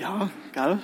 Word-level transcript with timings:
Ja, 0.00 0.30
geil. 0.54 0.78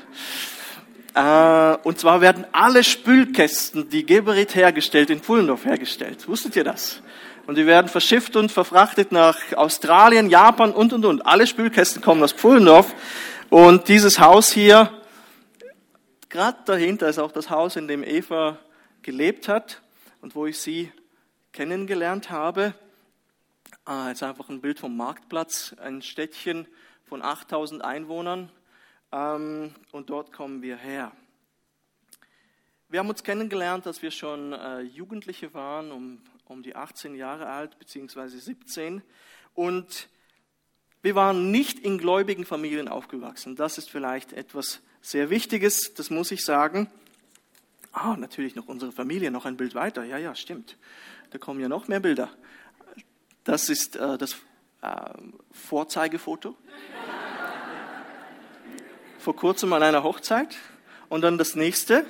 Äh, 1.15 1.79
und 1.89 1.99
zwar 1.99 2.21
werden 2.21 2.45
alle 2.53 2.85
Spülkästen, 2.85 3.89
die 3.89 4.05
Geberit 4.05 4.55
hergestellt, 4.55 5.09
in 5.09 5.21
Pullendorf 5.21 5.65
hergestellt. 5.65 6.29
Wusstet 6.29 6.55
ihr 6.55 6.65
das? 6.65 7.01
Und 7.47 7.57
die 7.57 7.65
werden 7.65 7.89
verschifft 7.89 8.37
und 8.37 8.53
verfrachtet 8.53 9.13
nach 9.13 9.39
Australien, 9.55 10.29
Japan 10.29 10.71
und, 10.71 10.93
und, 10.93 11.07
und. 11.07 11.25
Alle 11.25 11.47
Spülkästen 11.47 12.03
kommen 12.03 12.23
aus 12.23 12.35
Pullendorf. 12.35 12.95
Und 13.49 13.89
dieses 13.89 14.21
Haus 14.21 14.53
hier, 14.53 14.93
gerade 16.29 16.59
dahinter 16.67 17.09
ist 17.09 17.19
auch 17.19 17.33
das 17.33 17.49
Haus, 17.49 17.77
in 17.77 17.89
dem 17.89 18.05
Eva 18.05 18.59
gelebt 19.01 19.49
hat 19.49 19.81
und 20.21 20.35
wo 20.35 20.45
ich 20.45 20.59
sie 20.59 20.93
kennengelernt 21.55 22.29
habe. 22.29 22.75
Ah, 23.87 24.11
jetzt 24.11 24.23
einfach 24.23 24.51
ein 24.51 24.61
Bild 24.61 24.79
vom 24.79 24.95
Marktplatz, 24.95 25.75
ein 25.83 26.03
Städtchen 26.03 26.67
von 27.07 27.23
8000 27.23 27.83
Einwohnern. 27.83 28.51
Ähm, 29.13 29.75
und 29.93 30.11
dort 30.11 30.33
kommen 30.33 30.63
wir 30.63 30.77
her. 30.77 31.13
Wir 32.89 33.01
haben 33.01 33.09
uns 33.09 33.25
kennengelernt, 33.25 33.87
als 33.87 34.03
wir 34.03 34.11
schon 34.11 34.53
äh, 34.53 34.81
Jugendliche 34.81 35.53
waren, 35.55 35.91
um, 35.91 36.21
um 36.45 36.63
die 36.63 36.77
18 36.77 37.15
Jahre 37.17 37.49
alt, 37.49 37.79
beziehungsweise 37.79 38.39
17. 38.39 39.03
Und 39.55 40.09
wir 41.03 41.15
waren 41.15 41.51
nicht 41.51 41.79
in 41.79 41.99
gläubigen 41.99 42.45
Familien 42.45 42.89
aufgewachsen. 42.89 43.57
Das 43.57 43.79
ist 43.79 43.91
vielleicht 43.91 44.33
etwas 44.33 44.81
sehr 45.01 45.31
Wichtiges, 45.31 45.95
das 45.95 46.11
muss 46.11 46.31
ich 46.31 46.45
sagen. 46.45 46.91
Ah, 47.93 48.17
natürlich 48.17 48.55
noch 48.55 48.69
unsere 48.69 48.93
Familie, 48.93 49.31
noch 49.31 49.47
ein 49.47 49.57
Bild 49.57 49.75
weiter. 49.75 50.05
Ja, 50.05 50.19
ja, 50.19 50.35
stimmt. 50.35 50.77
Da 51.31 51.39
kommen 51.39 51.61
ja 51.61 51.69
noch 51.69 51.89
mehr 51.89 52.01
Bilder. 52.01 52.31
Das 53.45 53.69
ist 53.69 53.97
äh, 53.97 54.19
das 54.19 54.35
äh, 54.83 55.11
Vorzeigefoto. 55.51 56.57
Vor 59.27 59.35
kurzem 59.35 59.73
an 59.73 59.83
einer 59.83 60.05
Hochzeit. 60.05 60.57
Und 61.09 61.23
dann 61.23 61.37
das 61.37 61.57
nächste, 61.57 62.07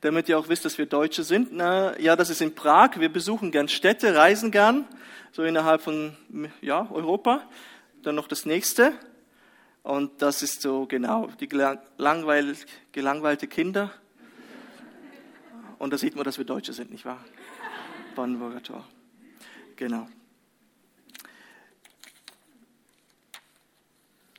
damit 0.00 0.28
ihr 0.28 0.36
auch 0.36 0.48
wisst, 0.48 0.64
dass 0.64 0.78
wir 0.78 0.86
Deutsche 0.86 1.22
sind. 1.22 1.52
Na, 1.52 1.96
ja, 2.00 2.16
das 2.16 2.28
ist 2.28 2.40
in 2.40 2.56
Prag. 2.56 2.98
Wir 2.98 3.08
besuchen 3.08 3.52
gern 3.52 3.68
Städte, 3.68 4.16
reisen 4.16 4.50
gern, 4.50 4.84
so 5.30 5.44
innerhalb 5.44 5.80
von 5.80 6.16
ja, 6.60 6.90
Europa. 6.90 7.46
Dann 8.02 8.16
noch 8.16 8.26
das 8.26 8.46
nächste. 8.46 8.94
Und 9.84 10.22
das 10.22 10.42
ist 10.42 10.60
so 10.60 10.86
genau 10.86 11.28
die 11.38 11.46
gelangweil, 11.46 12.56
gelangweilte 12.90 13.46
Kinder. 13.46 13.92
Und 15.78 15.92
da 15.92 15.98
sieht 15.98 16.16
man, 16.16 16.24
dass 16.24 16.36
wir 16.36 16.44
Deutsche 16.44 16.72
sind, 16.72 16.90
nicht 16.90 17.04
wahr? 17.04 17.24
Brandenburger 18.16 18.60
Tor. 18.60 18.84
Genau. 19.76 20.08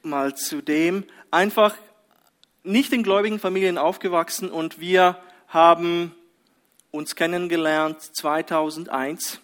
Mal 0.03 0.35
zu 0.35 0.61
dem, 0.61 1.05
einfach 1.29 1.77
nicht 2.63 2.93
in 2.93 3.03
gläubigen 3.03 3.39
Familien 3.39 3.77
aufgewachsen 3.77 4.49
und 4.49 4.79
wir 4.79 5.17
haben 5.47 6.13
uns 6.91 7.15
kennengelernt 7.15 8.01
2001 8.01 9.41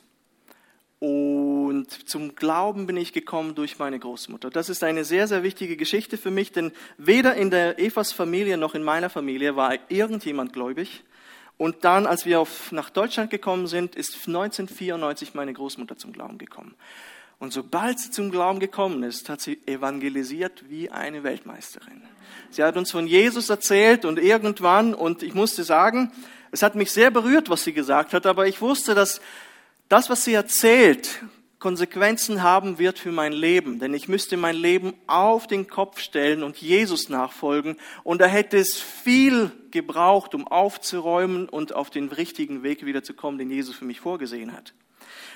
und 1.00 1.88
zum 2.10 2.36
Glauben 2.36 2.88
bin 2.88 2.98
ich 2.98 3.14
gekommen 3.14 3.54
durch 3.54 3.78
meine 3.78 4.00
Großmutter. 4.00 4.50
Das 4.50 4.68
ist 4.68 4.84
eine 4.84 5.06
sehr, 5.06 5.28
sehr 5.28 5.44
wichtige 5.44 5.78
Geschichte 5.78 6.18
für 6.18 6.32
mich, 6.32 6.52
denn 6.52 6.72
weder 6.98 7.36
in 7.36 7.52
der 7.52 7.78
Evas 7.78 8.12
Familie 8.12 8.58
noch 8.58 8.74
in 8.74 8.84
meiner 8.84 9.10
Familie 9.10 9.56
war 9.56 9.78
irgendjemand 9.90 10.54
gläubig. 10.54 11.04
Und 11.58 11.84
dann, 11.84 12.06
als 12.06 12.26
wir 12.26 12.40
auf, 12.40 12.72
nach 12.72 12.90
Deutschland 12.90 13.30
gekommen 13.30 13.68
sind, 13.68 13.96
ist 13.96 14.28
1994 14.28 15.34
meine 15.34 15.54
Großmutter 15.54 15.98
zum 15.98 16.14
Glauben 16.14 16.38
gekommen. 16.38 16.76
Und 17.40 17.54
sobald 17.54 18.00
sie 18.00 18.10
zum 18.10 18.32
Glauben 18.32 18.60
gekommen 18.60 19.04
ist, 19.04 19.30
hat 19.30 19.42
sie 19.42 19.60
evangelisiert 19.68 20.70
wie 20.70 20.90
eine 20.90 21.24
Weltmeisterin. 21.24 22.02
Sie 22.50 22.64
hat 22.64 22.78
uns 22.78 22.92
von 22.92 23.06
Jesus 23.06 23.50
erzählt 23.50 24.06
und 24.06 24.18
irgendwann, 24.18 24.94
und 24.94 25.22
ich 25.22 25.36
musste 25.36 25.64
sagen, 25.64 26.12
es 26.52 26.64
hat 26.64 26.76
mich 26.76 26.92
sehr 26.92 27.12
berührt, 27.12 27.50
was 27.50 27.64
sie 27.64 27.74
gesagt 27.74 28.14
hat, 28.14 28.26
aber 28.26 28.48
ich 28.48 28.62
wusste, 28.62 28.96
dass 28.96 29.22
das, 29.88 30.10
was 30.10 30.24
sie 30.24 30.34
erzählt, 30.34 31.22
Konsequenzen 31.60 32.44
haben 32.44 32.78
wird 32.78 33.00
für 33.00 33.12
mein 33.12 33.34
Leben. 33.34 33.80
Denn 33.80 33.94
ich 33.94 34.08
müsste 34.08 34.38
mein 34.38 34.56
Leben 34.56 34.94
auf 35.08 35.48
den 35.48 35.68
Kopf 35.68 36.00
stellen 36.00 36.44
und 36.44 36.58
Jesus 36.58 37.10
nachfolgen. 37.10 37.78
Und 38.04 38.22
da 38.22 38.26
hätte 38.26 38.58
es 38.58 38.78
viel 38.78 39.52
gebraucht, 39.72 40.36
um 40.36 40.48
aufzuräumen 40.48 41.50
und 41.50 41.74
auf 41.74 41.90
den 41.90 42.10
richtigen 42.10 42.64
Weg 42.64 42.86
wieder 42.86 43.04
zu 43.04 43.14
kommen, 43.14 43.38
den 43.38 43.50
Jesus 43.50 43.76
für 43.76 43.86
mich 43.86 44.00
vorgesehen 44.00 44.54
hat. 44.54 44.74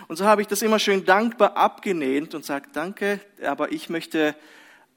Und 0.08 0.18
so 0.18 0.26
habe 0.26 0.42
ich 0.42 0.48
das 0.48 0.62
immer 0.62 0.80
schön 0.80 1.06
dankbar 1.06 1.58
abgelehnt 1.58 2.36
und 2.36 2.46
sagt, 2.46 2.76
danke, 2.76 3.20
aber 3.44 3.72
ich 3.72 3.90
möchte 3.90 4.36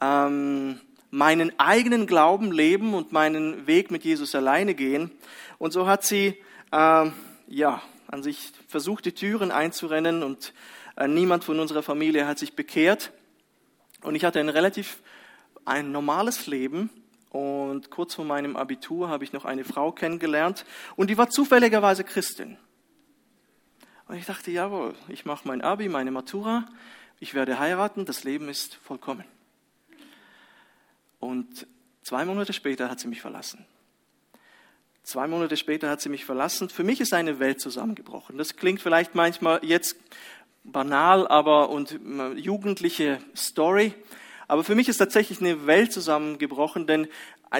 ähm, 0.00 0.80
meinen 1.10 1.52
eigenen 1.58 2.06
Glauben 2.06 2.52
leben 2.52 2.94
und 2.94 3.12
meinen 3.12 3.66
Weg 3.66 3.90
mit 3.90 4.04
Jesus 4.04 4.34
alleine 4.34 4.74
gehen. 4.74 5.10
Und 5.58 5.72
so 5.72 5.86
hat 5.86 6.04
sie, 6.04 6.36
ähm, 6.72 7.12
ja, 7.46 7.80
an 8.08 8.22
sich 8.22 8.52
versucht, 8.68 9.04
die 9.04 9.12
Türen 9.12 9.50
einzurennen 9.50 10.22
und 10.22 10.52
äh, 10.96 11.08
niemand 11.08 11.44
von 11.44 11.58
unserer 11.60 11.82
Familie 11.82 12.26
hat 12.26 12.38
sich 12.38 12.54
bekehrt. 12.54 13.12
Und 14.02 14.14
ich 14.14 14.24
hatte 14.24 14.40
ein 14.40 14.48
relativ 14.48 14.98
ein 15.64 15.92
normales 15.92 16.46
Leben. 16.46 16.90
Und 17.30 17.90
kurz 17.90 18.14
vor 18.14 18.24
meinem 18.24 18.56
Abitur 18.56 19.08
habe 19.08 19.24
ich 19.24 19.32
noch 19.32 19.44
eine 19.44 19.64
Frau 19.64 19.90
kennengelernt 19.90 20.64
und 20.94 21.10
die 21.10 21.18
war 21.18 21.30
zufälligerweise 21.30 22.04
Christin. 22.04 22.56
Und 24.06 24.16
ich 24.16 24.26
dachte, 24.26 24.50
jawohl, 24.50 24.94
ich 25.08 25.24
mache 25.24 25.48
mein 25.48 25.62
Abi, 25.62 25.88
meine 25.88 26.10
Matura, 26.10 26.66
ich 27.20 27.34
werde 27.34 27.58
heiraten, 27.58 28.04
das 28.04 28.24
Leben 28.24 28.48
ist 28.48 28.74
vollkommen. 28.74 29.24
Und 31.20 31.66
zwei 32.02 32.24
Monate 32.24 32.52
später 32.52 32.90
hat 32.90 33.00
sie 33.00 33.08
mich 33.08 33.22
verlassen. 33.22 33.64
Zwei 35.02 35.26
Monate 35.26 35.56
später 35.56 35.88
hat 35.90 36.00
sie 36.00 36.08
mich 36.08 36.24
verlassen. 36.24 36.68
Für 36.68 36.84
mich 36.84 37.00
ist 37.00 37.12
eine 37.12 37.38
Welt 37.38 37.60
zusammengebrochen. 37.60 38.38
Das 38.38 38.56
klingt 38.56 38.80
vielleicht 38.80 39.14
manchmal 39.14 39.64
jetzt 39.64 39.96
banal, 40.64 41.28
aber 41.28 41.70
und 41.70 41.92
äh, 41.92 42.32
jugendliche 42.32 43.18
Story. 43.36 43.94
Aber 44.48 44.64
für 44.64 44.74
mich 44.74 44.88
ist 44.88 44.98
tatsächlich 44.98 45.40
eine 45.40 45.66
Welt 45.66 45.92
zusammengebrochen, 45.92 46.86
denn 46.86 47.08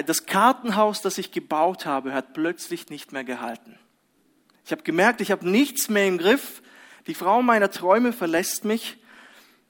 das 0.05 0.25
Kartenhaus, 0.25 1.01
das 1.01 1.17
ich 1.17 1.31
gebaut 1.31 1.85
habe, 1.85 2.13
hat 2.13 2.33
plötzlich 2.33 2.89
nicht 2.89 3.11
mehr 3.13 3.23
gehalten. 3.23 3.79
Ich 4.65 4.71
habe 4.71 4.81
gemerkt, 4.81 5.21
ich 5.21 5.31
habe 5.31 5.47
nichts 5.47 5.89
mehr 5.89 6.07
im 6.07 6.17
Griff. 6.17 6.63
Die 7.05 7.13
Frau 7.13 7.43
meiner 7.43 7.69
Träume 7.69 8.13
verlässt 8.13 8.65
mich. 8.65 8.97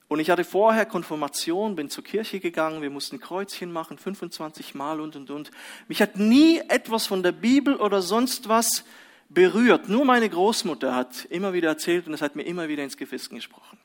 Und 0.08 0.20
ich 0.20 0.30
hatte 0.30 0.44
vorher 0.44 0.86
Konfirmation, 0.86 1.76
bin 1.76 1.90
zur 1.90 2.04
Kirche 2.04 2.40
gegangen, 2.40 2.80
wir 2.80 2.90
mussten 2.90 3.20
Kreuzchen 3.20 3.72
machen, 3.72 3.98
25 3.98 4.74
Mal 4.74 5.00
und, 5.00 5.16
und, 5.16 5.30
und. 5.30 5.50
Mich 5.88 6.00
hat 6.00 6.16
nie 6.16 6.60
etwas 6.68 7.06
von 7.06 7.22
der 7.22 7.32
Bibel 7.32 7.74
oder 7.74 8.00
sonst 8.00 8.48
was 8.48 8.84
berührt. 9.28 9.88
Nur 9.88 10.04
meine 10.04 10.30
Großmutter 10.30 10.94
hat 10.94 11.26
immer 11.26 11.52
wieder 11.52 11.68
erzählt 11.68 12.06
und 12.06 12.14
es 12.14 12.22
hat 12.22 12.36
mir 12.36 12.44
immer 12.44 12.68
wieder 12.68 12.84
ins 12.84 12.96
Gewissen 12.96 13.34
gesprochen. 13.34 13.78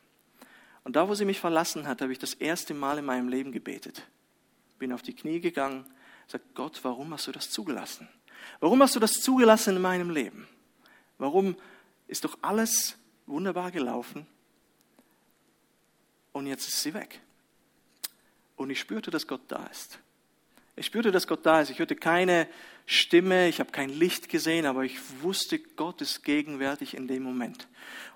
Und 0.83 0.95
da, 0.95 1.09
wo 1.09 1.15
sie 1.15 1.25
mich 1.25 1.39
verlassen 1.39 1.87
hat, 1.87 2.01
habe 2.01 2.11
ich 2.11 2.19
das 2.19 2.35
erste 2.35 2.73
Mal 2.73 2.99
in 2.99 3.05
meinem 3.05 3.27
Leben 3.27 3.51
gebetet. 3.51 4.03
Bin 4.79 4.93
auf 4.93 5.01
die 5.01 5.15
Knie 5.15 5.41
gegangen, 5.41 5.85
sagt 6.27 6.55
Gott, 6.55 6.79
warum 6.83 7.11
hast 7.13 7.27
du 7.27 7.31
das 7.31 7.49
zugelassen? 7.49 8.07
Warum 8.59 8.81
hast 8.81 8.95
du 8.95 8.99
das 8.99 9.21
zugelassen 9.21 9.75
in 9.75 9.81
meinem 9.81 10.11
Leben? 10.11 10.47
Warum 11.21 11.55
ist 12.07 12.25
doch 12.25 12.35
alles 12.41 12.97
wunderbar 13.27 13.69
gelaufen 13.69 14.25
und 16.31 16.47
jetzt 16.47 16.67
ist 16.67 16.81
sie 16.81 16.95
weg. 16.95 17.21
Und 18.55 18.71
ich 18.71 18.79
spürte, 18.79 19.11
dass 19.11 19.27
Gott 19.27 19.41
da 19.47 19.67
ist. 19.67 19.99
Ich 20.75 20.87
spürte, 20.87 21.11
dass 21.11 21.27
Gott 21.27 21.45
da 21.45 21.61
ist. 21.61 21.69
Ich 21.69 21.77
hörte 21.77 21.95
keine 21.95 22.47
Stimme, 22.87 23.47
ich 23.47 23.59
habe 23.59 23.71
kein 23.71 23.89
Licht 23.89 24.29
gesehen, 24.29 24.65
aber 24.65 24.83
ich 24.83 24.97
wusste, 25.21 25.59
Gott 25.59 26.01
ist 26.01 26.23
gegenwärtig 26.23 26.95
in 26.95 27.07
dem 27.07 27.21
Moment. 27.21 27.67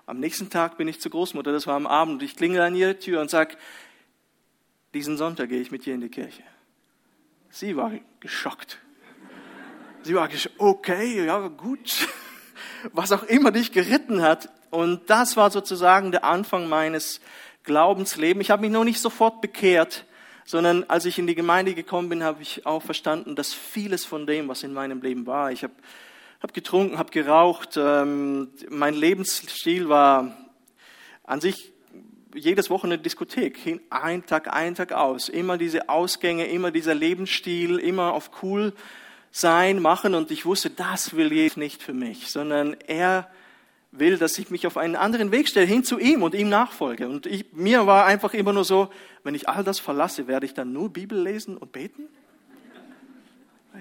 Am 0.06 0.18
nächsten 0.18 0.50
Tag 0.50 0.76
bin 0.76 0.88
ich 0.88 1.00
zur 1.00 1.12
Großmutter, 1.12 1.52
das 1.52 1.68
war 1.68 1.76
am 1.76 1.86
Abend, 1.86 2.14
und 2.14 2.22
ich 2.24 2.34
klingel 2.34 2.60
an 2.60 2.74
ihre 2.74 2.98
Tür 2.98 3.20
und 3.20 3.30
sage, 3.30 3.56
diesen 4.94 5.16
Sonntag 5.16 5.48
gehe 5.48 5.60
ich 5.60 5.70
mit 5.70 5.86
dir 5.86 5.94
in 5.94 6.00
die 6.00 6.08
Kirche. 6.08 6.42
Sie 7.50 7.76
war 7.76 7.92
geschockt. 8.18 8.78
Sie 10.02 10.16
war 10.16 10.26
geschockt, 10.26 10.58
okay, 10.58 11.24
ja 11.24 11.46
gut, 11.46 12.08
was 12.92 13.12
auch 13.12 13.22
immer 13.24 13.50
dich 13.50 13.72
geritten 13.72 14.22
hat. 14.22 14.48
Und 14.70 15.08
das 15.10 15.36
war 15.36 15.50
sozusagen 15.50 16.10
der 16.10 16.24
Anfang 16.24 16.68
meines 16.68 17.20
Glaubensleben. 17.64 18.40
Ich 18.40 18.50
habe 18.50 18.62
mich 18.62 18.70
noch 18.70 18.84
nicht 18.84 19.00
sofort 19.00 19.40
bekehrt, 19.40 20.04
sondern 20.44 20.84
als 20.84 21.04
ich 21.04 21.18
in 21.18 21.26
die 21.26 21.34
Gemeinde 21.34 21.74
gekommen 21.74 22.08
bin, 22.08 22.22
habe 22.22 22.42
ich 22.42 22.66
auch 22.66 22.82
verstanden, 22.82 23.34
dass 23.34 23.52
vieles 23.52 24.04
von 24.04 24.26
dem, 24.26 24.48
was 24.48 24.62
in 24.62 24.72
meinem 24.72 25.02
Leben 25.02 25.26
war, 25.26 25.50
ich 25.50 25.64
habe 25.64 25.74
hab 26.40 26.54
getrunken, 26.54 26.98
habe 26.98 27.10
geraucht, 27.10 27.76
ähm, 27.76 28.50
mein 28.68 28.94
Lebensstil 28.94 29.88
war 29.88 30.36
an 31.24 31.40
sich 31.40 31.72
jedes 32.34 32.70
Wochenende 32.70 33.02
Diskothek, 33.02 33.80
ein 33.90 34.26
Tag 34.26 34.52
ein, 34.52 34.74
Tag 34.74 34.92
aus, 34.92 35.28
immer 35.28 35.58
diese 35.58 35.88
Ausgänge, 35.88 36.46
immer 36.46 36.70
dieser 36.70 36.94
Lebensstil, 36.94 37.78
immer 37.78 38.12
auf 38.12 38.30
cool 38.42 38.74
sein, 39.36 39.82
machen 39.82 40.14
und 40.14 40.30
ich 40.30 40.46
wusste, 40.46 40.70
das 40.70 41.14
will 41.14 41.30
Jesus 41.30 41.58
nicht 41.58 41.82
für 41.82 41.92
mich, 41.92 42.30
sondern 42.30 42.74
er 42.86 43.30
will, 43.90 44.16
dass 44.16 44.38
ich 44.38 44.50
mich 44.50 44.66
auf 44.66 44.78
einen 44.78 44.96
anderen 44.96 45.30
Weg 45.30 45.48
stelle, 45.48 45.66
hin 45.66 45.84
zu 45.84 45.98
ihm 45.98 46.22
und 46.22 46.34
ihm 46.34 46.48
nachfolge. 46.48 47.06
Und 47.06 47.26
ich, 47.26 47.52
mir 47.52 47.86
war 47.86 48.06
einfach 48.06 48.32
immer 48.32 48.54
nur 48.54 48.64
so, 48.64 48.90
wenn 49.24 49.34
ich 49.34 49.46
all 49.46 49.62
das 49.62 49.78
verlasse, 49.78 50.26
werde 50.26 50.46
ich 50.46 50.54
dann 50.54 50.72
nur 50.72 50.90
Bibel 50.90 51.20
lesen 51.20 51.58
und 51.58 51.72
beten? 51.72 52.08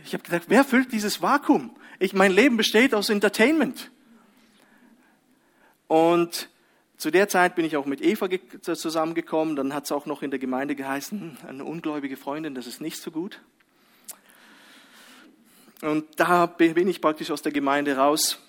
Ich 0.04 0.14
habe 0.14 0.24
gedacht, 0.24 0.44
wer 0.48 0.66
füllt 0.66 0.92
dieses 0.92 1.22
Vakuum? 1.22 1.74
Ich, 2.00 2.14
mein 2.14 2.34
Leben 2.34 2.58
besteht 2.58 2.94
aus 2.94 3.10
Entertainment. 3.10 3.92
Und 5.88 6.50
zu 6.98 7.12
der 7.12 7.30
Zeit 7.30 7.56
bin 7.56 7.64
ich 7.64 7.78
auch 7.78 7.86
mit 7.86 8.02
Eva 8.02 8.28
zusammengekommen. 8.62 9.56
Dann 9.56 9.74
hat 9.74 9.86
es 9.86 9.94
auch 9.94 10.06
noch 10.06 10.22
in 10.22 10.32
der 10.32 10.40
Gemeinde 10.40 10.76
geheißen, 10.76 11.38
eine 11.48 11.64
ungläubige 11.64 12.18
Freundin, 12.18 12.56
das 12.56 12.68
ist 12.68 12.82
nicht 12.82 12.98
so 12.98 13.10
gut. 13.10 13.40
Und 15.82 16.06
da 16.18 16.46
bin 16.46 16.88
ich 16.88 17.02
praktisch 17.02 17.32
aus 17.32 17.42
der 17.42 17.52
Gemeinde 17.52 17.98
raus 17.98 18.40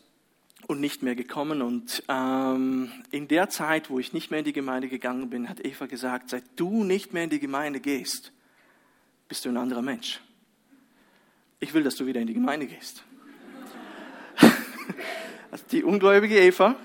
und 0.66 0.80
nicht 0.80 1.02
mehr 1.02 1.14
gekommen. 1.14 1.62
Und 1.62 2.02
ähm, 2.08 2.90
in 3.10 3.28
der 3.28 3.48
Zeit, 3.48 3.90
wo 3.90 3.98
ich 3.98 4.12
nicht 4.12 4.30
mehr 4.30 4.40
in 4.40 4.44
die 4.44 4.52
Gemeinde 4.52 4.88
gegangen 4.88 5.30
bin, 5.30 5.48
hat 5.48 5.64
Eva 5.64 5.86
gesagt, 5.86 6.30
seit 6.30 6.44
du 6.56 6.84
nicht 6.84 7.12
mehr 7.12 7.24
in 7.24 7.30
die 7.30 7.40
Gemeinde 7.40 7.80
gehst, 7.80 8.32
bist 9.28 9.44
du 9.44 9.48
ein 9.48 9.56
anderer 9.56 9.82
Mensch. 9.82 10.20
Ich 11.58 11.72
will, 11.74 11.82
dass 11.82 11.96
du 11.96 12.06
wieder 12.06 12.20
in 12.20 12.26
die 12.26 12.34
Gemeinde 12.34 12.66
gehst. 12.66 13.02
also 15.50 15.64
die 15.70 15.82
ungläubige 15.82 16.38
Eva 16.38 16.76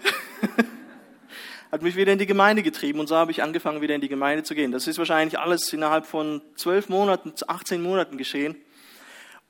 hat 1.72 1.82
mich 1.82 1.96
wieder 1.96 2.14
in 2.14 2.20
die 2.20 2.26
Gemeinde 2.26 2.64
getrieben 2.64 3.00
und 3.00 3.08
so 3.08 3.16
habe 3.16 3.32
ich 3.32 3.44
angefangen, 3.44 3.82
wieder 3.82 3.96
in 3.96 4.02
die 4.02 4.10
Gemeinde 4.10 4.44
zu 4.44 4.56
gehen. 4.56 4.72
Das 4.72 4.88
ist 4.88 4.98
wahrscheinlich 4.98 5.40
alles 5.40 5.72
innerhalb 5.74 6.06
von 6.06 6.42
zwölf 6.56 6.90
Monaten, 6.90 7.34
18 7.48 7.82
Monaten 7.82 8.18
geschehen. 8.18 8.56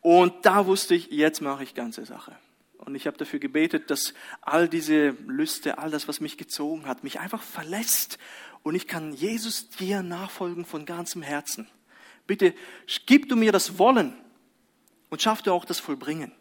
Und 0.01 0.45
da 0.45 0.65
wusste 0.65 0.95
ich, 0.95 1.11
jetzt 1.11 1.41
mache 1.41 1.63
ich 1.63 1.75
ganze 1.75 2.05
Sache. 2.05 2.35
Und 2.77 2.95
ich 2.95 3.05
habe 3.05 3.17
dafür 3.17 3.39
gebetet, 3.39 3.91
dass 3.91 4.15
all 4.41 4.67
diese 4.67 5.09
Lüste, 5.27 5.77
all 5.77 5.91
das, 5.91 6.07
was 6.07 6.19
mich 6.19 6.37
gezogen 6.37 6.87
hat, 6.87 7.03
mich 7.03 7.19
einfach 7.19 7.43
verlässt. 7.43 8.17
Und 8.63 8.73
ich 8.73 8.87
kann 8.87 9.13
Jesus 9.13 9.69
dir 9.69 10.01
nachfolgen 10.01 10.65
von 10.65 10.85
ganzem 10.85 11.21
Herzen. 11.21 11.67
Bitte 12.25 12.55
gib 13.05 13.29
du 13.29 13.35
mir 13.35 13.51
das 13.51 13.77
Wollen 13.77 14.15
und 15.09 15.21
schaff 15.21 15.41
du 15.43 15.51
auch 15.51 15.65
das 15.65 15.79
Vollbringen, 15.79 16.31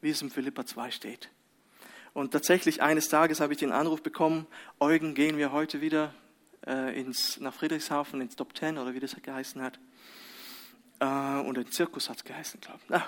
wie 0.00 0.10
es 0.10 0.22
im 0.22 0.30
Philippa 0.30 0.64
2 0.64 0.90
steht. 0.90 1.28
Und 2.14 2.32
tatsächlich 2.32 2.82
eines 2.82 3.08
Tages 3.08 3.40
habe 3.40 3.52
ich 3.52 3.58
den 3.58 3.72
Anruf 3.72 4.02
bekommen, 4.02 4.46
Eugen, 4.80 5.14
gehen 5.14 5.36
wir 5.36 5.52
heute 5.52 5.80
wieder 5.80 6.14
äh, 6.66 6.98
ins, 6.98 7.38
nach 7.40 7.52
Friedrichshafen 7.52 8.20
ins 8.20 8.36
Top 8.36 8.54
Ten 8.54 8.78
oder 8.78 8.94
wie 8.94 9.00
das 9.00 9.14
geheißen 9.20 9.60
hat. 9.60 9.78
Äh, 11.00 11.04
und 11.04 11.58
ein 11.58 11.70
Zirkus 11.70 12.08
hat 12.08 12.18
es 12.18 12.24
geheißen, 12.24 12.60
glaube 12.60 12.80
ich. 12.88 12.94
Ah, 12.94 13.06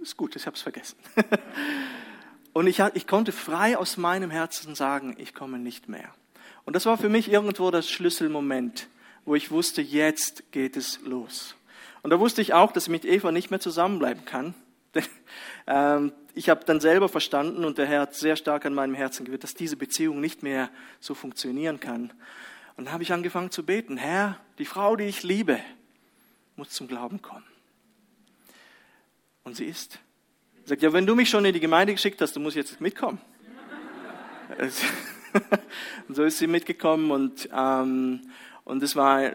ist 0.00 0.16
gut, 0.16 0.36
ich 0.36 0.46
habe 0.46 0.56
es 0.56 0.62
vergessen. 0.62 0.96
und 2.52 2.66
ich, 2.66 2.80
ich 2.94 3.06
konnte 3.06 3.32
frei 3.32 3.76
aus 3.76 3.96
meinem 3.96 4.30
Herzen 4.30 4.74
sagen, 4.74 5.14
ich 5.18 5.34
komme 5.34 5.58
nicht 5.58 5.88
mehr. 5.88 6.12
Und 6.64 6.74
das 6.74 6.86
war 6.86 6.98
für 6.98 7.08
mich 7.08 7.30
irgendwo 7.30 7.70
das 7.70 7.88
Schlüsselmoment, 7.88 8.88
wo 9.24 9.34
ich 9.34 9.50
wusste, 9.50 9.82
jetzt 9.82 10.52
geht 10.52 10.76
es 10.76 11.00
los. 11.02 11.54
Und 12.02 12.10
da 12.10 12.20
wusste 12.20 12.42
ich 12.42 12.54
auch, 12.54 12.72
dass 12.72 12.84
ich 12.84 12.90
mit 12.90 13.04
Eva 13.04 13.32
nicht 13.32 13.50
mehr 13.50 13.60
zusammenbleiben 13.60 14.24
kann. 14.24 14.54
Ähm, 15.70 16.12
ich 16.32 16.48
habe 16.48 16.64
dann 16.64 16.80
selber 16.80 17.10
verstanden 17.10 17.66
und 17.66 17.76
der 17.76 17.84
Herr 17.84 18.00
hat 18.00 18.14
sehr 18.14 18.36
stark 18.36 18.64
an 18.64 18.72
meinem 18.72 18.94
Herzen 18.94 19.26
gewirkt, 19.26 19.44
dass 19.44 19.52
diese 19.52 19.76
Beziehung 19.76 20.18
nicht 20.18 20.42
mehr 20.42 20.70
so 20.98 21.12
funktionieren 21.12 21.78
kann. 21.78 22.10
Und 22.78 22.86
dann 22.86 22.92
habe 22.94 23.02
ich 23.02 23.12
angefangen 23.12 23.50
zu 23.50 23.66
beten, 23.66 23.98
Herr, 23.98 24.40
die 24.58 24.64
Frau, 24.64 24.96
die 24.96 25.04
ich 25.04 25.22
liebe, 25.22 25.60
muss 26.58 26.70
zum 26.70 26.88
Glauben 26.88 27.22
kommen. 27.22 27.46
Und 29.44 29.56
sie 29.56 29.64
ist. 29.64 29.98
Sie 30.64 30.68
sagt, 30.68 30.82
ja, 30.82 30.92
wenn 30.92 31.06
du 31.06 31.14
mich 31.14 31.30
schon 31.30 31.44
in 31.44 31.54
die 31.54 31.60
Gemeinde 31.60 31.94
geschickt 31.94 32.20
hast, 32.20 32.36
du 32.36 32.40
musst 32.40 32.56
jetzt 32.56 32.80
mitkommen. 32.80 33.20
und 36.08 36.14
so 36.14 36.24
ist 36.24 36.38
sie 36.38 36.46
mitgekommen 36.46 37.10
und, 37.10 37.48
ähm, 37.52 38.30
und 38.64 38.82
es 38.82 38.96
war 38.96 39.30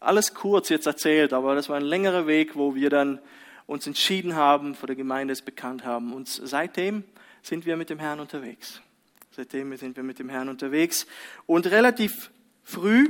alles 0.00 0.34
kurz 0.34 0.68
jetzt 0.68 0.86
erzählt, 0.86 1.32
aber 1.32 1.54
das 1.54 1.68
war 1.68 1.76
ein 1.76 1.84
längerer 1.84 2.26
Weg, 2.26 2.56
wo 2.56 2.74
wir 2.74 2.90
dann 2.90 3.20
uns 3.66 3.86
entschieden 3.86 4.34
haben, 4.34 4.74
vor 4.74 4.86
der 4.86 4.96
Gemeinde 4.96 5.32
es 5.32 5.42
bekannt 5.42 5.84
haben. 5.84 6.12
Und 6.12 6.28
seitdem 6.28 7.04
sind 7.42 7.66
wir 7.66 7.76
mit 7.76 7.90
dem 7.90 7.98
Herrn 7.98 8.20
unterwegs. 8.20 8.82
Seitdem 9.30 9.76
sind 9.76 9.96
wir 9.96 10.02
mit 10.02 10.18
dem 10.18 10.28
Herrn 10.28 10.48
unterwegs. 10.48 11.06
Und 11.46 11.66
relativ 11.68 12.30
früh, 12.62 13.08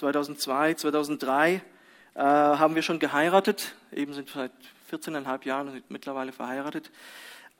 2002, 0.00 0.74
2003, 0.74 1.60
äh, 2.14 2.20
haben 2.22 2.74
wir 2.74 2.80
schon 2.80 2.98
geheiratet, 3.00 3.74
eben 3.92 4.14
sind 4.14 4.30
seit 4.30 4.50
14,5 4.90 5.44
Jahren 5.46 5.82
mittlerweile 5.90 6.32
verheiratet. 6.32 6.90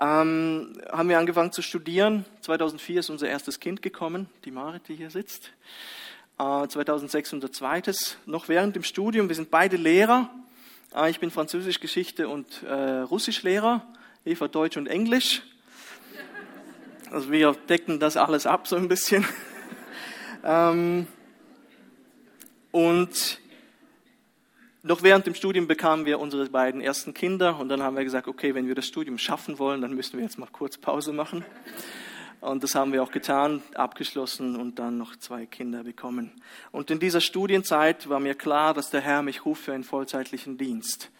Ähm, 0.00 0.72
haben 0.90 1.08
wir 1.10 1.19
angefangen 1.19 1.52
zu 1.52 1.60
studieren. 1.60 2.25
2004 2.40 3.00
ist 3.00 3.10
unser 3.10 3.28
erstes 3.28 3.60
Kind 3.60 3.82
gekommen, 3.82 4.26
die 4.46 4.52
Marit, 4.52 4.88
die 4.88 4.96
hier 4.96 5.10
sitzt. 5.10 5.52
Äh, 6.38 6.66
2006 6.66 7.34
unser 7.34 7.52
zweites, 7.52 8.16
noch 8.25 8.48
während 8.48 8.75
dem 8.75 8.84
Studium. 8.84 9.28
Wir 9.28 9.37
sind 9.37 9.50
beide 9.50 9.76
Lehrer. 9.76 10.31
Äh, 10.96 11.10
ich 11.10 11.20
bin 11.20 11.31
Französisch-Geschichte 11.31 12.26
und 12.26 12.62
äh, 12.62 12.72
Russischlehrer, 12.72 13.87
Eva 14.25 14.48
Deutsch 14.48 14.78
und 14.78 14.87
Englisch. 14.87 15.42
Also 17.10 17.31
wir 17.31 17.52
decken 17.69 18.00
das 18.00 18.16
alles 18.16 18.46
ab 18.46 18.66
so 18.66 18.76
ein 18.76 18.88
bisschen. 18.88 19.26
ähm, 20.42 21.06
und 22.70 23.40
noch 24.82 25.02
während 25.02 25.26
dem 25.26 25.34
Studium 25.34 25.67
bekamen 25.67 26.06
wir 26.06 26.19
unsere 26.20 26.49
beiden 26.49 26.81
ersten 26.81 27.12
Kinder 27.12 27.58
und 27.58 27.69
dann 27.69 27.82
haben 27.82 27.96
wir 27.96 28.05
gesagt, 28.05 28.28
okay, 28.28 28.55
wenn 28.55 28.67
wir 28.67 28.75
das 28.75 28.87
Studium 28.87 29.19
schaffen 29.19 29.58
wollen, 29.58 29.82
dann 29.82 29.94
müssen 29.94 30.17
wir 30.17 30.25
jetzt 30.25 30.38
mal 30.38 30.49
kurz 30.50 30.78
Pause 30.78 31.12
machen. 31.12 31.44
Und 32.40 32.64
das 32.64 32.75
haben 32.75 32.94
wir 32.94 33.02
auch 33.02 33.11
getan, 33.11 33.62
abgeschlossen 33.75 34.56
und 34.56 34.78
dann 34.78 34.96
noch 34.96 35.14
zwei 35.17 35.44
Kinder 35.44 35.84
bekommen. 35.84 36.32
Und 36.72 36.90
in 36.90 36.99
dieser 36.99 37.20
Studienzeit 37.20 38.08
war 38.08 38.19
mir 38.19 38.34
klar, 38.34 38.73
dass 38.73 38.88
der 38.88 39.02
Herr 39.02 39.20
mich 39.20 39.44
ruft 39.44 39.64
für 39.64 39.75
einen 39.75 39.84
vollzeitlichen 39.84 40.56
Dienst. 40.56 41.11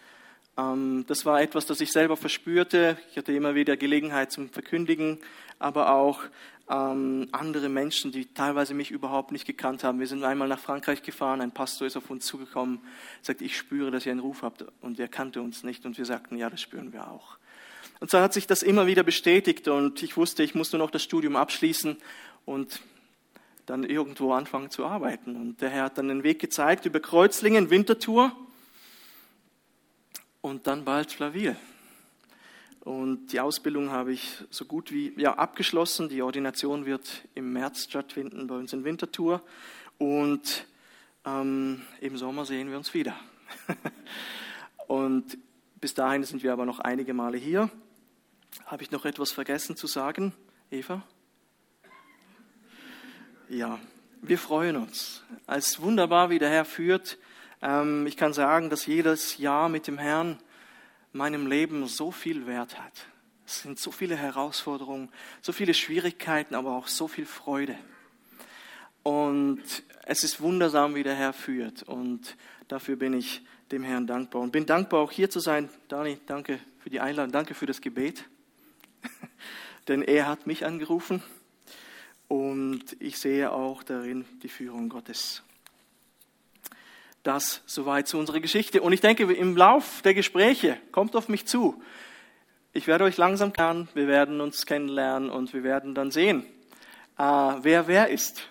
Ähm, 0.57 1.05
das 1.07 1.25
war 1.25 1.39
etwas, 1.39 1.67
das 1.67 1.79
ich 1.79 1.91
selber 1.91 2.17
verspürte. 2.17 2.97
Ich 3.11 3.17
hatte 3.17 3.33
immer 3.33 3.53
wieder 3.53 3.77
Gelegenheit 3.77 4.31
zum 4.31 4.49
Verkündigen, 4.49 5.19
aber 5.59 5.93
auch 5.93 6.23
ähm, 6.71 7.27
andere 7.33 7.67
Menschen, 7.67 8.11
die 8.11 8.33
teilweise 8.33 8.73
mich 8.73 8.91
überhaupt 8.91 9.31
nicht 9.31 9.45
gekannt 9.45 9.83
haben. 9.83 9.99
Wir 9.99 10.07
sind 10.07 10.23
einmal 10.23 10.47
nach 10.47 10.59
Frankreich 10.59 11.03
gefahren, 11.03 11.41
ein 11.41 11.51
Pastor 11.51 11.85
ist 11.85 11.97
auf 11.97 12.09
uns 12.09 12.25
zugekommen, 12.25 12.79
sagt, 13.21 13.41
ich 13.41 13.57
spüre, 13.57 13.91
dass 13.91 14.05
ihr 14.05 14.13
einen 14.13 14.21
Ruf 14.21 14.41
habt 14.41 14.63
und 14.79 14.99
er 14.99 15.09
kannte 15.09 15.41
uns 15.41 15.63
nicht 15.63 15.85
und 15.85 15.97
wir 15.97 16.05
sagten, 16.05 16.37
ja, 16.37 16.49
das 16.49 16.61
spüren 16.61 16.93
wir 16.93 17.11
auch. 17.11 17.37
Und 17.99 18.09
so 18.09 18.19
hat 18.19 18.33
sich 18.33 18.47
das 18.47 18.63
immer 18.63 18.87
wieder 18.87 19.03
bestätigt 19.03 19.67
und 19.67 20.01
ich 20.01 20.15
wusste, 20.15 20.43
ich 20.43 20.55
musste 20.55 20.77
noch 20.77 20.89
das 20.89 21.03
Studium 21.03 21.35
abschließen 21.35 21.97
und 22.45 22.81
dann 23.65 23.83
irgendwo 23.83 24.33
anfangen 24.33 24.69
zu 24.71 24.85
arbeiten. 24.85 25.35
Und 25.35 25.61
der 25.61 25.69
Herr 25.69 25.83
hat 25.85 25.97
dann 25.97 26.07
den 26.07 26.23
Weg 26.23 26.39
gezeigt 26.39 26.85
über 26.85 26.99
Kreuzlingen, 26.99 27.69
Winterthur 27.69 28.31
und 30.39 30.67
dann 30.67 30.85
bald 30.85 31.11
Flavil. 31.11 31.55
Und 32.81 33.27
die 33.27 33.39
Ausbildung 33.39 33.91
habe 33.91 34.11
ich 34.11 34.43
so 34.49 34.65
gut 34.65 34.91
wie 34.91 35.13
ja, 35.15 35.35
abgeschlossen. 35.35 36.09
Die 36.09 36.23
Ordination 36.23 36.85
wird 36.85 37.27
im 37.35 37.53
März 37.53 37.83
stattfinden 37.83 38.47
bei 38.47 38.55
uns 38.55 38.73
in 38.73 38.83
Winterthur. 38.83 39.43
Und 39.99 40.65
ähm, 41.25 41.83
im 41.99 42.17
Sommer 42.17 42.45
sehen 42.45 42.71
wir 42.71 42.77
uns 42.77 42.95
wieder. 42.95 43.15
und 44.87 45.37
bis 45.79 45.93
dahin 45.93 46.23
sind 46.23 46.41
wir 46.41 46.53
aber 46.53 46.65
noch 46.65 46.79
einige 46.79 47.13
Male 47.13 47.37
hier. 47.37 47.69
Habe 48.65 48.81
ich 48.81 48.89
noch 48.89 49.05
etwas 49.05 49.31
vergessen 49.31 49.75
zu 49.75 49.85
sagen, 49.85 50.33
Eva? 50.71 51.03
Ja, 53.47 53.79
wir 54.23 54.39
freuen 54.39 54.75
uns. 54.75 55.23
Ist 55.55 55.81
wunderbar, 55.81 56.31
wie 56.31 56.39
der 56.39 56.49
Herr 56.49 56.65
führt. 56.65 57.19
Ähm, 57.61 58.07
ich 58.07 58.17
kann 58.17 58.33
sagen, 58.33 58.71
dass 58.71 58.87
jedes 58.87 59.37
Jahr 59.37 59.69
mit 59.69 59.85
dem 59.85 59.99
Herrn 59.99 60.39
meinem 61.13 61.47
Leben 61.47 61.87
so 61.87 62.11
viel 62.11 62.47
Wert 62.47 62.79
hat. 62.79 62.93
Es 63.45 63.61
sind 63.61 63.79
so 63.79 63.91
viele 63.91 64.15
Herausforderungen, 64.15 65.09
so 65.41 65.51
viele 65.51 65.73
Schwierigkeiten, 65.73 66.55
aber 66.55 66.75
auch 66.75 66.87
so 66.87 67.07
viel 67.07 67.25
Freude. 67.25 67.77
Und 69.03 69.61
es 70.05 70.23
ist 70.23 70.41
wundersam, 70.41 70.95
wie 70.95 71.03
der 71.03 71.15
Herr 71.15 71.33
führt. 71.33 71.83
Und 71.83 72.37
dafür 72.67 72.95
bin 72.95 73.13
ich 73.13 73.41
dem 73.71 73.83
Herrn 73.83 74.07
dankbar. 74.07 74.41
Und 74.41 74.51
bin 74.51 74.65
dankbar, 74.65 75.01
auch 75.01 75.11
hier 75.11 75.29
zu 75.29 75.39
sein. 75.39 75.69
Dani, 75.87 76.19
danke 76.27 76.59
für 76.79 76.89
die 76.89 76.99
Einladung, 76.99 77.31
danke 77.31 77.53
für 77.53 77.65
das 77.65 77.81
Gebet. 77.81 78.25
Denn 79.87 80.01
er 80.01 80.27
hat 80.27 80.47
mich 80.47 80.65
angerufen. 80.65 81.23
Und 82.27 82.95
ich 82.99 83.19
sehe 83.19 83.51
auch 83.51 83.83
darin 83.83 84.25
die 84.43 84.49
Führung 84.49 84.87
Gottes. 84.87 85.43
Das 87.23 87.61
soweit 87.65 88.07
zu 88.07 88.17
unserer 88.17 88.39
Geschichte. 88.39 88.81
Und 88.81 88.93
ich 88.93 89.01
denke, 89.01 89.23
im 89.31 89.55
Lauf 89.55 90.01
der 90.01 90.13
Gespräche 90.13 90.77
kommt 90.91 91.15
auf 91.15 91.29
mich 91.29 91.45
zu. 91.45 91.81
Ich 92.73 92.87
werde 92.87 93.03
euch 93.03 93.17
langsam 93.17 93.53
kennen, 93.53 93.89
wir 93.93 94.07
werden 94.07 94.41
uns 94.41 94.65
kennenlernen 94.65 95.29
und 95.29 95.53
wir 95.53 95.63
werden 95.63 95.93
dann 95.93 96.09
sehen, 96.09 96.45
äh, 97.17 97.23
wer 97.23 97.87
wer 97.87 98.09
ist. 98.09 98.47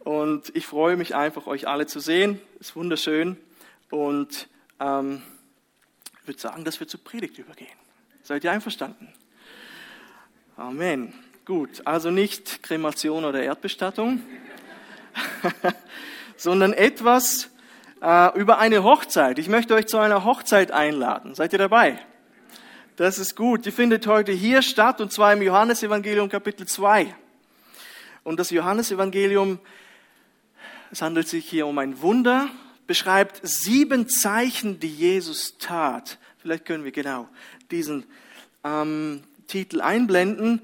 Und 0.00 0.54
ich 0.54 0.66
freue 0.66 0.96
mich 0.96 1.14
einfach, 1.14 1.46
euch 1.46 1.66
alle 1.66 1.86
zu 1.86 2.00
sehen. 2.00 2.38
Ist 2.60 2.76
wunderschön. 2.76 3.38
Und 3.90 4.48
ähm, 4.80 5.22
ich 6.20 6.28
würde 6.28 6.40
sagen, 6.40 6.64
dass 6.64 6.78
wir 6.80 6.88
zur 6.88 7.02
Predigt 7.02 7.38
übergehen. 7.38 7.70
Seid 8.22 8.44
ihr 8.44 8.52
einverstanden? 8.52 9.08
Amen. 10.56 11.14
Gut, 11.44 11.82
also 11.86 12.10
nicht 12.10 12.62
Kremation 12.62 13.24
oder 13.24 13.42
Erdbestattung, 13.42 14.22
sondern 16.36 16.72
etwas, 16.72 17.50
äh, 18.04 18.38
über 18.38 18.58
eine 18.58 18.84
Hochzeit. 18.84 19.38
Ich 19.38 19.48
möchte 19.48 19.74
euch 19.74 19.86
zu 19.86 19.96
einer 19.98 20.24
Hochzeit 20.24 20.70
einladen. 20.70 21.34
Seid 21.34 21.52
ihr 21.54 21.58
dabei? 21.58 21.98
Das 22.96 23.18
ist 23.18 23.34
gut. 23.34 23.64
Die 23.64 23.70
findet 23.70 24.06
heute 24.06 24.30
hier 24.30 24.60
statt 24.60 25.00
und 25.00 25.10
zwar 25.10 25.32
im 25.32 25.40
Johannesevangelium 25.40 26.28
Kapitel 26.28 26.66
2. 26.66 27.14
Und 28.22 28.38
das 28.38 28.50
Johannesevangelium, 28.50 29.58
es 30.92 31.00
handelt 31.02 31.28
sich 31.28 31.48
hier 31.48 31.66
um 31.66 31.78
ein 31.78 32.02
Wunder, 32.02 32.48
beschreibt 32.86 33.40
sieben 33.42 34.08
Zeichen, 34.08 34.78
die 34.78 34.88
Jesus 34.88 35.56
tat. 35.58 36.18
Vielleicht 36.38 36.66
können 36.66 36.84
wir 36.84 36.92
genau 36.92 37.28
diesen 37.70 38.04
ähm, 38.64 39.24
Titel 39.46 39.80
einblenden. 39.80 40.60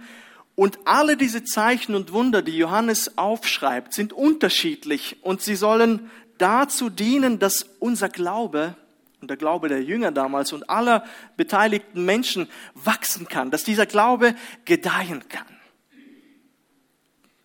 Und 0.56 0.78
alle 0.85 1.16
diese 1.16 1.42
Zeichen 1.44 1.94
und 1.94 2.12
Wunder, 2.12 2.42
die 2.42 2.56
Johannes 2.56 3.16
aufschreibt, 3.16 3.94
sind 3.94 4.12
unterschiedlich 4.12 5.16
und 5.23 5.40
sie 5.40 5.54
sollen 5.54 6.11
dazu 6.40 6.90
dienen, 6.90 7.38
dass 7.38 7.66
unser 7.78 8.09
Glaube 8.09 8.75
und 9.20 9.28
der 9.28 9.37
Glaube 9.37 9.68
der 9.68 9.82
Jünger 9.82 10.12
damals 10.12 10.52
und 10.52 10.68
aller 10.70 11.04
beteiligten 11.37 12.04
Menschen 12.04 12.49
wachsen 12.75 13.28
kann, 13.28 13.50
dass 13.50 13.64
dieser 13.64 13.87
Glaube 13.87 14.35
gedeihen 14.64 15.28
kann. 15.28 15.47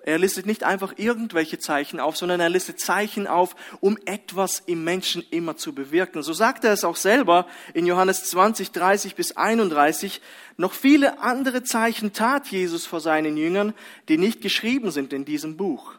Er 0.05 0.19
listet 0.19 0.45
nicht 0.45 0.63
einfach 0.63 0.93
irgendwelche 0.97 1.57
Zeichen 1.57 1.99
auf, 1.99 2.15
sondern 2.15 2.39
er 2.39 2.49
listet 2.49 2.79
Zeichen 2.79 3.25
auf, 3.25 3.55
um 3.79 3.97
etwas 4.05 4.59
im 4.59 4.83
Menschen 4.83 5.25
immer 5.31 5.57
zu 5.57 5.73
bewirken. 5.73 6.21
So 6.21 6.31
sagt 6.31 6.63
er 6.63 6.73
es 6.73 6.83
auch 6.83 6.95
selber 6.95 7.47
in 7.73 7.87
Johannes 7.87 8.25
20, 8.25 8.71
30 8.71 9.15
bis 9.15 9.35
31. 9.35 10.21
Noch 10.57 10.73
viele 10.73 11.21
andere 11.21 11.63
Zeichen 11.63 12.13
tat 12.13 12.49
Jesus 12.49 12.85
vor 12.85 12.99
seinen 12.99 13.35
Jüngern, 13.35 13.73
die 14.07 14.19
nicht 14.19 14.41
geschrieben 14.41 14.91
sind 14.91 15.11
in 15.11 15.25
diesem 15.25 15.57
Buch. 15.57 15.95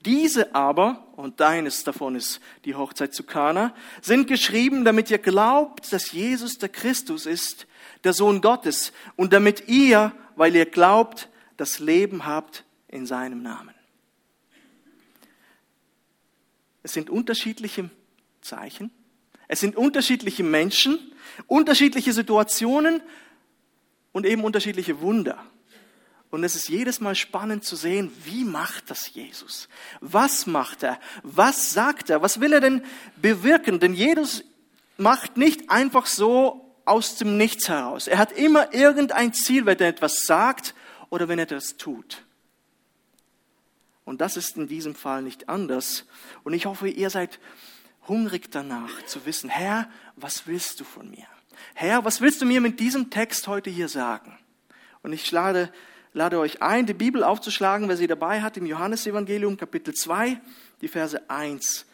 Diese 0.00 0.54
aber, 0.54 1.08
und 1.16 1.40
deines 1.40 1.82
davon 1.82 2.14
ist 2.14 2.40
die 2.64 2.74
Hochzeit 2.74 3.14
zu 3.14 3.24
Kana, 3.24 3.74
sind 4.02 4.28
geschrieben, 4.28 4.84
damit 4.84 5.10
ihr 5.10 5.18
glaubt, 5.18 5.92
dass 5.92 6.12
Jesus 6.12 6.58
der 6.58 6.68
Christus 6.68 7.26
ist, 7.26 7.66
der 8.04 8.12
Sohn 8.12 8.40
Gottes, 8.40 8.92
und 9.16 9.32
damit 9.32 9.68
ihr, 9.68 10.12
weil 10.36 10.54
ihr 10.54 10.66
glaubt, 10.66 11.28
das 11.56 11.78
Leben 11.78 12.26
habt 12.26 12.64
in 12.88 13.06
seinem 13.06 13.42
Namen. 13.42 13.74
Es 16.82 16.92
sind 16.92 17.10
unterschiedliche 17.10 17.90
Zeichen, 18.42 18.92
es 19.48 19.60
sind 19.60 19.76
unterschiedliche 19.76 20.44
Menschen, 20.44 20.98
unterschiedliche 21.46 22.12
Situationen 22.12 23.02
und 24.12 24.24
eben 24.26 24.44
unterschiedliche 24.44 25.00
Wunder. 25.00 25.44
Und 26.30 26.44
es 26.44 26.56
ist 26.56 26.68
jedes 26.68 27.00
Mal 27.00 27.14
spannend 27.14 27.64
zu 27.64 27.76
sehen, 27.76 28.12
wie 28.24 28.44
macht 28.44 28.90
das 28.90 29.14
Jesus? 29.14 29.68
Was 30.00 30.46
macht 30.46 30.82
er? 30.82 30.98
Was 31.22 31.72
sagt 31.72 32.10
er? 32.10 32.20
Was 32.20 32.40
will 32.40 32.52
er 32.52 32.60
denn 32.60 32.82
bewirken? 33.16 33.78
Denn 33.80 33.94
Jesus 33.94 34.44
macht 34.96 35.36
nicht 35.36 35.70
einfach 35.70 36.06
so 36.06 36.74
aus 36.84 37.16
dem 37.16 37.36
Nichts 37.36 37.68
heraus. 37.68 38.06
Er 38.06 38.18
hat 38.18 38.32
immer 38.32 38.74
irgendein 38.74 39.32
Ziel, 39.32 39.66
wenn 39.66 39.78
er 39.78 39.88
etwas 39.88 40.24
sagt 40.24 40.74
oder 41.10 41.28
wenn 41.28 41.38
er 41.38 41.44
etwas 41.44 41.76
tut. 41.76 42.22
Und 44.04 44.20
das 44.20 44.36
ist 44.36 44.56
in 44.56 44.68
diesem 44.68 44.94
Fall 44.94 45.22
nicht 45.22 45.48
anders. 45.48 46.04
Und 46.44 46.54
ich 46.54 46.66
hoffe, 46.66 46.88
ihr 46.88 47.10
seid 47.10 47.40
hungrig 48.06 48.50
danach 48.50 49.04
zu 49.04 49.26
wissen, 49.26 49.50
Herr, 49.50 49.90
was 50.14 50.46
willst 50.46 50.80
du 50.80 50.84
von 50.84 51.10
mir? 51.10 51.26
Herr, 51.74 52.04
was 52.04 52.20
willst 52.20 52.40
du 52.40 52.46
mir 52.46 52.60
mit 52.60 52.78
diesem 52.78 53.10
Text 53.10 53.48
heute 53.48 53.68
hier 53.68 53.88
sagen? 53.88 54.38
Und 55.02 55.12
ich 55.12 55.30
lade, 55.30 55.72
lade 56.16 56.38
euch 56.38 56.62
ein, 56.62 56.86
die 56.86 56.94
Bibel 56.94 57.22
aufzuschlagen, 57.22 57.88
wer 57.90 57.96
sie 57.98 58.06
dabei 58.06 58.40
hat, 58.40 58.56
im 58.56 58.64
Johannesevangelium 58.64 59.58
Kapitel 59.58 59.92
2, 59.92 60.40
die 60.80 60.88
Verse 60.88 61.28
1 61.28 61.84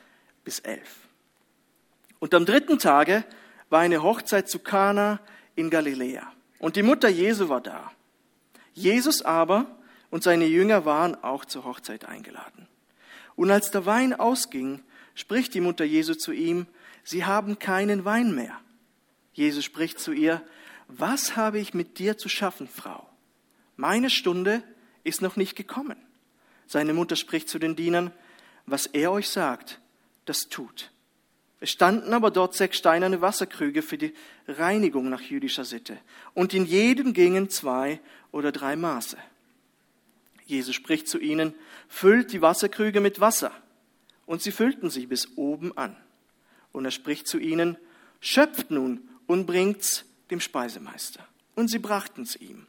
bis 0.45 0.61
11. 0.61 0.81
Und 2.21 2.33
am 2.33 2.47
dritten 2.47 2.79
Tage 2.79 3.25
war 3.69 3.81
eine 3.81 4.01
Hochzeit 4.01 4.49
zu 4.49 4.61
Kana 4.61 5.19
in 5.57 5.71
Galiläa. 5.71 6.33
Und 6.61 6.77
die 6.77 6.85
Mutter 6.85 7.09
Jesu 7.09 7.49
war 7.49 7.61
da. 7.61 7.91
Jesus 8.75 9.23
aber 9.23 9.67
und 10.09 10.23
seine 10.23 10.47
Jünger 10.47 10.85
waren 10.85 11.17
auch 11.17 11.45
zur 11.45 11.65
Hochzeit 11.65 12.05
eingeladen. 12.05 12.69
Und 13.35 13.51
als 13.51 13.73
der 13.73 13.87
Wein 13.87 14.15
ausging, 14.15 14.85
spricht 15.17 15.53
die 15.55 15.61
Mutter 15.61 15.85
Jesu 15.85 16.15
zu 16.15 16.31
ihm, 16.31 16.69
Sie 17.03 17.25
haben 17.25 17.59
keinen 17.59 18.05
Wein 18.05 18.37
mehr. 18.37 18.57
Jesus 19.33 19.65
spricht 19.65 19.99
zu 19.99 20.13
ihr, 20.13 20.41
Was 20.87 21.35
habe 21.35 21.59
ich 21.59 21.75
mit 21.75 21.99
dir 21.99 22.17
zu 22.17 22.29
schaffen, 22.29 22.69
Frau? 22.69 23.09
Meine 23.77 24.11
Stunde 24.11 24.63
ist 25.05 25.23
noch 25.23 25.37
nicht 25.37 25.57
gekommen. 25.57 25.97
Seine 26.67 26.95
Mutter 26.95 27.17
spricht 27.17 27.49
zu 27.49 27.59
den 27.59 27.77
Dienern, 27.77 28.13
Was 28.65 28.87
er 28.87 29.11
euch 29.11 29.29
sagt, 29.29 29.81
das 30.25 30.49
tut. 30.49 30.93
Es 31.59 31.71
standen 31.71 32.13
aber 32.13 32.31
dort 32.31 32.55
sechs 32.55 32.79
steinerne 32.79 33.21
Wasserkrüge 33.21 33.83
für 33.83 33.99
die 33.99 34.15
Reinigung 34.49 35.09
nach 35.09 35.21
jüdischer 35.21 35.65
Sitte, 35.65 35.99
und 36.35 36.55
in 36.55 36.65
jedem 36.65 37.13
gingen 37.13 37.51
zwei 37.51 38.01
oder 38.31 38.53
drei 38.53 38.77
Maße. 38.77 39.17
Jesus 40.47 40.75
spricht 40.75 41.09
zu 41.09 41.19
ihnen, 41.19 41.55
füllt 41.89 42.33
die 42.33 42.43
Wasserkrüge 42.43 43.01
mit 43.01 43.21
Wasser. 43.21 43.53
Und 44.27 44.43
sie 44.43 44.53
füllten 44.53 44.91
sie 44.91 45.07
bis 45.07 45.37
oben 45.37 45.77
an. 45.77 45.97
Und 46.73 46.85
er 46.85 46.91
spricht 46.91 47.27
zu 47.27 47.39
ihnen, 47.39 47.77
schöpft 48.21 48.71
nun 48.71 49.09
und 49.27 49.47
bringt's 49.47 50.05
dem 50.31 50.41
Speisemeister. 50.41 51.27
Und 51.55 51.69
sie 51.69 51.79
brachten's 51.79 52.37
ihm. 52.37 52.67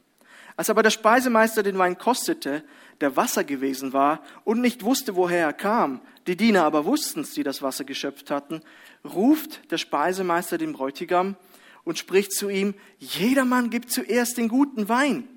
Als 0.56 0.70
aber 0.70 0.82
der 0.82 0.90
Speisemeister 0.90 1.62
den 1.62 1.78
Wein 1.78 1.98
kostete, 1.98 2.62
der 3.00 3.16
Wasser 3.16 3.42
gewesen 3.42 3.92
war 3.92 4.22
und 4.44 4.60
nicht 4.60 4.84
wusste, 4.84 5.16
woher 5.16 5.46
er 5.46 5.52
kam, 5.52 6.00
die 6.26 6.36
Diener 6.36 6.64
aber 6.64 6.84
wussten's, 6.84 7.34
die 7.34 7.42
das 7.42 7.60
Wasser 7.60 7.84
geschöpft 7.84 8.30
hatten, 8.30 8.62
ruft 9.04 9.70
der 9.70 9.78
Speisemeister 9.78 10.56
den 10.58 10.72
Bräutigam 10.72 11.36
und 11.82 11.98
spricht 11.98 12.32
zu 12.32 12.48
ihm, 12.48 12.74
jedermann 12.98 13.68
gibt 13.70 13.90
zuerst 13.90 14.38
den 14.38 14.48
guten 14.48 14.88
Wein 14.88 15.28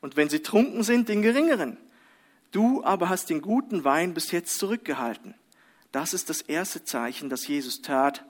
und 0.00 0.16
wenn 0.16 0.28
sie 0.28 0.40
trunken 0.40 0.82
sind, 0.82 1.08
den 1.08 1.22
geringeren. 1.22 1.78
Du 2.52 2.84
aber 2.84 3.08
hast 3.08 3.30
den 3.30 3.40
guten 3.40 3.84
Wein 3.84 4.14
bis 4.14 4.30
jetzt 4.30 4.58
zurückgehalten. 4.58 5.34
Das 5.90 6.14
ist 6.14 6.30
das 6.30 6.42
erste 6.42 6.84
Zeichen, 6.84 7.28
das 7.28 7.46
Jesus 7.46 7.82
tat. 7.82 8.24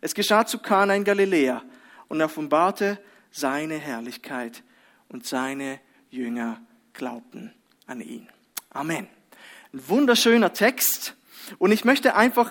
Es 0.00 0.14
geschah 0.14 0.46
zu 0.46 0.58
Kana 0.58 0.94
in 0.94 1.04
Galiläa 1.04 1.62
und 2.08 2.20
er 2.20 2.26
offenbarte 2.26 2.98
seine 3.30 3.76
Herrlichkeit 3.76 4.62
und 5.08 5.26
seine 5.26 5.78
Jünger 6.10 6.60
glaubten 6.92 7.52
an 7.86 8.00
ihn. 8.00 8.28
Amen. 8.70 9.06
Ein 9.72 9.88
wunderschöner 9.88 10.52
Text 10.52 11.14
und 11.58 11.72
ich 11.72 11.84
möchte 11.84 12.14
einfach 12.14 12.50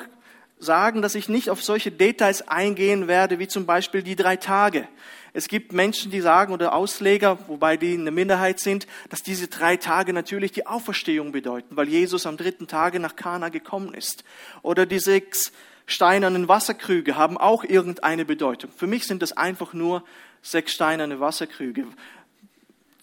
sagen, 0.58 1.02
dass 1.02 1.16
ich 1.16 1.30
nicht 1.30 1.50
auf 1.50 1.64
solche 1.64 1.92
Details 1.92 2.48
eingehen 2.48 3.08
werde, 3.08 3.40
wie 3.40 3.48
zum 3.48 3.66
Beispiel 3.66 4.04
die 4.04 4.16
drei 4.16 4.36
Tage. 4.36 4.88
Es 5.32 5.48
gibt 5.48 5.74
Menschen, 5.74 6.12
die 6.12 6.22
sagen, 6.22 6.54
oder 6.54 6.74
Ausleger, 6.74 7.38
wobei 7.48 7.78
die 7.78 7.94
eine 7.94 8.12
Minderheit 8.12 8.60
sind, 8.60 8.88
dass 9.10 9.24
diese 9.24 9.48
drei 9.48 9.78
Tage 9.78 10.12
natürlich 10.12 10.52
die 10.52 10.66
Auferstehung 10.66 11.32
bedeuten, 11.32 11.76
weil 11.78 11.88
Jesus 11.88 12.26
am 12.26 12.36
dritten 12.36 12.68
Tage 12.68 13.00
nach 13.00 13.16
Kana 13.16 13.50
gekommen 13.50 13.94
ist. 13.94 14.24
Oder 14.64 14.86
die 14.86 15.00
sechs 15.00 15.52
steinernen 15.86 16.48
Wasserkrüge 16.48 17.16
haben 17.16 17.38
auch 17.38 17.64
irgendeine 17.64 18.26
Bedeutung. 18.26 18.72
Für 18.76 18.88
mich 18.88 19.06
sind 19.06 19.22
das 19.22 19.34
einfach 19.34 19.74
nur 19.74 20.04
sechs 20.42 20.74
steinerne 20.74 21.20
Wasserkrüge. 21.20 21.86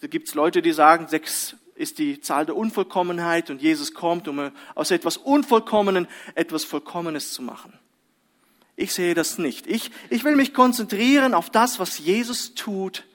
Da 0.01 0.07
gibt 0.07 0.27
es 0.27 0.35
Leute, 0.35 0.61
die 0.61 0.73
sagen, 0.73 1.07
sechs 1.07 1.55
ist 1.75 1.99
die 1.99 2.21
Zahl 2.21 2.45
der 2.45 2.55
Unvollkommenheit 2.55 3.49
und 3.49 3.61
Jesus 3.61 3.93
kommt, 3.93 4.27
um 4.27 4.51
aus 4.75 4.91
etwas 4.91 5.17
Unvollkommenen 5.17 6.07
etwas 6.35 6.63
Vollkommenes 6.63 7.33
zu 7.33 7.41
machen. 7.41 7.73
Ich 8.75 8.93
sehe 8.93 9.15
das 9.15 9.37
nicht. 9.37 9.65
Ich, 9.67 9.91
ich 10.09 10.23
will 10.23 10.35
mich 10.35 10.53
konzentrieren 10.53 11.33
auf 11.33 11.49
das, 11.49 11.79
was 11.79 11.97
Jesus 11.97 12.53
tut. 12.53 13.05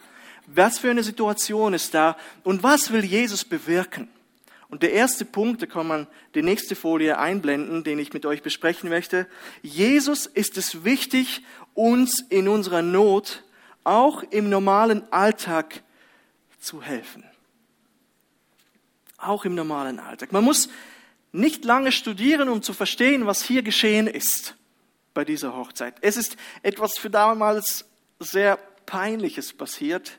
Was 0.46 0.80
für 0.80 0.90
eine 0.90 1.04
Situation 1.04 1.72
ist 1.72 1.94
da 1.94 2.16
und 2.42 2.64
was 2.64 2.92
will 2.92 3.04
Jesus 3.04 3.44
bewirken? 3.44 4.08
Und 4.68 4.82
der 4.82 4.92
erste 4.92 5.24
Punkt, 5.24 5.62
da 5.62 5.66
kann 5.66 5.86
man 5.86 6.06
die 6.34 6.42
nächste 6.42 6.74
Folie 6.74 7.18
einblenden, 7.18 7.84
den 7.84 7.98
ich 7.98 8.12
mit 8.12 8.26
euch 8.26 8.42
besprechen 8.42 8.88
möchte. 8.88 9.26
Jesus 9.62 10.26
ist 10.26 10.56
es 10.56 10.82
wichtig, 10.82 11.42
uns 11.74 12.20
in 12.28 12.48
unserer 12.48 12.82
Not, 12.82 13.44
auch 13.84 14.22
im 14.30 14.48
normalen 14.48 15.04
Alltag, 15.12 15.82
zu 16.62 16.82
helfen. 16.82 17.24
Auch 19.18 19.44
im 19.44 19.54
normalen 19.54 19.98
Alltag. 19.98 20.32
Man 20.32 20.44
muss 20.44 20.68
nicht 21.32 21.64
lange 21.64 21.92
studieren, 21.92 22.48
um 22.48 22.62
zu 22.62 22.72
verstehen, 22.72 23.26
was 23.26 23.42
hier 23.42 23.62
geschehen 23.62 24.06
ist 24.06 24.56
bei 25.14 25.24
dieser 25.24 25.56
Hochzeit. 25.56 25.96
Es 26.00 26.16
ist 26.16 26.36
etwas 26.62 26.98
für 26.98 27.10
damals 27.10 27.86
sehr 28.18 28.58
Peinliches 28.86 29.52
passiert. 29.52 30.18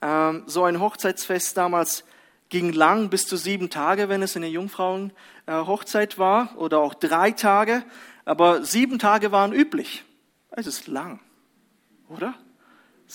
Ähm, 0.00 0.44
so 0.46 0.64
ein 0.64 0.80
Hochzeitsfest 0.80 1.56
damals 1.56 2.04
ging 2.48 2.72
lang, 2.72 3.08
bis 3.08 3.26
zu 3.26 3.36
sieben 3.36 3.70
Tage, 3.70 4.08
wenn 4.08 4.22
es 4.22 4.36
eine 4.36 4.48
Jungfrauenhochzeit 4.48 6.18
war, 6.18 6.56
oder 6.58 6.80
auch 6.80 6.94
drei 6.94 7.30
Tage. 7.30 7.82
Aber 8.24 8.64
sieben 8.64 8.98
Tage 8.98 9.32
waren 9.32 9.52
üblich. 9.52 10.04
Es 10.50 10.66
ist 10.66 10.86
lang, 10.86 11.20
oder? 12.08 12.34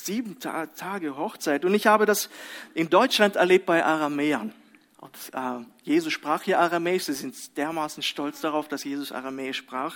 Sieben 0.03 0.37
Tage 0.39 1.17
Hochzeit. 1.17 1.65
Und 1.65 1.73
ich 1.73 1.87
habe 1.87 2.05
das 2.05 2.29
in 2.73 2.89
Deutschland 2.89 3.35
erlebt 3.35 3.65
bei 3.65 3.83
Aramäern. 3.83 4.53
Und 4.97 5.15
äh, 5.33 5.65
Jesus 5.83 6.13
sprach 6.13 6.43
hier 6.43 6.59
Aramäisch. 6.59 7.03
Sie 7.03 7.13
sind 7.13 7.57
dermaßen 7.57 8.03
stolz 8.03 8.39
darauf, 8.39 8.67
dass 8.67 8.83
Jesus 8.83 9.11
Aramäisch 9.11 9.57
sprach. 9.57 9.95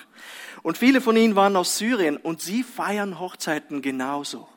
Und 0.63 0.77
viele 0.77 1.01
von 1.01 1.15
ihnen 1.15 1.35
waren 1.35 1.55
aus 1.55 1.77
Syrien 1.77 2.17
und 2.17 2.41
sie 2.41 2.63
feiern 2.63 3.19
Hochzeiten 3.19 3.81
genauso. 3.81 4.49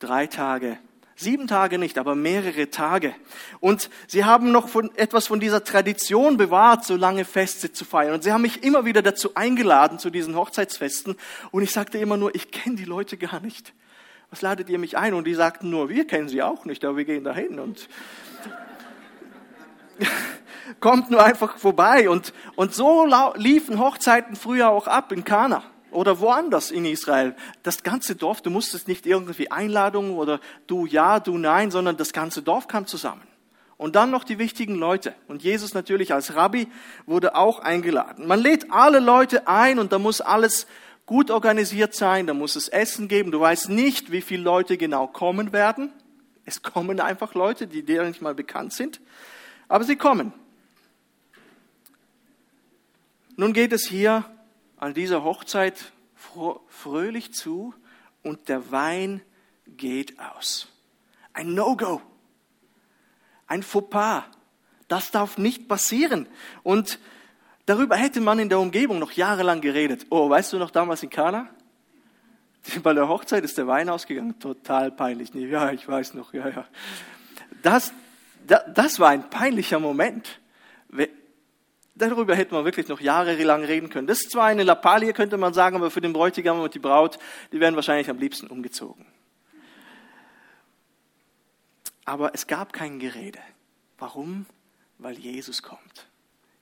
Drei 0.00 0.26
Tage. 0.26 0.78
Sieben 1.16 1.46
Tage 1.46 1.78
nicht, 1.78 1.96
aber 1.96 2.14
mehrere 2.14 2.70
Tage. 2.70 3.14
Und 3.60 3.90
sie 4.06 4.24
haben 4.24 4.52
noch 4.52 4.68
von, 4.68 4.94
etwas 4.96 5.26
von 5.28 5.38
dieser 5.38 5.64
Tradition 5.64 6.36
bewahrt, 6.36 6.84
so 6.84 6.96
lange 6.96 7.24
Feste 7.24 7.72
zu 7.72 7.84
feiern. 7.84 8.14
Und 8.14 8.24
sie 8.24 8.32
haben 8.32 8.42
mich 8.42 8.62
immer 8.62 8.84
wieder 8.84 9.02
dazu 9.02 9.34
eingeladen, 9.34 9.98
zu 9.98 10.10
diesen 10.10 10.34
Hochzeitsfesten. 10.34 11.16
Und 11.50 11.62
ich 11.62 11.72
sagte 11.72 11.98
immer 11.98 12.16
nur, 12.16 12.34
ich 12.34 12.50
kenne 12.50 12.76
die 12.76 12.84
Leute 12.84 13.16
gar 13.16 13.40
nicht. 13.40 13.72
Was 14.30 14.42
ladet 14.42 14.70
ihr 14.70 14.78
mich 14.78 14.96
ein? 14.96 15.14
Und 15.14 15.26
die 15.26 15.34
sagten 15.34 15.70
nur, 15.70 15.88
wir 15.88 16.06
kennen 16.06 16.28
sie 16.28 16.42
auch 16.42 16.64
nicht, 16.64 16.84
aber 16.84 16.96
wir 16.96 17.04
gehen 17.04 17.24
dahin. 17.24 17.58
Und 17.58 17.88
kommt 20.80 21.10
nur 21.10 21.24
einfach 21.24 21.58
vorbei. 21.58 22.08
Und, 22.08 22.32
und 22.54 22.72
so 22.72 23.06
liefen 23.34 23.80
Hochzeiten 23.80 24.36
früher 24.36 24.70
auch 24.70 24.86
ab 24.86 25.10
in 25.10 25.24
Kana 25.24 25.64
oder 25.90 26.20
woanders 26.20 26.70
in 26.70 26.84
Israel. 26.84 27.34
Das 27.64 27.82
ganze 27.82 28.14
Dorf, 28.14 28.40
du 28.40 28.50
musstest 28.50 28.86
nicht 28.86 29.04
irgendwie 29.04 29.50
Einladungen 29.50 30.12
oder 30.12 30.40
du 30.68 30.86
ja, 30.86 31.18
du 31.18 31.36
nein, 31.36 31.72
sondern 31.72 31.96
das 31.96 32.12
ganze 32.12 32.42
Dorf 32.42 32.68
kam 32.68 32.86
zusammen. 32.86 33.22
Und 33.76 33.96
dann 33.96 34.10
noch 34.10 34.24
die 34.24 34.38
wichtigen 34.38 34.74
Leute. 34.74 35.14
Und 35.26 35.42
Jesus 35.42 35.72
natürlich 35.72 36.12
als 36.12 36.34
Rabbi 36.36 36.68
wurde 37.06 37.34
auch 37.34 37.60
eingeladen. 37.60 38.26
Man 38.26 38.38
lädt 38.38 38.70
alle 38.70 39.00
Leute 39.00 39.48
ein 39.48 39.78
und 39.78 39.90
da 39.92 39.98
muss 39.98 40.20
alles 40.20 40.66
gut 41.10 41.32
organisiert 41.32 41.92
sein, 41.92 42.28
da 42.28 42.34
muss 42.34 42.54
es 42.54 42.68
Essen 42.68 43.08
geben. 43.08 43.32
Du 43.32 43.40
weißt 43.40 43.68
nicht, 43.68 44.12
wie 44.12 44.20
viele 44.20 44.44
Leute 44.44 44.76
genau 44.76 45.08
kommen 45.08 45.52
werden. 45.52 45.92
Es 46.44 46.62
kommen 46.62 47.00
einfach 47.00 47.34
Leute, 47.34 47.66
die 47.66 47.82
dir 47.82 48.04
nicht 48.04 48.22
mal 48.22 48.32
bekannt 48.32 48.72
sind. 48.72 49.00
Aber 49.66 49.82
sie 49.82 49.96
kommen. 49.96 50.32
Nun 53.34 53.52
geht 53.52 53.72
es 53.72 53.88
hier 53.88 54.24
an 54.76 54.94
dieser 54.94 55.24
Hochzeit 55.24 55.90
fröhlich 56.68 57.34
zu 57.34 57.74
und 58.22 58.48
der 58.48 58.70
Wein 58.70 59.20
geht 59.66 60.16
aus. 60.20 60.68
Ein 61.32 61.54
No-Go. 61.54 62.00
Ein 63.48 63.64
Fauxpas. 63.64 64.26
Das 64.86 65.10
darf 65.10 65.38
nicht 65.38 65.66
passieren. 65.66 66.28
Und 66.62 67.00
darüber 67.70 67.96
hätte 67.96 68.20
man 68.20 68.40
in 68.40 68.48
der 68.48 68.58
Umgebung 68.58 68.98
noch 68.98 69.12
jahrelang 69.12 69.60
geredet. 69.60 70.06
Oh, 70.10 70.28
weißt 70.28 70.52
du 70.52 70.58
noch 70.58 70.70
damals 70.70 71.02
in 71.04 71.10
Kana? 71.10 71.48
Bei 72.82 72.92
der 72.92 73.08
Hochzeit 73.08 73.44
ist 73.44 73.56
der 73.58 73.68
Wein 73.68 73.88
ausgegangen. 73.88 74.38
Total 74.40 74.90
peinlich. 74.90 75.32
Ja, 75.34 75.70
ich 75.70 75.86
weiß 75.86 76.14
noch. 76.14 76.34
Ja, 76.34 76.48
ja. 76.48 76.66
Das, 77.62 77.92
das 78.74 78.98
war 78.98 79.10
ein 79.10 79.30
peinlicher 79.30 79.78
Moment. 79.78 80.40
Darüber 81.94 82.34
hätte 82.34 82.54
man 82.54 82.64
wirklich 82.64 82.88
noch 82.88 83.00
jahrelang 83.00 83.62
reden 83.62 83.88
können. 83.88 84.08
Das 84.08 84.22
ist 84.22 84.32
zwar 84.32 84.46
eine 84.46 84.64
Lappalie, 84.64 85.12
könnte 85.12 85.36
man 85.36 85.54
sagen, 85.54 85.76
aber 85.76 85.90
für 85.90 86.00
den 86.00 86.12
Bräutigam 86.12 86.58
und 86.60 86.74
die 86.74 86.78
Braut, 86.78 87.18
die 87.52 87.60
werden 87.60 87.76
wahrscheinlich 87.76 88.10
am 88.10 88.18
liebsten 88.18 88.48
umgezogen. 88.48 89.06
Aber 92.04 92.34
es 92.34 92.48
gab 92.48 92.72
kein 92.72 92.98
Gerede. 92.98 93.38
Warum? 93.98 94.46
Weil 94.98 95.18
Jesus 95.18 95.62
kommt. 95.62 96.09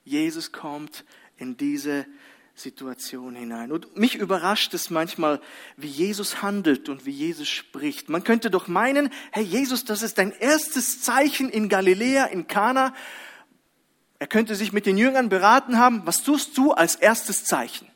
Jesus 0.09 0.53
kommt 0.53 1.05
in 1.37 1.57
diese 1.57 2.07
Situation 2.55 3.35
hinein. 3.37 3.71
Und 3.71 3.97
mich 3.97 4.17
überrascht 4.17 4.75
es 4.75 4.91
manchmal, 4.91 5.41
wie 5.77 5.87
Jesus 5.87 6.43
handelt 6.43 6.89
und 6.89 7.07
wie 7.07 7.11
Jesus 7.11 7.49
spricht. 7.49 8.09
Man 8.09 8.25
könnte 8.25 8.51
doch 8.51 8.67
meinen, 8.67 9.11
hey 9.31 9.45
Jesus, 9.45 9.85
das 9.85 10.03
ist 10.03 10.19
dein 10.19 10.33
erstes 10.33 11.01
Zeichen 11.01 11.49
in 11.49 11.69
Galiläa, 11.69 12.27
in 12.27 12.47
Kana. 12.47 12.95
Er 14.19 14.27
könnte 14.27 14.57
sich 14.57 14.73
mit 14.73 14.87
den 14.87 14.99
Jüngern 14.99 15.29
beraten 15.29 15.79
haben, 15.79 16.03
was 16.05 16.23
tust 16.23 16.59
du 16.59 16.73
als 16.73 16.97
erstes 16.97 17.45
Zeichen? 17.45 17.87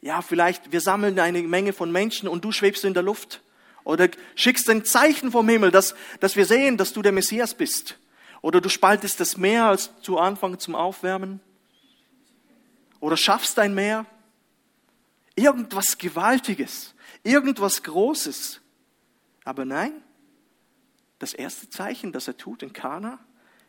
Ja, 0.00 0.22
vielleicht 0.22 0.72
wir 0.72 0.80
sammeln 0.80 1.18
eine 1.18 1.42
Menge 1.42 1.72
von 1.72 1.90
Menschen 1.90 2.28
und 2.28 2.44
du 2.44 2.52
schwebst 2.52 2.84
in 2.84 2.94
der 2.94 3.02
Luft. 3.02 3.42
Oder 3.82 4.08
schickst 4.34 4.68
ein 4.70 4.84
Zeichen 4.84 5.32
vom 5.32 5.48
Himmel, 5.48 5.70
dass, 5.70 5.94
dass 6.20 6.36
wir 6.36 6.46
sehen, 6.46 6.76
dass 6.76 6.92
du 6.92 7.02
der 7.02 7.12
Messias 7.12 7.54
bist. 7.54 7.98
Oder 8.42 8.60
du 8.60 8.68
spaltest 8.68 9.20
das 9.20 9.36
Meer 9.36 9.66
als 9.66 9.90
zu 10.00 10.18
Anfang 10.18 10.58
zum 10.58 10.74
Aufwärmen 10.74 11.40
oder 13.00 13.16
schaffst 13.16 13.58
ein 13.58 13.74
Meer. 13.74 14.06
Irgendwas 15.36 15.98
Gewaltiges, 15.98 16.94
irgendwas 17.22 17.82
Großes. 17.82 18.60
Aber 19.44 19.64
nein, 19.64 19.92
das 21.18 21.34
erste 21.34 21.68
Zeichen, 21.70 22.12
das 22.12 22.28
er 22.28 22.36
tut 22.36 22.62
in 22.62 22.72
Kana, 22.72 23.18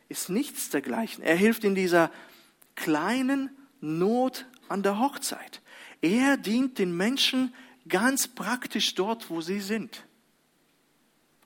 ist 0.08 0.28
nichts 0.28 0.70
dergleichen. 0.70 1.22
Er 1.22 1.36
hilft 1.36 1.64
in 1.64 1.74
dieser 1.74 2.10
kleinen 2.74 3.50
Not 3.80 4.46
an 4.68 4.82
der 4.82 4.98
Hochzeit. 4.98 5.60
Er 6.00 6.36
dient 6.36 6.78
den 6.78 6.96
Menschen 6.96 7.54
ganz 7.88 8.28
praktisch 8.28 8.94
dort, 8.94 9.30
wo 9.30 9.40
sie 9.40 9.60
sind 9.60 10.04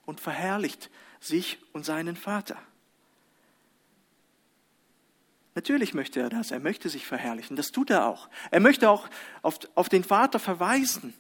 und 0.05 0.21
verherrlicht 0.21 0.91
sich 1.21 1.59
und 1.73 1.85
seinen 1.85 2.17
Vater. 2.17 2.59
Natürlich 5.57 5.95
möchte 5.95 6.21
er 6.21 6.29
das. 6.29 6.51
Er 6.51 6.61
möchte 6.61 6.91
sich 6.91 7.07
verherrlichen. 7.07 7.57
Das 7.57 7.73
tut 7.73 7.89
er 7.89 8.07
auch. 8.07 8.29
Er 8.51 8.61
möchte 8.61 8.91
auch 8.91 9.09
auf, 9.41 9.59
auf 9.75 9.89
den 9.89 10.05
Vater 10.05 10.39
verweisen. 10.39 11.15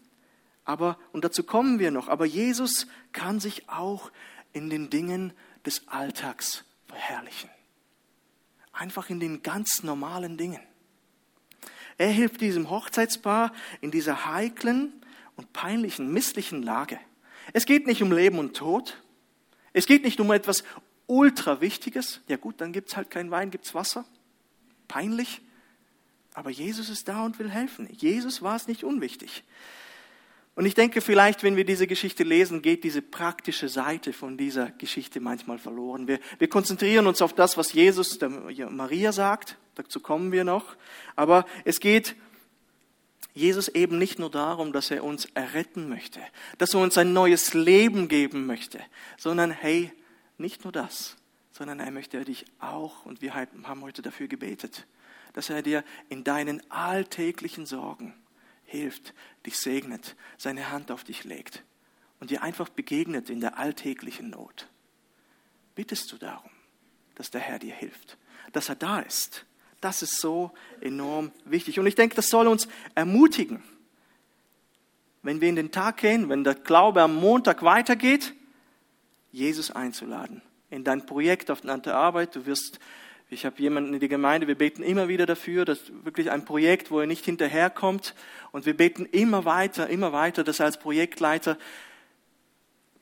Aber, 0.66 0.99
und 1.12 1.25
dazu 1.25 1.42
kommen 1.42 1.79
wir 1.79 1.90
noch, 1.90 2.09
aber 2.09 2.27
Jesus 2.27 2.87
kann 3.12 3.40
sich 3.40 3.66
auch 3.70 4.12
in 4.53 4.68
den 4.68 4.90
Dingen 4.90 5.33
des 5.64 5.88
Alltags 5.88 6.64
verherrlichen. 6.87 7.49
Einfach 8.72 9.09
in 9.09 9.20
den 9.20 9.42
ganz 9.42 9.83
normalen 9.83 10.37
Dingen. 10.37 10.61
Er 11.96 12.09
hilft 12.09 12.42
diesem 12.42 12.68
Hochzeitspaar 12.68 13.55
in 13.81 13.90
dieser 13.90 14.27
heiklen 14.27 14.92
und 15.37 15.55
peinlichen, 15.55 16.12
misslichen 16.12 16.62
Lage. 16.62 17.01
Es 17.55 17.64
geht 17.64 17.87
nicht 17.87 18.03
um 18.03 18.12
Leben 18.12 18.38
und 18.38 18.55
Tod. 18.55 19.03
Es 19.72 19.87
geht 19.87 20.05
nicht 20.05 20.20
um 20.20 20.31
etwas 20.31 20.62
ultra 21.07 21.62
Wichtiges. 21.62 22.20
Ja 22.29 22.37
gut, 22.37 22.61
dann 22.61 22.75
gibt 22.75 22.90
es 22.90 22.99
halt 22.99 23.11
kein 23.11 23.31
Wein, 23.31 23.51
gibt 23.51 23.64
es 23.64 23.75
Wasser 23.75 24.05
peinlich, 24.88 25.40
aber 26.35 26.51
Jesus 26.51 26.88
ist 26.90 27.09
da 27.09 27.25
und 27.25 27.38
will 27.38 27.51
helfen. 27.51 27.88
Jesus 27.92 28.42
war 28.42 28.57
es 28.57 28.68
nicht 28.68 28.85
unwichtig. 28.85 29.42
Und 30.57 30.64
ich 30.64 30.75
denke, 30.75 31.03
vielleicht, 31.03 31.42
wenn 31.42 31.57
wir 31.57 31.66
diese 31.66 31.87
Geschichte 31.87 32.25
lesen, 32.25 32.62
geht 32.62 32.83
diese 32.83 33.03
praktische 33.03 33.68
Seite 33.68 34.14
von 34.14 34.38
dieser 34.38 34.70
Geschichte 34.70 35.20
manchmal 35.20 35.59
verloren. 35.59 36.09
Wir, 36.09 36.18
wir 36.38 36.49
konzentrieren 36.49 37.07
uns 37.07 37.20
auf 37.20 37.35
das, 37.35 37.59
was 37.59 37.75
Jesus 37.75 38.18
der 38.18 38.31
Maria 38.31 39.12
sagt, 39.12 39.59
dazu 39.75 40.01
kommen 40.01 40.33
wir 40.33 40.44
noch. 40.44 40.77
Aber 41.14 41.44
es 41.64 41.79
geht 41.79 42.16
Jesus 43.35 43.68
eben 43.68 43.99
nicht 43.99 44.18
nur 44.18 44.31
darum, 44.31 44.72
dass 44.72 44.90
er 44.90 45.05
uns 45.05 45.27
erretten 45.35 45.90
möchte, 45.90 46.20
dass 46.57 46.72
er 46.72 46.81
uns 46.81 46.96
ein 46.96 47.12
neues 47.12 47.53
Leben 47.53 48.09
geben 48.09 48.46
möchte, 48.46 48.81
sondern 49.18 49.51
hey, 49.51 49.92
nicht 50.38 50.64
nur 50.64 50.72
das, 50.72 51.16
sondern 51.56 51.80
er 51.80 51.90
möchte 51.90 52.22
dich 52.22 52.44
auch, 52.58 53.06
und 53.06 53.22
wir 53.22 53.34
haben 53.34 53.80
heute 53.80 54.02
dafür 54.02 54.28
gebetet, 54.28 54.86
dass 55.32 55.48
er 55.48 55.62
dir 55.62 55.84
in 56.10 56.22
deinen 56.22 56.60
alltäglichen 56.70 57.64
Sorgen 57.64 58.12
hilft, 58.64 59.14
dich 59.46 59.56
segnet, 59.56 60.16
seine 60.36 60.70
Hand 60.70 60.90
auf 60.90 61.02
dich 61.02 61.24
legt 61.24 61.62
und 62.20 62.30
dir 62.30 62.42
einfach 62.42 62.68
begegnet 62.68 63.30
in 63.30 63.40
der 63.40 63.56
alltäglichen 63.56 64.28
Not. 64.28 64.68
Bittest 65.74 66.12
du 66.12 66.18
darum, 66.18 66.50
dass 67.14 67.30
der 67.30 67.40
Herr 67.40 67.58
dir 67.58 67.74
hilft, 67.74 68.18
dass 68.52 68.68
er 68.68 68.76
da 68.76 69.00
ist. 69.00 69.46
Das 69.80 70.02
ist 70.02 70.20
so 70.20 70.50
enorm 70.82 71.32
wichtig. 71.46 71.80
Und 71.80 71.86
ich 71.86 71.94
denke, 71.94 72.16
das 72.16 72.28
soll 72.28 72.48
uns 72.48 72.68
ermutigen, 72.94 73.62
wenn 75.22 75.40
wir 75.40 75.48
in 75.48 75.56
den 75.56 75.72
Tag 75.72 75.98
gehen, 75.98 76.28
wenn 76.28 76.44
der 76.44 76.54
Glaube 76.54 77.00
am 77.00 77.16
Montag 77.16 77.62
weitergeht, 77.62 78.34
Jesus 79.32 79.70
einzuladen 79.70 80.42
in 80.70 80.85
dein 80.85 81.07
Projekt, 81.07 81.50
auf 81.50 81.61
deine 81.61 81.94
Arbeit. 81.94 82.35
Du 82.35 82.46
wirst, 82.46 82.79
ich 83.29 83.46
habe 83.46 83.61
jemanden 83.61 83.94
in 83.94 84.00
der 84.00 84.09
Gemeinde, 84.09 84.46
wir 84.46 84.57
beten 84.57 84.83
immer 84.83 85.09
wieder 85.09 85.26
dafür, 85.26 85.64
dass 85.64 85.92
wirklich 86.05 86.31
ein 86.31 86.44
Projekt, 86.44 86.90
wo 86.90 87.00
er 87.00 87.07
nicht 87.07 87.24
hinterherkommt. 87.24 88.14
Und 88.52 88.66
wir 88.66 88.76
beten 88.76 89.07
immer 89.07 89.44
weiter, 89.44 89.88
immer 89.88 90.12
weiter, 90.12 90.44
dass 90.44 90.61
er 90.61 90.66
als 90.66 90.79
Projektleiter 90.79 91.59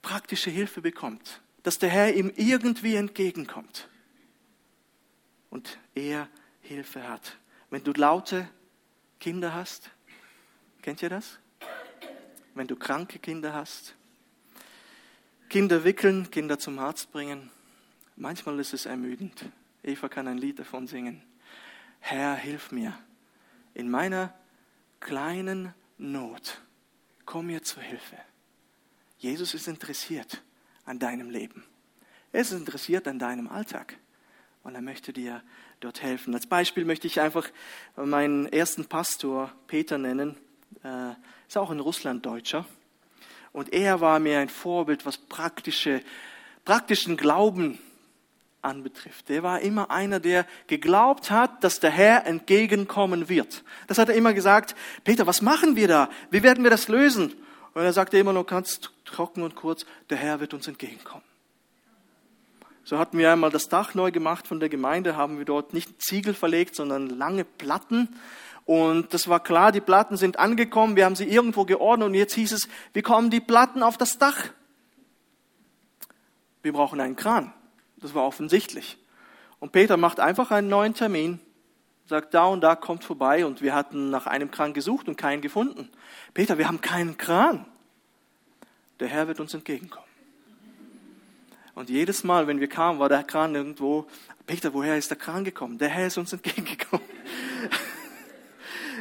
praktische 0.03 0.51
Hilfe 0.51 0.81
bekommt. 0.81 1.41
Dass 1.63 1.79
der 1.79 1.89
Herr 1.89 2.15
ihm 2.15 2.33
irgendwie 2.37 2.97
entgegenkommt. 2.97 3.89
Und 5.51 5.79
er 5.95 6.29
Hilfe 6.61 7.09
hat. 7.09 7.37
Wenn 7.71 7.85
du 7.85 7.93
laute 7.93 8.49
Kinder 9.21 9.55
hast, 9.55 9.91
kennt 10.83 11.03
ihr 11.03 11.09
das? 11.09 11.39
Wenn 12.55 12.67
du 12.67 12.77
kranke 12.77 13.19
Kinder 13.19 13.53
hast, 13.53 13.95
Kinder 15.55 15.85
wickeln, 15.85 16.33
Kinder 16.33 16.59
zum 16.59 16.81
Arzt 16.81 17.13
bringen, 17.13 17.49
Manchmal 18.17 18.59
ist 18.59 18.75
es 18.75 18.87
ermüdend. 18.87 19.45
Eva 19.85 20.09
kann 20.09 20.27
ein 20.27 20.37
Lied 20.37 20.59
davon 20.59 20.89
singen. 20.89 21.23
Herr, 22.01 22.35
hilf 22.35 22.73
mir. 22.73 22.99
In 23.73 23.89
meiner 23.89 24.35
kleinen 24.99 25.73
Not, 25.97 26.61
komm 27.25 27.47
mir 27.47 27.63
zur 27.63 27.85
Hilfe. 27.85 28.17
Jesus 29.19 29.55
ist 29.55 29.69
interessiert 29.69 30.43
an 30.87 30.99
deinem 30.99 31.31
Leben. 31.31 31.63
Er 32.33 32.41
ist 32.41 32.51
interessiert 32.51 33.07
an 33.07 33.21
deinem 33.21 33.47
Alltag. 33.47 33.97
und 34.65 34.75
er 34.75 34.83
möchte 34.83 35.13
dir 35.13 35.41
dort 35.79 36.03
helfen. 36.03 36.35
Als 36.35 36.49
Beispiel 36.49 36.85
möchte 36.85 37.07
ich 37.07 37.21
einfach 37.21 37.49
meinen 37.95 38.53
ersten 38.53 38.87
Pastor 38.87 39.55
Peter 39.69 39.99
nennen. 39.99 40.37
Äh, 40.83 41.13
ist 41.47 41.57
auch 41.57 41.71
in 41.71 41.79
Russland 41.79 42.27
Deutscher. 42.27 42.67
Und 43.55 43.73
er 43.73 44.01
war 44.01 44.19
mir 44.19 44.41
ein 44.41 44.49
Vorbild, 44.49 45.07
was 45.07 45.17
praktische, 45.17 46.03
praktischen 46.65 47.17
Glauben 47.17 47.79
anbetrifft. 48.63 49.29
Der 49.29 49.45
war 49.45 49.61
immer 49.61 49.93
einer, 49.93 50.19
der 50.19 50.45
geglaubt 50.67 51.31
hat, 51.31 51.63
dass 51.63 51.79
der 51.79 51.91
Herr 51.91 52.27
entgegenkommen 52.27 53.29
wird. 53.29 53.63
Das 53.87 53.99
hat 53.99 54.09
er 54.09 54.17
immer 54.17 54.35
gesagt, 54.35 54.75
Peter, 55.05 55.29
was 55.29 55.41
machen 55.41 55.77
wir 55.77 55.87
da? 55.87 56.11
Wie 56.31 56.43
werden 56.43 56.65
wir 56.65 56.71
das 56.71 56.89
lösen? 56.89 57.33
Und 57.75 57.83
er 57.83 57.93
sagte 57.93 58.19
immer 58.19 58.33
nur 58.33 58.45
ganz 58.45 58.81
trocken 59.05 59.45
und 59.45 59.55
kurz, 59.55 59.87
der 60.11 60.17
Herr 60.17 60.41
wird 60.41 60.53
uns 60.53 60.67
entgegenkommen. 60.67 61.25
So 62.83 62.99
hatten 62.99 63.19
wir 63.19 63.31
einmal 63.33 63.51
das 63.51 63.69
Dach 63.69 63.95
neu 63.95 64.11
gemacht 64.11 64.49
von 64.49 64.59
der 64.59 64.69
Gemeinde, 64.69 65.17
haben 65.17 65.39
wir 65.39 65.45
dort 65.45 65.75
nicht 65.75 66.03
Ziegel 66.03 66.35
verlegt, 66.35 66.75
sondern 66.75 67.09
lange 67.09 67.45
Platten. 67.45 68.09
Und 68.67 69.13
das 69.13 69.29
war 69.29 69.41
klar, 69.41 69.73
die 69.73 69.81
Platten 69.81 70.17
sind 70.17 70.39
angekommen, 70.39 70.97
wir 70.97 71.05
haben 71.05 71.17
sie 71.17 71.29
irgendwo 71.29 71.65
geordnet 71.65 72.09
und 72.09 72.15
jetzt 72.15 72.35
hieß 72.35 72.53
es, 72.53 72.69
wie 72.95 73.03
kommen 73.03 73.31
die 73.31 73.41
Platten 73.41 73.83
auf 73.83 73.99
das 73.99 74.19
Dach? 74.19 74.49
Wir 76.63 76.73
brauchen 76.73 77.01
einen 77.01 77.17
Kran. 77.17 77.53
Das 77.99 78.15
war 78.15 78.25
offensichtlich. 78.25 78.99
Und 79.61 79.73
Peter 79.73 79.97
macht 79.97 80.19
einfach 80.19 80.51
einen 80.51 80.69
neuen 80.69 80.95
Termin, 80.95 81.41
sagt, 82.07 82.33
da 82.33 82.47
und 82.47 82.63
da 82.63 82.75
kommt 82.75 83.05
vorbei 83.05 83.45
und 83.45 83.61
wir 83.61 83.75
hatten 83.75 84.11
nach 84.11 84.27
einem 84.27 84.51
Kran 84.51 84.73
gesucht 84.73 85.09
und 85.09 85.17
keinen 85.17 85.43
gefunden. 85.43 85.91
Peter, 86.33 86.57
wir 86.57 86.67
haben 86.67 86.81
keinen 86.81 87.19
Kran. 87.19 87.67
Der 89.01 89.09
Herr 89.09 89.29
wird 89.29 89.41
uns 89.41 89.53
entgegenkommen. 89.53 90.09
Und 91.75 91.91
jedes 91.91 92.25
Mal, 92.25 92.47
wenn 92.47 92.61
wir 92.61 92.69
kamen, 92.69 92.99
war 92.99 93.09
der 93.09 93.25
Kran 93.25 93.55
irgendwo. 93.55 94.07
Peter, 94.47 94.73
woher 94.73 94.97
ist 94.97 95.11
der 95.11 95.19
Kran 95.19 95.45
gekommen? 95.45 95.79
Der 95.79 95.89
Herr 95.89 96.07
ist 96.07 96.19
uns 96.19 96.33
entgegengekommen. 96.33 97.07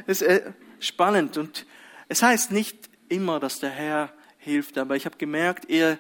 Ist 0.08 0.22
äh, 0.22 0.54
spannend 0.80 1.38
und 1.38 1.66
es 2.10 2.22
heißt 2.22 2.52
nicht 2.52 2.90
immer, 3.10 3.40
dass 3.40 3.60
der 3.60 3.70
Herr 3.70 4.14
hilft, 4.38 4.78
aber 4.78 4.96
ich 4.96 5.06
habe 5.06 5.18
gemerkt, 5.18 5.70
er 5.70 5.98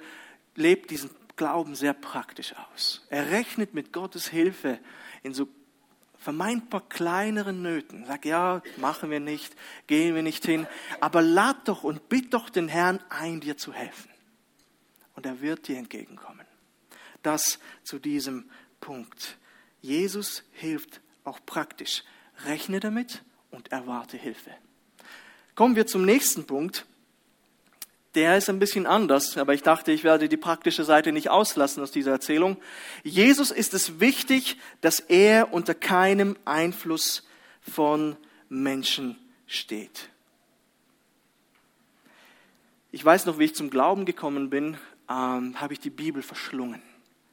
lebt 0.55 0.91
diesen 0.91 1.09
Glauben 1.35 1.75
sehr 1.75 1.93
praktisch 1.93 2.53
aus. 2.71 3.05
Er 3.09 3.31
rechnet 3.31 3.73
mit 3.73 3.91
Gottes 3.93 4.27
Hilfe 4.27 4.79
in 5.23 5.33
so 5.33 5.47
vermeintbar 6.17 6.87
kleineren 6.89 7.61
Nöten. 7.61 8.05
Sag 8.05 8.25
ja, 8.25 8.61
machen 8.77 9.09
wir 9.09 9.19
nicht, 9.19 9.55
gehen 9.87 10.15
wir 10.15 10.21
nicht 10.21 10.45
hin, 10.45 10.67
aber 10.99 11.21
lad 11.21 11.67
doch 11.67 11.83
und 11.83 12.09
bitt 12.09 12.33
doch 12.33 12.49
den 12.49 12.67
Herrn 12.67 12.99
ein, 13.09 13.39
dir 13.39 13.57
zu 13.57 13.73
helfen. 13.73 14.11
Und 15.15 15.25
er 15.25 15.41
wird 15.41 15.67
dir 15.67 15.77
entgegenkommen 15.77 16.45
das 17.23 17.59
zu 17.83 17.97
diesem 17.97 18.49
Punkt. 18.79 19.37
Jesus 19.81 20.43
hilft 20.51 21.01
auch 21.23 21.39
praktisch. 21.45 22.03
Rechne 22.45 22.79
damit 22.79 23.23
und 23.53 23.71
erwarte 23.71 24.17
Hilfe. 24.17 24.51
Kommen 25.55 25.75
wir 25.75 25.87
zum 25.87 26.03
nächsten 26.03 26.45
Punkt. 26.45 26.85
Der 28.15 28.37
ist 28.37 28.49
ein 28.49 28.59
bisschen 28.59 28.85
anders, 28.85 29.37
aber 29.37 29.53
ich 29.53 29.63
dachte, 29.63 29.91
ich 29.91 30.03
werde 30.03 30.29
die 30.29 30.37
praktische 30.37 30.83
Seite 30.83 31.11
nicht 31.11 31.29
auslassen 31.29 31.81
aus 31.81 31.91
dieser 31.91 32.11
Erzählung. 32.11 32.57
Jesus 33.03 33.49
ist 33.49 33.73
es 33.73 33.99
wichtig, 33.99 34.57
dass 34.81 34.99
er 34.99 35.51
unter 35.51 35.73
keinem 35.73 36.35
Einfluss 36.45 37.27
von 37.61 38.15
Menschen 38.49 39.17
steht. 39.47 40.09
Ich 42.91 43.03
weiß 43.03 43.25
noch, 43.25 43.39
wie 43.39 43.45
ich 43.45 43.55
zum 43.55 43.71
Glauben 43.71 44.05
gekommen 44.05 44.51
bin, 44.51 44.77
ähm, 45.09 45.59
habe 45.59 45.73
ich 45.73 45.79
die 45.79 45.89
Bibel 45.89 46.21
verschlungen. 46.21 46.83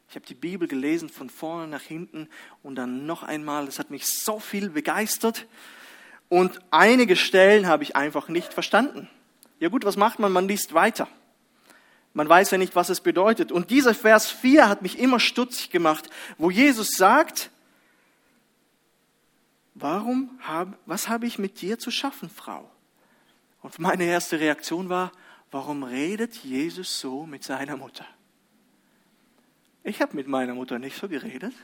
Ich 0.08 0.16
habe 0.16 0.26
die 0.26 0.34
Bibel 0.34 0.66
gelesen 0.66 1.08
von 1.10 1.28
vorne 1.28 1.68
nach 1.68 1.82
hinten 1.82 2.28
und 2.62 2.76
dann 2.76 3.04
noch 3.04 3.22
einmal. 3.22 3.66
Das 3.66 3.78
hat 3.78 3.90
mich 3.90 4.06
so 4.06 4.40
viel 4.40 4.70
begeistert. 4.70 5.46
Und 6.30 6.60
einige 6.70 7.16
Stellen 7.16 7.66
habe 7.66 7.82
ich 7.82 7.96
einfach 7.96 8.28
nicht 8.28 8.54
verstanden. 8.54 9.10
Ja 9.58 9.68
gut, 9.68 9.84
was 9.84 9.96
macht 9.96 10.20
man? 10.20 10.32
Man 10.32 10.48
liest 10.48 10.72
weiter. 10.72 11.08
Man 12.14 12.28
weiß 12.28 12.52
ja 12.52 12.58
nicht, 12.58 12.76
was 12.76 12.88
es 12.88 13.00
bedeutet. 13.00 13.52
Und 13.52 13.70
dieser 13.70 13.94
Vers 13.94 14.30
4 14.30 14.68
hat 14.68 14.80
mich 14.80 14.98
immer 14.98 15.18
stutzig 15.18 15.70
gemacht, 15.70 16.08
wo 16.38 16.48
Jesus 16.50 16.92
sagt, 16.92 17.50
warum 19.74 20.30
hab, 20.40 20.78
was 20.86 21.08
habe 21.08 21.26
ich 21.26 21.38
mit 21.38 21.60
dir 21.60 21.78
zu 21.78 21.90
schaffen, 21.90 22.30
Frau? 22.30 22.70
Und 23.60 23.80
meine 23.80 24.04
erste 24.04 24.38
Reaktion 24.38 24.88
war, 24.88 25.10
warum 25.50 25.82
redet 25.82 26.36
Jesus 26.36 27.00
so 27.00 27.26
mit 27.26 27.42
seiner 27.42 27.76
Mutter? 27.76 28.06
Ich 29.82 30.00
habe 30.00 30.16
mit 30.16 30.28
meiner 30.28 30.54
Mutter 30.54 30.78
nicht 30.78 30.96
so 30.96 31.08
geredet. 31.08 31.54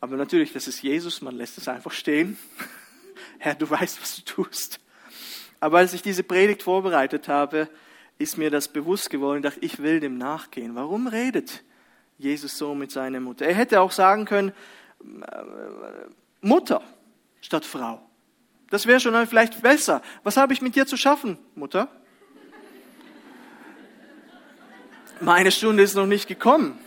Aber 0.00 0.16
natürlich, 0.16 0.52
das 0.52 0.68
ist 0.68 0.82
Jesus, 0.82 1.22
man 1.22 1.36
lässt 1.36 1.58
es 1.58 1.68
einfach 1.68 1.92
stehen. 1.92 2.38
Herr, 3.38 3.54
du 3.54 3.68
weißt, 3.68 4.00
was 4.00 4.16
du 4.16 4.22
tust. 4.22 4.80
Aber 5.60 5.78
als 5.78 5.92
ich 5.92 6.02
diese 6.02 6.22
Predigt 6.22 6.62
vorbereitet 6.62 7.28
habe, 7.28 7.68
ist 8.18 8.38
mir 8.38 8.50
das 8.50 8.68
bewusst 8.68 9.10
geworden, 9.10 9.42
dachte, 9.42 9.60
ich 9.60 9.78
will 9.80 10.00
dem 10.00 10.18
nachgehen. 10.18 10.74
Warum 10.74 11.06
redet 11.06 11.62
Jesus 12.18 12.58
so 12.58 12.74
mit 12.74 12.90
seiner 12.90 13.20
Mutter? 13.20 13.46
Er 13.46 13.54
hätte 13.54 13.80
auch 13.80 13.92
sagen 13.92 14.24
können, 14.24 14.52
äh, 15.00 15.42
Mutter 16.40 16.82
statt 17.40 17.64
Frau. 17.64 18.00
Das 18.70 18.86
wäre 18.86 19.00
schon 19.00 19.26
vielleicht 19.26 19.62
besser. 19.62 20.02
Was 20.22 20.36
habe 20.36 20.52
ich 20.52 20.62
mit 20.62 20.74
dir 20.74 20.86
zu 20.86 20.96
schaffen, 20.96 21.38
Mutter? 21.54 21.88
meine 25.20 25.50
Stunde 25.50 25.82
ist 25.82 25.94
noch 25.94 26.06
nicht 26.06 26.28
gekommen. 26.28 26.78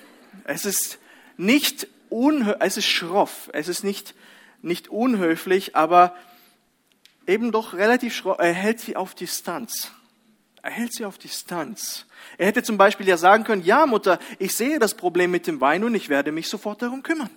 Es 0.43 0.65
ist 0.65 0.99
nicht 1.37 1.87
unhö 2.11 2.55
es 2.59 2.77
ist 2.77 2.85
schroff, 2.85 3.49
es 3.53 3.67
ist 3.67 3.83
nicht, 3.83 4.13
nicht 4.61 4.89
unhöflich, 4.89 5.75
aber 5.75 6.15
eben 7.25 7.51
doch 7.51 7.73
relativ 7.73 8.15
schroff. 8.15 8.37
Er 8.39 8.53
hält 8.53 8.79
sie 8.79 8.95
auf 8.95 9.15
Distanz. 9.15 9.91
Er 10.61 10.71
hält 10.71 10.93
sie 10.93 11.05
auf 11.05 11.17
Distanz. 11.17 12.05
Er 12.37 12.47
hätte 12.47 12.61
zum 12.61 12.77
Beispiel 12.77 13.07
ja 13.07 13.17
sagen 13.17 13.43
können, 13.43 13.63
ja 13.63 13.85
Mutter, 13.85 14.19
ich 14.37 14.55
sehe 14.55 14.77
das 14.77 14.93
Problem 14.93 15.31
mit 15.31 15.47
dem 15.47 15.59
Wein 15.59 15.83
und 15.83 15.95
ich 15.95 16.09
werde 16.09 16.31
mich 16.31 16.49
sofort 16.49 16.81
darum 16.81 17.01
kümmern. 17.01 17.29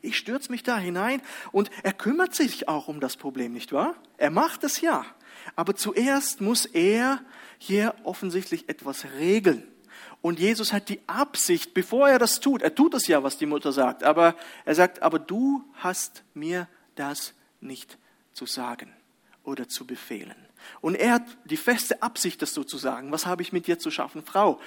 Ich 0.00 0.16
stürze 0.16 0.50
mich 0.50 0.62
da 0.62 0.78
hinein 0.78 1.20
und 1.52 1.70
er 1.82 1.92
kümmert 1.92 2.34
sich 2.34 2.68
auch 2.68 2.88
um 2.88 2.98
das 2.98 3.16
Problem, 3.16 3.52
nicht 3.52 3.72
wahr? 3.72 3.94
Er 4.16 4.30
macht 4.30 4.64
es 4.64 4.80
ja. 4.80 5.04
Aber 5.54 5.76
zuerst 5.76 6.40
muss 6.40 6.66
er 6.66 7.20
hier 7.58 7.94
offensichtlich 8.04 8.68
etwas 8.68 9.04
regeln. 9.18 9.64
Und 10.22 10.38
Jesus 10.38 10.72
hat 10.72 10.88
die 10.88 11.00
Absicht, 11.08 11.74
bevor 11.74 12.08
er 12.08 12.20
das 12.20 12.38
tut, 12.38 12.62
er 12.62 12.74
tut 12.74 12.94
es 12.94 13.08
ja, 13.08 13.24
was 13.24 13.38
die 13.38 13.46
Mutter 13.46 13.72
sagt, 13.72 14.04
aber 14.04 14.36
er 14.64 14.74
sagt, 14.76 15.02
aber 15.02 15.18
du 15.18 15.64
hast 15.74 16.22
mir 16.32 16.68
das 16.94 17.34
nicht 17.60 17.98
zu 18.32 18.46
sagen 18.46 18.92
oder 19.42 19.68
zu 19.68 19.84
befehlen. 19.84 20.36
Und 20.80 20.94
er 20.94 21.14
hat 21.14 21.24
die 21.44 21.56
feste 21.56 22.02
Absicht, 22.02 22.40
das 22.40 22.54
so 22.54 22.62
zu 22.62 22.78
sagen. 22.78 23.10
Was 23.10 23.26
habe 23.26 23.42
ich 23.42 23.52
mit 23.52 23.66
dir 23.66 23.80
zu 23.80 23.90
schaffen, 23.90 24.22
Frau? 24.22 24.60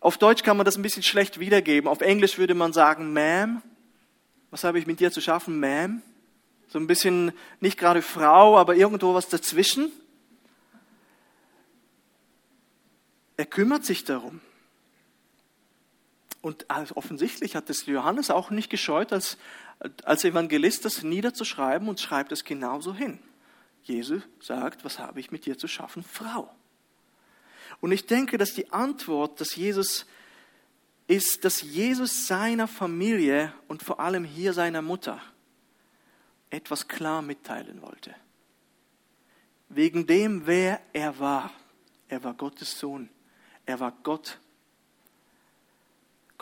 Auf 0.00 0.16
Deutsch 0.16 0.42
kann 0.42 0.56
man 0.56 0.64
das 0.64 0.76
ein 0.76 0.82
bisschen 0.82 1.02
schlecht 1.02 1.38
wiedergeben. 1.38 1.88
Auf 1.88 2.00
Englisch 2.00 2.38
würde 2.38 2.54
man 2.54 2.72
sagen, 2.72 3.16
Ma'am. 3.16 3.60
Was 4.50 4.64
habe 4.64 4.78
ich 4.78 4.86
mit 4.86 5.00
dir 5.00 5.12
zu 5.12 5.20
schaffen, 5.20 5.62
Ma'am? 5.62 6.00
So 6.68 6.78
ein 6.78 6.86
bisschen 6.86 7.32
nicht 7.60 7.78
gerade 7.78 8.00
Frau, 8.00 8.56
aber 8.56 8.74
irgendwo 8.74 9.12
was 9.12 9.28
dazwischen. 9.28 9.92
Er 13.36 13.44
kümmert 13.44 13.84
sich 13.84 14.04
darum. 14.04 14.40
Und 16.42 16.66
offensichtlich 16.96 17.54
hat 17.54 17.70
es 17.70 17.86
Johannes 17.86 18.30
auch 18.30 18.50
nicht 18.50 18.68
gescheut, 18.68 19.12
als, 19.12 19.38
als 20.02 20.24
Evangelist 20.24 20.84
das 20.84 21.04
niederzuschreiben 21.04 21.88
und 21.88 22.00
schreibt 22.00 22.32
es 22.32 22.44
genauso 22.44 22.92
hin. 22.92 23.20
Jesus 23.84 24.22
sagt, 24.40 24.84
was 24.84 24.98
habe 24.98 25.20
ich 25.20 25.30
mit 25.30 25.46
dir 25.46 25.56
zu 25.56 25.68
schaffen? 25.68 26.02
Frau. 26.02 26.52
Und 27.80 27.92
ich 27.92 28.06
denke, 28.06 28.38
dass 28.38 28.54
die 28.54 28.72
Antwort, 28.72 29.40
dass 29.40 29.56
Jesus 29.56 30.06
ist, 31.06 31.44
dass 31.44 31.62
Jesus 31.62 32.26
seiner 32.26 32.68
Familie 32.68 33.52
und 33.68 33.82
vor 33.82 34.00
allem 34.00 34.24
hier 34.24 34.52
seiner 34.52 34.82
Mutter 34.82 35.20
etwas 36.50 36.88
klar 36.88 37.22
mitteilen 37.22 37.82
wollte. 37.82 38.14
Wegen 39.68 40.06
dem, 40.06 40.46
wer 40.46 40.80
er 40.92 41.18
war. 41.18 41.50
Er 42.08 42.22
war 42.24 42.34
Gottes 42.34 42.78
Sohn. 42.78 43.08
Er 43.64 43.80
war 43.80 43.92
Gott 44.02 44.38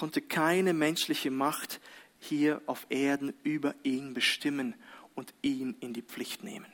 konnte 0.01 0.23
keine 0.23 0.73
menschliche 0.73 1.31
Macht 1.31 1.79
hier 2.19 2.63
auf 2.65 2.87
Erden 2.89 3.35
über 3.43 3.75
ihn 3.83 4.15
bestimmen 4.15 4.75
und 5.15 5.35
ihn 5.43 5.77
in 5.81 5.93
die 5.93 6.01
Pflicht 6.01 6.43
nehmen. 6.43 6.65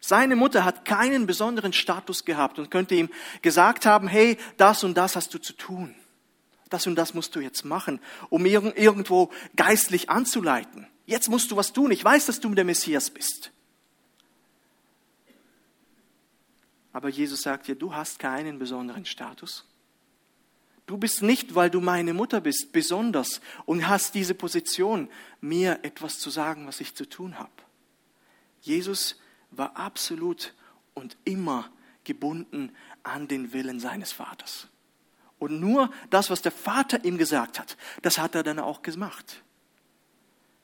Seine 0.00 0.36
Mutter 0.36 0.64
hat 0.64 0.84
keinen 0.84 1.26
besonderen 1.26 1.72
Status 1.72 2.24
gehabt 2.24 2.60
und 2.60 2.70
könnte 2.70 2.94
ihm 2.94 3.08
gesagt 3.42 3.86
haben, 3.86 4.06
hey, 4.06 4.38
das 4.56 4.84
und 4.84 4.96
das 4.96 5.16
hast 5.16 5.34
du 5.34 5.38
zu 5.38 5.52
tun. 5.52 5.96
Das 6.68 6.86
und 6.86 6.94
das 6.94 7.12
musst 7.12 7.34
du 7.34 7.40
jetzt 7.40 7.64
machen, 7.64 7.98
um 8.28 8.46
irgendwo 8.46 9.32
geistlich 9.56 10.08
anzuleiten. 10.08 10.86
Jetzt 11.06 11.28
musst 11.28 11.50
du 11.50 11.56
was 11.56 11.72
tun. 11.72 11.90
Ich 11.90 12.04
weiß, 12.04 12.26
dass 12.26 12.38
du 12.38 12.54
der 12.54 12.64
Messias 12.64 13.10
bist. 13.10 13.50
Aber 16.92 17.08
Jesus 17.08 17.42
sagt 17.42 17.66
dir, 17.66 17.74
du 17.74 17.96
hast 17.96 18.20
keinen 18.20 18.60
besonderen 18.60 19.06
Status. 19.06 19.66
Du 20.90 20.98
bist 20.98 21.22
nicht, 21.22 21.54
weil 21.54 21.70
du 21.70 21.80
meine 21.80 22.14
Mutter 22.14 22.40
bist, 22.40 22.72
besonders 22.72 23.40
und 23.64 23.86
hast 23.86 24.16
diese 24.16 24.34
Position, 24.34 25.08
mir 25.40 25.78
etwas 25.84 26.18
zu 26.18 26.30
sagen, 26.30 26.66
was 26.66 26.80
ich 26.80 26.96
zu 26.96 27.08
tun 27.08 27.38
habe. 27.38 27.52
Jesus 28.60 29.14
war 29.52 29.76
absolut 29.76 30.52
und 30.92 31.16
immer 31.22 31.70
gebunden 32.02 32.72
an 33.04 33.28
den 33.28 33.52
Willen 33.52 33.78
seines 33.78 34.10
Vaters. 34.10 34.66
Und 35.38 35.60
nur 35.60 35.92
das, 36.10 36.28
was 36.28 36.42
der 36.42 36.50
Vater 36.50 37.04
ihm 37.04 37.18
gesagt 37.18 37.60
hat, 37.60 37.76
das 38.02 38.18
hat 38.18 38.34
er 38.34 38.42
dann 38.42 38.58
auch 38.58 38.82
gemacht. 38.82 39.44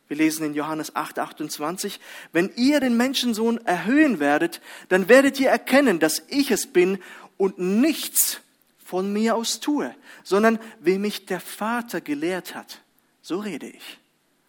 Wir 0.08 0.16
lesen 0.16 0.44
in 0.44 0.54
Johannes 0.54 0.96
8, 0.96 1.20
28, 1.20 2.00
wenn 2.32 2.50
ihr 2.56 2.80
den 2.80 2.96
Menschensohn 2.96 3.64
erhöhen 3.64 4.18
werdet, 4.18 4.60
dann 4.88 5.08
werdet 5.08 5.38
ihr 5.38 5.50
erkennen, 5.50 6.00
dass 6.00 6.24
ich 6.26 6.50
es 6.50 6.66
bin 6.66 6.98
und 7.36 7.60
nichts 7.60 8.40
von 8.86 9.12
mir 9.12 9.34
aus 9.34 9.58
tue, 9.58 9.92
sondern 10.22 10.60
wie 10.78 10.98
mich 10.98 11.26
der 11.26 11.40
Vater 11.40 12.00
gelehrt 12.00 12.54
hat, 12.54 12.82
so 13.20 13.40
rede 13.40 13.66
ich. 13.66 13.98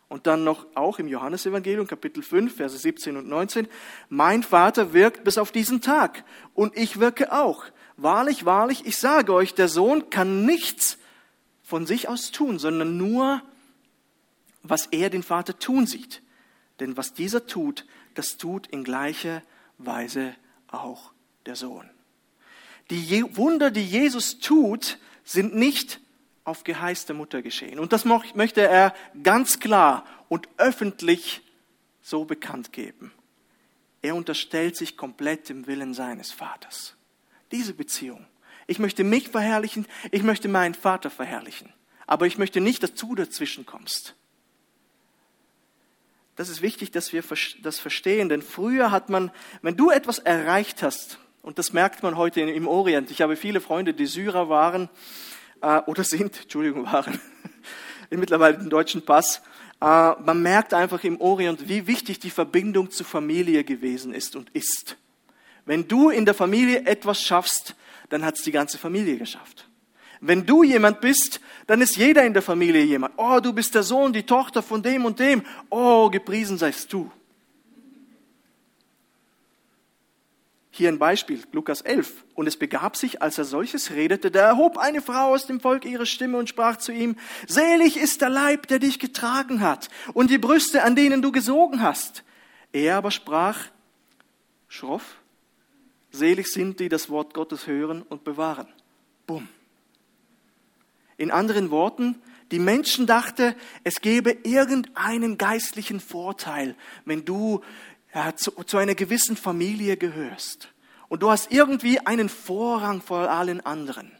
Und 0.10 0.28
dann 0.28 0.44
noch 0.44 0.68
auch 0.76 1.00
im 1.00 1.08
Johannesevangelium 1.08 1.88
Kapitel 1.88 2.22
5, 2.22 2.56
Verse 2.56 2.78
17 2.78 3.18
und 3.18 3.28
19, 3.28 3.68
mein 4.10 4.44
Vater 4.44 4.94
wirkt 4.94 5.24
bis 5.24 5.40
auf 5.40 5.52
diesen 5.52 5.82
Tag 5.82 6.24
und 6.54 6.78
ich 6.78 7.00
wirke 7.00 7.34
auch. 7.34 7.66
Wahrlich, 7.98 8.46
wahrlich, 8.46 8.86
ich 8.86 8.98
sage 8.98 9.34
euch, 9.34 9.56
der 9.56 9.68
Sohn 9.68 10.12
kann 10.12 10.46
nichts 10.46 11.00
von 11.64 11.88
sich 11.88 12.08
aus 12.08 12.30
tun, 12.30 12.60
sondern 12.60 12.96
nur, 12.96 13.42
was 14.62 14.86
er 14.86 15.10
den 15.10 15.24
Vater 15.24 15.58
tun 15.58 15.88
sieht. 15.88 16.22
Denn 16.80 16.96
was 16.96 17.14
dieser 17.14 17.48
tut, 17.48 17.88
das 18.14 18.38
tut 18.38 18.68
in 18.68 18.84
gleicher 18.84 19.42
Weise 19.80 20.36
auch 20.68 21.12
der 21.48 21.56
Sohn. 21.56 21.90
Die 22.90 23.24
Wunder, 23.36 23.72
die 23.72 23.86
Jesus 23.86 24.40
tut, 24.40 24.98
sind 25.24 25.56
nicht 25.56 26.00
auf 26.44 26.64
Geheiß 26.64 27.06
der 27.06 27.16
Mutter 27.16 27.42
geschehen. 27.42 27.80
Und 27.80 27.92
das 27.92 28.06
möchte 28.06 28.62
er 28.62 28.94
ganz 29.22 29.60
klar 29.60 30.06
und 30.30 30.48
öffentlich 30.58 31.42
so 32.02 32.24
bekannt 32.24 32.72
geben. 32.72 33.12
Er 34.02 34.16
unterstellt 34.16 34.78
sich 34.78 34.96
komplett 34.96 35.50
dem 35.50 35.68
Willen 35.68 35.94
seines 35.94 36.32
Vaters. 36.32 36.96
Diese 37.52 37.74
Beziehung. 37.74 38.26
Ich 38.66 38.80
möchte 38.80 39.04
mich 39.04 39.30
verherrlichen, 39.30 39.86
ich 40.12 40.24
möchte 40.24 40.48
meinen 40.48 40.74
Vater 40.74 41.10
verherrlichen. 41.10 41.74
Aber 42.06 42.26
ich 42.26 42.38
möchte 42.38 42.62
nicht, 42.62 42.84
dass 42.84 42.94
du 42.94 43.16
dazwischen 43.16 43.66
kommst. 43.66 44.16
Das 46.38 46.50
ist 46.50 46.62
wichtig, 46.62 46.92
dass 46.92 47.12
wir 47.12 47.24
das 47.64 47.80
verstehen, 47.80 48.30
denn 48.30 48.42
früher 48.42 48.92
hat 48.92 49.10
man, 49.10 49.32
wenn 49.62 49.76
du 49.76 49.90
etwas 49.90 50.20
erreicht 50.20 50.84
hast, 50.84 51.20
und 51.42 51.58
das 51.60 51.74
merkt 51.74 52.04
man 52.04 52.18
heute 52.18 52.42
im 52.42 52.68
Orient. 52.68 53.12
Ich 53.12 53.22
habe 53.22 53.36
viele 53.36 53.62
Freunde, 53.62 53.94
die 53.94 54.06
Syrer 54.06 54.50
waren 54.50 54.90
äh, 55.62 55.80
oder 55.86 56.04
sind, 56.04 56.40
Entschuldigung, 56.42 56.86
waren, 56.86 57.20
mittlerweile 58.10 58.58
den 58.58 58.70
deutschen 58.70 59.04
Pass. 59.04 59.42
Äh, 59.82 59.86
man 59.86 60.42
merkt 60.42 60.74
einfach 60.74 61.04
im 61.04 61.20
Orient, 61.22 61.68
wie 61.70 61.88
wichtig 61.88 62.20
die 62.20 62.30
Verbindung 62.30 62.92
zur 62.92 63.06
Familie 63.06 63.64
gewesen 63.64 64.14
ist 64.14 64.36
und 64.36 64.50
ist. 64.52 64.98
Wenn 65.66 65.88
du 65.88 66.10
in 66.10 66.26
der 66.26 66.34
Familie 66.34 66.86
etwas 66.86 67.22
schaffst, 67.22 67.76
dann 68.10 68.24
hat 68.24 68.36
es 68.36 68.44
die 68.44 68.52
ganze 68.52 68.78
Familie 68.78 69.18
geschafft. 69.18 69.68
Wenn 70.20 70.46
du 70.46 70.64
jemand 70.64 71.02
bist, 71.02 71.42
dann 71.68 71.82
ist 71.82 71.96
jeder 71.98 72.24
in 72.24 72.34
der 72.34 72.42
Familie 72.42 72.84
jemand. 72.84 73.14
Oh, 73.18 73.40
du 73.40 73.54
bist 73.54 73.76
der 73.76 73.84
Sohn, 73.84 74.14
die 74.14 74.24
Tochter 74.24 74.64
von 74.64 74.82
dem 74.82 75.06
und 75.06 75.20
dem. 75.20 75.44
Oh, 75.70 76.10
gepriesen 76.10 76.58
seist 76.58 76.92
du. 76.92 77.12
Hier 80.78 80.90
ein 80.90 81.00
Beispiel, 81.00 81.42
Lukas 81.54 81.82
11. 81.82 82.24
Und 82.36 82.46
es 82.46 82.56
begab 82.56 82.96
sich, 82.96 83.20
als 83.24 83.40
er 83.40 83.46
solches 83.46 83.90
redete, 83.94 84.30
da 84.30 84.42
erhob 84.42 84.78
eine 84.78 85.02
Frau 85.02 85.34
aus 85.34 85.48
dem 85.48 85.60
Volk 85.60 85.86
ihre 85.86 86.06
Stimme 86.06 86.38
und 86.38 86.50
sprach 86.50 86.78
zu 86.78 86.92
ihm, 86.92 87.16
Selig 87.48 87.98
ist 87.98 88.22
der 88.22 88.30
Leib, 88.30 88.68
der 88.68 88.78
dich 88.78 89.00
getragen 89.00 89.62
hat, 89.62 89.90
und 90.14 90.30
die 90.30 90.38
Brüste, 90.38 90.84
an 90.84 90.96
denen 90.96 91.24
du 91.24 91.32
gesogen 91.32 91.82
hast. 91.82 92.24
Er 92.74 92.98
aber 92.98 93.10
sprach, 93.10 93.58
schroff, 94.68 95.16
selig 96.12 96.46
sind 96.46 96.80
die, 96.80 96.90
das 96.90 97.10
Wort 97.10 97.34
Gottes 97.34 97.66
hören 97.66 98.04
und 98.04 98.24
bewahren. 98.24 98.68
Bumm. 99.26 99.48
In 101.18 101.32
anderen 101.32 101.72
Worten, 101.72 102.22
die 102.52 102.60
Menschen 102.60 103.08
dachte, 103.08 103.56
es 103.84 104.00
gebe 104.00 104.30
irgendeinen 104.44 105.40
geistlichen 105.40 106.00
Vorteil, 106.00 106.76
wenn 107.04 107.26
du 107.26 107.64
ja, 108.14 108.36
zu, 108.36 108.52
zu 108.52 108.78
einer 108.78 108.96
gewissen 108.96 109.38
Familie 109.38 109.98
gehörst. 109.98 110.70
Und 111.10 111.24
du 111.24 111.32
hast 111.32 111.52
irgendwie 111.52 112.00
einen 112.00 112.30
Vorrang 112.30 113.02
vor 113.02 113.30
allen 113.30 113.62
anderen. 113.62 114.12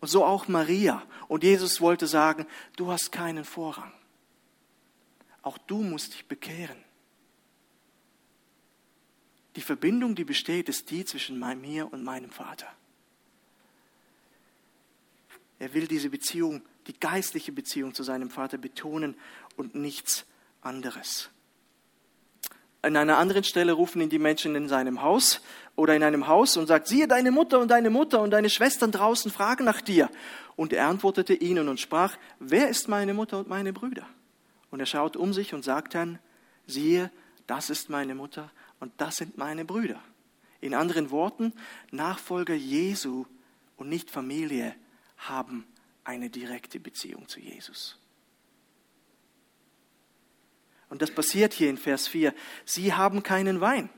Und 0.00 0.08
so 0.08 0.24
auch 0.24 0.48
Maria. 0.48 1.02
Und 1.28 1.44
Jesus 1.44 1.80
wollte 1.80 2.06
sagen, 2.06 2.46
du 2.76 2.90
hast 2.90 3.12
keinen 3.12 3.44
Vorrang. 3.44 3.92
Auch 5.42 5.58
du 5.58 5.82
musst 5.82 6.14
dich 6.14 6.26
bekehren. 6.26 6.76
Die 9.56 9.62
Verbindung, 9.62 10.14
die 10.14 10.24
besteht, 10.24 10.68
ist 10.68 10.90
die 10.90 11.04
zwischen 11.04 11.38
mir 11.60 11.92
und 11.92 12.04
meinem 12.04 12.30
Vater. 12.30 12.66
Er 15.58 15.74
will 15.74 15.86
diese 15.86 16.08
Beziehung, 16.08 16.62
die 16.86 16.98
geistliche 16.98 17.52
Beziehung 17.52 17.94
zu 17.94 18.02
seinem 18.02 18.30
Vater 18.30 18.58
betonen 18.58 19.16
und 19.56 19.74
nichts 19.74 20.24
anderes. 20.62 21.30
An 22.82 22.96
einer 22.96 23.18
anderen 23.18 23.44
Stelle 23.44 23.72
rufen 23.72 24.00
ihn 24.00 24.08
die 24.08 24.18
Menschen 24.18 24.54
in 24.54 24.68
seinem 24.68 25.02
Haus 25.02 25.42
oder 25.76 25.94
in 25.94 26.02
einem 26.02 26.26
Haus 26.26 26.56
und 26.56 26.66
sagt, 26.66 26.88
siehe, 26.88 27.06
deine 27.06 27.30
Mutter 27.30 27.60
und 27.60 27.70
deine 27.70 27.90
Mutter 27.90 28.22
und 28.22 28.30
deine 28.30 28.48
Schwestern 28.48 28.90
draußen 28.90 29.30
fragen 29.30 29.64
nach 29.64 29.82
dir. 29.82 30.08
Und 30.56 30.72
er 30.72 30.86
antwortete 30.88 31.34
ihnen 31.34 31.68
und 31.68 31.78
sprach, 31.78 32.16
wer 32.38 32.68
ist 32.68 32.88
meine 32.88 33.12
Mutter 33.12 33.38
und 33.38 33.48
meine 33.48 33.72
Brüder? 33.72 34.06
Und 34.70 34.80
er 34.80 34.86
schaut 34.86 35.16
um 35.16 35.34
sich 35.34 35.52
und 35.52 35.62
sagt 35.62 35.94
dann, 35.94 36.18
siehe, 36.66 37.10
das 37.46 37.68
ist 37.68 37.90
meine 37.90 38.14
Mutter 38.14 38.50
und 38.78 38.92
das 38.96 39.16
sind 39.18 39.36
meine 39.36 39.64
Brüder. 39.64 40.00
In 40.60 40.74
anderen 40.74 41.10
Worten, 41.10 41.52
Nachfolger 41.90 42.54
Jesu 42.54 43.24
und 43.76 43.88
nicht 43.88 44.10
Familie 44.10 44.74
haben 45.18 45.66
eine 46.04 46.30
direkte 46.30 46.80
Beziehung 46.80 47.28
zu 47.28 47.40
Jesus. 47.40 47.98
Und 50.90 51.00
das 51.02 51.10
passiert 51.10 51.54
hier 51.54 51.70
in 51.70 51.78
Vers 51.78 52.08
4. 52.08 52.34
Sie 52.66 52.92
haben 52.92 53.22
keinen 53.22 53.60
Wein. 53.60 53.88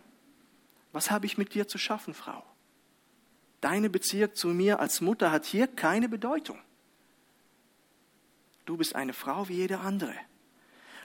Was 0.93 1.11
habe 1.11 1.27
ich 1.27 1.39
mit 1.39 1.55
dir 1.55 1.67
zu 1.67 1.79
schaffen, 1.79 2.15
Frau? 2.15 2.45
Deine 3.61 3.91
Beziehung 3.91 4.35
zu 4.35 4.49
mir 4.49 4.79
als 4.79 5.01
Mutter 5.01 5.33
hat 5.33 5.47
hier 5.47 5.67
keine 5.67 6.09
Bedeutung. 6.09 6.59
Du 8.67 8.77
bist 8.77 8.95
eine 8.95 9.15
Frau 9.15 9.49
wie 9.49 9.55
jede 9.55 9.81
andere. 9.81 10.15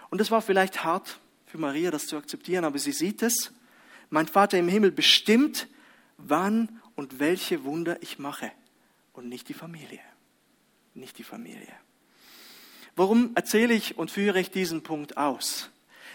Und 0.09 0.21
es 0.21 0.29
war 0.29 0.41
vielleicht 0.41 0.83
hart 0.83 1.19
für 1.45 1.57
Maria, 1.57 1.89
das 1.89 2.07
zu 2.07 2.17
akzeptieren, 2.17 2.65
aber 2.65 2.79
sie 2.79 2.91
sieht 2.91 3.23
es. 3.23 3.51
Mein 4.09 4.27
Vater 4.27 4.57
im 4.57 4.67
Himmel 4.67 4.91
bestimmt, 4.91 5.67
wann 6.17 6.81
und 6.95 7.19
welche 7.19 7.63
Wunder 7.63 8.01
ich 8.01 8.19
mache 8.19 8.51
und 9.13 9.29
nicht 9.29 9.49
die 9.49 9.53
Familie. 9.53 10.01
Nicht 10.93 11.17
die 11.17 11.23
Familie. 11.23 11.71
Warum 12.95 13.31
erzähle 13.35 13.73
ich 13.73 13.97
und 13.97 14.11
führe 14.11 14.39
ich 14.39 14.49
diesen 14.49 14.81
Punkt 14.81 15.17
aus? 15.17 15.69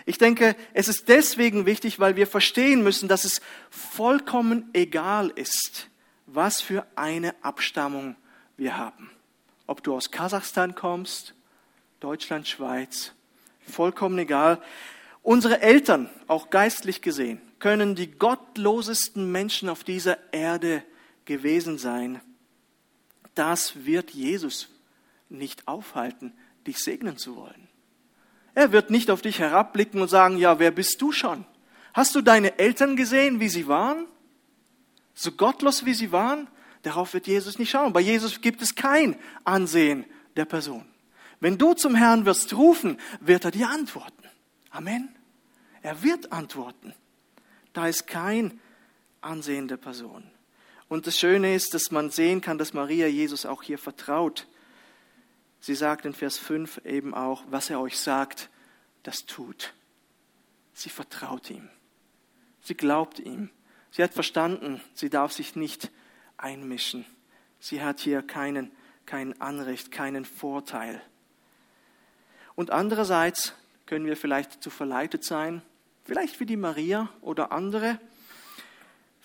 Ich 0.04 0.18
denke, 0.18 0.56
es 0.74 0.88
ist 0.88 1.08
deswegen 1.08 1.66
wichtig, 1.66 2.00
weil 2.00 2.16
wir 2.16 2.26
verstehen 2.26 2.82
müssen, 2.82 3.08
dass 3.08 3.24
es 3.24 3.40
vollkommen 3.70 4.68
egal 4.72 5.30
ist, 5.34 5.88
was 6.26 6.60
für 6.60 6.86
eine 6.96 7.34
Abstammung 7.44 8.16
wir 8.56 8.76
haben. 8.76 9.10
Ob 9.66 9.82
du 9.82 9.94
aus 9.94 10.10
Kasachstan 10.10 10.74
kommst, 10.74 11.34
Deutschland, 12.00 12.48
Schweiz, 12.48 13.12
vollkommen 13.68 14.18
egal. 14.18 14.60
Unsere 15.22 15.60
Eltern, 15.60 16.10
auch 16.26 16.50
geistlich 16.50 17.00
gesehen, 17.00 17.40
können 17.60 17.94
die 17.94 18.10
gottlosesten 18.10 19.30
Menschen 19.30 19.68
auf 19.68 19.84
dieser 19.84 20.18
Erde 20.32 20.82
gewesen 21.24 21.78
sein. 21.78 22.20
Das 23.36 23.84
wird 23.84 24.10
Jesus 24.10 24.68
nicht 25.28 25.68
aufhalten, 25.68 26.32
dich 26.66 26.78
segnen 26.78 27.16
zu 27.16 27.36
wollen. 27.36 27.68
Er 28.54 28.72
wird 28.72 28.90
nicht 28.90 29.10
auf 29.10 29.22
dich 29.22 29.38
herabblicken 29.38 30.00
und 30.00 30.08
sagen, 30.08 30.36
ja, 30.36 30.58
wer 30.58 30.70
bist 30.70 31.00
du 31.00 31.12
schon? 31.12 31.44
Hast 31.94 32.14
du 32.14 32.20
deine 32.20 32.58
Eltern 32.58 32.96
gesehen, 32.96 33.40
wie 33.40 33.48
sie 33.48 33.66
waren? 33.66 34.06
So 35.14 35.32
gottlos, 35.32 35.84
wie 35.84 35.94
sie 35.94 36.12
waren? 36.12 36.48
Darauf 36.82 37.14
wird 37.14 37.26
Jesus 37.26 37.58
nicht 37.58 37.70
schauen. 37.70 37.92
Bei 37.92 38.00
Jesus 38.00 38.40
gibt 38.40 38.62
es 38.62 38.74
kein 38.74 39.16
Ansehen 39.44 40.04
der 40.36 40.44
Person. 40.44 40.84
Wenn 41.40 41.58
du 41.58 41.74
zum 41.74 41.94
Herrn 41.94 42.24
wirst 42.24 42.54
rufen, 42.54 42.98
wird 43.20 43.44
er 43.44 43.50
dir 43.50 43.68
antworten. 43.68 44.22
Amen. 44.70 45.14
Er 45.82 46.02
wird 46.02 46.32
antworten. 46.32 46.94
Da 47.72 47.88
ist 47.88 48.06
kein 48.06 48.60
Ansehen 49.20 49.68
der 49.68 49.76
Person. 49.76 50.24
Und 50.88 51.06
das 51.06 51.18
Schöne 51.18 51.54
ist, 51.54 51.74
dass 51.74 51.90
man 51.90 52.10
sehen 52.10 52.40
kann, 52.40 52.58
dass 52.58 52.74
Maria 52.74 53.06
Jesus 53.06 53.46
auch 53.46 53.62
hier 53.62 53.78
vertraut. 53.78 54.46
Sie 55.62 55.76
sagt 55.76 56.04
in 56.06 56.12
Vers 56.12 56.38
5 56.38 56.82
eben 56.84 57.14
auch, 57.14 57.44
was 57.48 57.70
er 57.70 57.80
euch 57.80 57.96
sagt, 57.98 58.50
das 59.04 59.26
tut. 59.26 59.72
Sie 60.74 60.90
vertraut 60.90 61.48
ihm. 61.50 61.70
Sie 62.62 62.74
glaubt 62.74 63.20
ihm. 63.20 63.48
Sie 63.92 64.02
hat 64.02 64.12
verstanden, 64.12 64.80
sie 64.92 65.08
darf 65.08 65.32
sich 65.32 65.54
nicht 65.54 65.92
einmischen. 66.36 67.04
Sie 67.60 67.80
hat 67.80 68.00
hier 68.00 68.22
keinen 68.22 68.72
kein 69.06 69.40
Anrecht, 69.40 69.92
keinen 69.92 70.24
Vorteil. 70.24 71.00
Und 72.56 72.70
andererseits 72.70 73.54
können 73.86 74.06
wir 74.06 74.16
vielleicht 74.16 74.64
zu 74.64 74.70
verleitet 74.70 75.24
sein, 75.24 75.62
vielleicht 76.04 76.40
wie 76.40 76.46
die 76.46 76.56
Maria 76.56 77.08
oder 77.20 77.52
andere, 77.52 78.00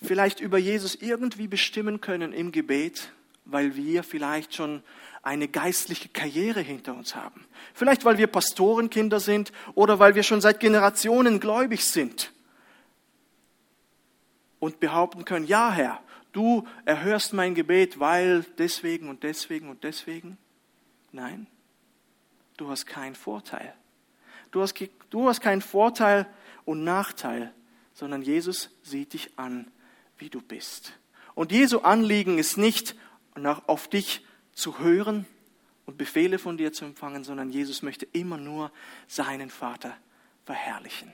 vielleicht 0.00 0.38
über 0.38 0.58
Jesus 0.58 0.94
irgendwie 0.94 1.48
bestimmen 1.48 2.00
können 2.00 2.32
im 2.32 2.52
Gebet, 2.52 3.12
weil 3.44 3.74
wir 3.74 4.04
vielleicht 4.04 4.54
schon 4.54 4.84
eine 5.28 5.46
geistliche 5.46 6.08
Karriere 6.08 6.60
hinter 6.60 6.94
uns 6.94 7.14
haben. 7.14 7.44
Vielleicht 7.74 8.06
weil 8.06 8.16
wir 8.16 8.28
Pastorenkinder 8.28 9.20
sind 9.20 9.52
oder 9.74 9.98
weil 9.98 10.14
wir 10.14 10.22
schon 10.22 10.40
seit 10.40 10.58
Generationen 10.58 11.38
gläubig 11.38 11.84
sind 11.84 12.32
und 14.58 14.80
behaupten 14.80 15.26
können, 15.26 15.46
ja 15.46 15.70
Herr, 15.70 16.00
du 16.32 16.66
erhörst 16.86 17.34
mein 17.34 17.54
Gebet, 17.54 18.00
weil 18.00 18.46
deswegen 18.56 19.10
und 19.10 19.22
deswegen 19.22 19.68
und 19.68 19.84
deswegen. 19.84 20.38
Nein, 21.12 21.46
du 22.56 22.70
hast 22.70 22.86
keinen 22.86 23.14
Vorteil. 23.14 23.74
Du 24.50 24.62
hast, 24.62 24.74
du 25.10 25.28
hast 25.28 25.42
keinen 25.42 25.60
Vorteil 25.60 26.26
und 26.64 26.84
Nachteil, 26.84 27.52
sondern 27.92 28.22
Jesus 28.22 28.70
sieht 28.82 29.12
dich 29.12 29.38
an, 29.38 29.70
wie 30.16 30.30
du 30.30 30.40
bist. 30.40 30.94
Und 31.34 31.52
Jesu 31.52 31.80
Anliegen 31.80 32.38
ist 32.38 32.56
nicht, 32.56 32.96
nach, 33.36 33.68
auf 33.68 33.88
dich 33.88 34.22
zu 34.58 34.80
hören 34.80 35.24
und 35.86 35.96
Befehle 35.96 36.38
von 36.38 36.56
dir 36.56 36.72
zu 36.72 36.84
empfangen, 36.84 37.22
sondern 37.22 37.50
Jesus 37.50 37.82
möchte 37.82 38.06
immer 38.12 38.36
nur 38.36 38.72
seinen 39.06 39.50
Vater 39.50 39.96
verherrlichen. 40.44 41.12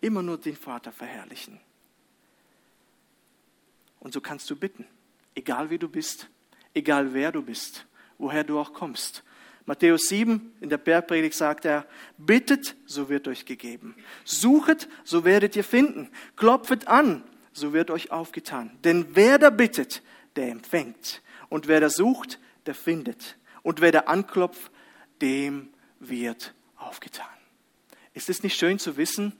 Immer 0.00 0.22
nur 0.22 0.38
den 0.38 0.56
Vater 0.56 0.90
verherrlichen. 0.90 1.60
Und 4.00 4.14
so 4.14 4.20
kannst 4.20 4.48
du 4.48 4.56
bitten, 4.56 4.86
egal 5.34 5.70
wie 5.70 5.78
du 5.78 5.88
bist, 5.88 6.28
egal 6.72 7.12
wer 7.12 7.32
du 7.32 7.42
bist, 7.42 7.86
woher 8.16 8.44
du 8.44 8.58
auch 8.58 8.72
kommst. 8.72 9.24
Matthäus 9.66 10.08
7 10.08 10.54
in 10.62 10.70
der 10.70 10.78
Bergpredigt 10.78 11.34
sagt 11.34 11.66
er, 11.66 11.86
bittet, 12.16 12.76
so 12.86 13.10
wird 13.10 13.28
euch 13.28 13.44
gegeben. 13.44 13.94
Suchet, 14.24 14.88
so 15.04 15.24
werdet 15.24 15.54
ihr 15.56 15.64
finden. 15.64 16.10
Klopfet 16.36 16.88
an, 16.88 17.22
so 17.52 17.74
wird 17.74 17.90
euch 17.90 18.10
aufgetan. 18.10 18.78
Denn 18.84 19.14
wer 19.14 19.38
da 19.38 19.50
bittet, 19.50 20.02
der 20.36 20.50
empfängt. 20.50 21.20
Und 21.48 21.68
wer 21.68 21.80
da 21.80 21.90
sucht, 21.90 22.38
der 22.66 22.74
findet. 22.74 23.36
Und 23.62 23.80
wer 23.80 23.92
da 23.92 24.00
anklopft, 24.00 24.70
dem 25.20 25.70
wird 26.00 26.54
aufgetan. 26.76 27.26
Ist 28.14 28.28
es 28.28 28.42
nicht 28.42 28.58
schön 28.58 28.78
zu 28.78 28.96
wissen, 28.96 29.32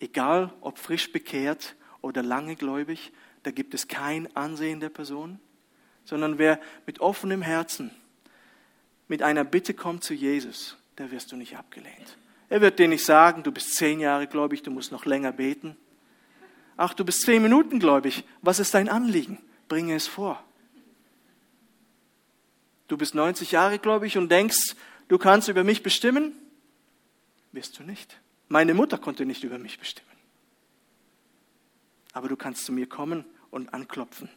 egal 0.00 0.52
ob 0.60 0.78
frisch 0.78 1.12
bekehrt 1.12 1.76
oder 2.00 2.22
lange 2.22 2.56
gläubig, 2.56 3.12
da 3.42 3.50
gibt 3.50 3.74
es 3.74 3.88
kein 3.88 4.34
Ansehen 4.36 4.80
der 4.80 4.88
Person, 4.88 5.38
sondern 6.04 6.38
wer 6.38 6.60
mit 6.86 7.00
offenem 7.00 7.42
Herzen 7.42 7.90
mit 9.08 9.22
einer 9.22 9.44
Bitte 9.44 9.74
kommt 9.74 10.04
zu 10.04 10.14
Jesus, 10.14 10.76
der 10.98 11.10
wirst 11.10 11.32
du 11.32 11.36
nicht 11.36 11.56
abgelehnt. 11.56 12.16
Er 12.48 12.60
wird 12.60 12.78
dir 12.78 12.88
nicht 12.88 13.04
sagen, 13.04 13.42
du 13.42 13.52
bist 13.52 13.74
zehn 13.74 14.00
Jahre 14.00 14.26
gläubig, 14.26 14.62
du 14.62 14.70
musst 14.70 14.92
noch 14.92 15.04
länger 15.04 15.32
beten. 15.32 15.76
Ach, 16.76 16.94
du 16.94 17.04
bist 17.04 17.22
zehn 17.22 17.42
Minuten 17.42 17.78
gläubig, 17.78 18.24
was 18.42 18.58
ist 18.58 18.74
dein 18.74 18.88
Anliegen? 18.88 19.38
Bringe 19.68 19.94
es 19.94 20.06
vor. 20.06 20.42
Du 22.88 22.96
bist 22.96 23.14
90 23.14 23.52
Jahre 23.52 23.78
gläubig 23.78 24.16
und 24.16 24.28
denkst, 24.28 24.76
du 25.08 25.18
kannst 25.18 25.48
über 25.48 25.64
mich 25.64 25.82
bestimmen? 25.82 26.32
Wirst 27.52 27.78
du 27.78 27.82
nicht. 27.82 28.18
Meine 28.48 28.74
Mutter 28.74 28.98
konnte 28.98 29.26
nicht 29.26 29.42
über 29.44 29.58
mich 29.58 29.78
bestimmen. 29.78 30.08
Aber 32.12 32.28
du 32.28 32.36
kannst 32.36 32.64
zu 32.64 32.72
mir 32.72 32.88
kommen 32.88 33.24
und 33.50 33.74
anklopfen 33.74 34.28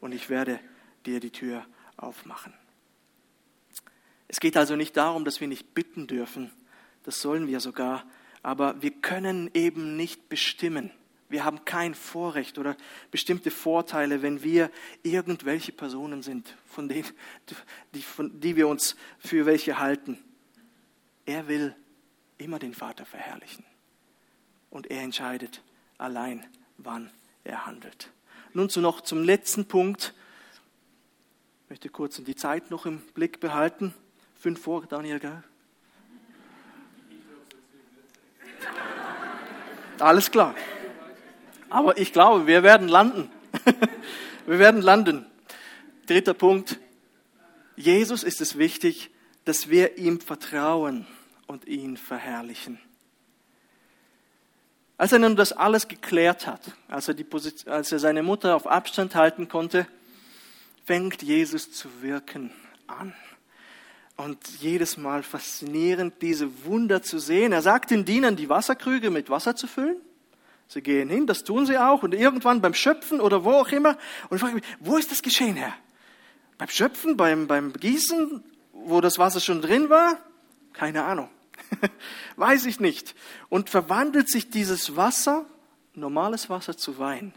und 0.00 0.12
ich 0.12 0.28
werde 0.28 0.60
dir 1.06 1.20
die 1.20 1.30
Tür 1.30 1.64
aufmachen. 1.96 2.52
Es 4.28 4.40
geht 4.40 4.56
also 4.56 4.76
nicht 4.76 4.96
darum, 4.96 5.24
dass 5.24 5.40
wir 5.40 5.48
nicht 5.48 5.74
bitten 5.74 6.06
dürfen, 6.06 6.52
das 7.02 7.20
sollen 7.20 7.48
wir 7.48 7.60
sogar, 7.60 8.04
aber 8.42 8.80
wir 8.82 8.90
können 8.90 9.50
eben 9.54 9.96
nicht 9.96 10.28
bestimmen. 10.28 10.90
Wir 11.30 11.44
haben 11.44 11.64
kein 11.64 11.94
Vorrecht 11.94 12.58
oder 12.58 12.76
bestimmte 13.12 13.52
Vorteile, 13.52 14.20
wenn 14.20 14.42
wir 14.42 14.68
irgendwelche 15.04 15.70
Personen 15.70 16.22
sind, 16.22 16.56
von 16.66 16.88
denen, 16.88 17.06
die, 17.94 18.02
von, 18.02 18.40
die 18.40 18.56
wir 18.56 18.66
uns 18.66 18.96
für 19.20 19.46
welche 19.46 19.78
halten. 19.78 20.18
Er 21.26 21.46
will 21.46 21.76
immer 22.36 22.58
den 22.58 22.74
Vater 22.74 23.06
verherrlichen. 23.06 23.64
Und 24.70 24.90
er 24.90 25.02
entscheidet 25.02 25.62
allein, 25.98 26.44
wann 26.78 27.12
er 27.44 27.64
handelt. 27.64 28.10
Nun 28.52 28.68
zu 28.68 28.80
noch 28.80 29.00
zum 29.00 29.22
letzten 29.22 29.66
Punkt. 29.66 30.14
Ich 31.62 31.70
möchte 31.70 31.90
kurz 31.90 32.16
die 32.16 32.34
Zeit 32.34 32.72
noch 32.72 32.86
im 32.86 32.98
Blick 33.14 33.38
behalten. 33.38 33.94
Fünf 34.34 34.60
vor, 34.60 34.84
Daniel, 34.86 35.20
gell? 35.20 35.44
Alles 40.00 40.28
klar. 40.28 40.56
Aber 41.70 41.96
ich 41.98 42.12
glaube, 42.12 42.46
wir 42.46 42.62
werden 42.62 42.88
landen. 42.88 43.30
wir 44.46 44.58
werden 44.58 44.82
landen. 44.82 45.24
Dritter 46.06 46.34
Punkt. 46.34 46.78
Jesus 47.76 48.24
ist 48.24 48.40
es 48.40 48.58
wichtig, 48.58 49.10
dass 49.44 49.70
wir 49.70 49.96
ihm 49.96 50.20
vertrauen 50.20 51.06
und 51.46 51.66
ihn 51.66 51.96
verherrlichen. 51.96 52.78
Als 54.98 55.12
er 55.12 55.18
nun 55.18 55.34
das 55.34 55.52
alles 55.52 55.88
geklärt 55.88 56.46
hat, 56.46 56.60
als 56.88 57.08
er, 57.08 57.14
Position, 57.14 57.72
als 57.72 57.90
er 57.90 57.98
seine 57.98 58.22
Mutter 58.22 58.54
auf 58.54 58.66
Abstand 58.66 59.14
halten 59.14 59.48
konnte, 59.48 59.86
fängt 60.84 61.22
Jesus 61.22 61.72
zu 61.72 61.88
wirken 62.02 62.52
an. 62.86 63.14
Und 64.16 64.46
jedes 64.60 64.98
Mal 64.98 65.22
faszinierend, 65.22 66.20
diese 66.20 66.66
Wunder 66.66 67.00
zu 67.02 67.18
sehen. 67.18 67.52
Er 67.52 67.62
sagt 67.62 67.90
den 67.90 68.04
Dienern, 68.04 68.36
die 68.36 68.50
Wasserkrüge 68.50 69.10
mit 69.10 69.30
Wasser 69.30 69.56
zu 69.56 69.66
füllen. 69.66 69.96
Sie 70.70 70.82
gehen 70.82 71.10
hin, 71.10 71.26
das 71.26 71.42
tun 71.42 71.66
sie 71.66 71.76
auch. 71.78 72.04
Und 72.04 72.14
irgendwann 72.14 72.60
beim 72.60 72.74
Schöpfen 72.74 73.20
oder 73.20 73.42
wo 73.42 73.50
auch 73.50 73.70
immer. 73.70 73.98
Und 74.28 74.36
ich 74.36 74.40
frage 74.40 74.54
mich, 74.54 74.64
wo 74.78 74.96
ist 74.96 75.10
das 75.10 75.20
geschehen, 75.20 75.56
Herr? 75.56 75.74
Beim 76.58 76.68
Schöpfen, 76.68 77.16
beim, 77.16 77.48
beim 77.48 77.72
Gießen, 77.72 78.40
wo 78.72 79.00
das 79.00 79.18
Wasser 79.18 79.40
schon 79.40 79.62
drin 79.62 79.90
war? 79.90 80.18
Keine 80.72 81.02
Ahnung. 81.02 81.28
Weiß 82.36 82.66
ich 82.66 82.78
nicht. 82.78 83.16
Und 83.48 83.68
verwandelt 83.68 84.30
sich 84.30 84.50
dieses 84.50 84.94
Wasser, 84.94 85.44
normales 85.94 86.48
Wasser, 86.48 86.76
zu 86.76 87.00
Wein. 87.00 87.32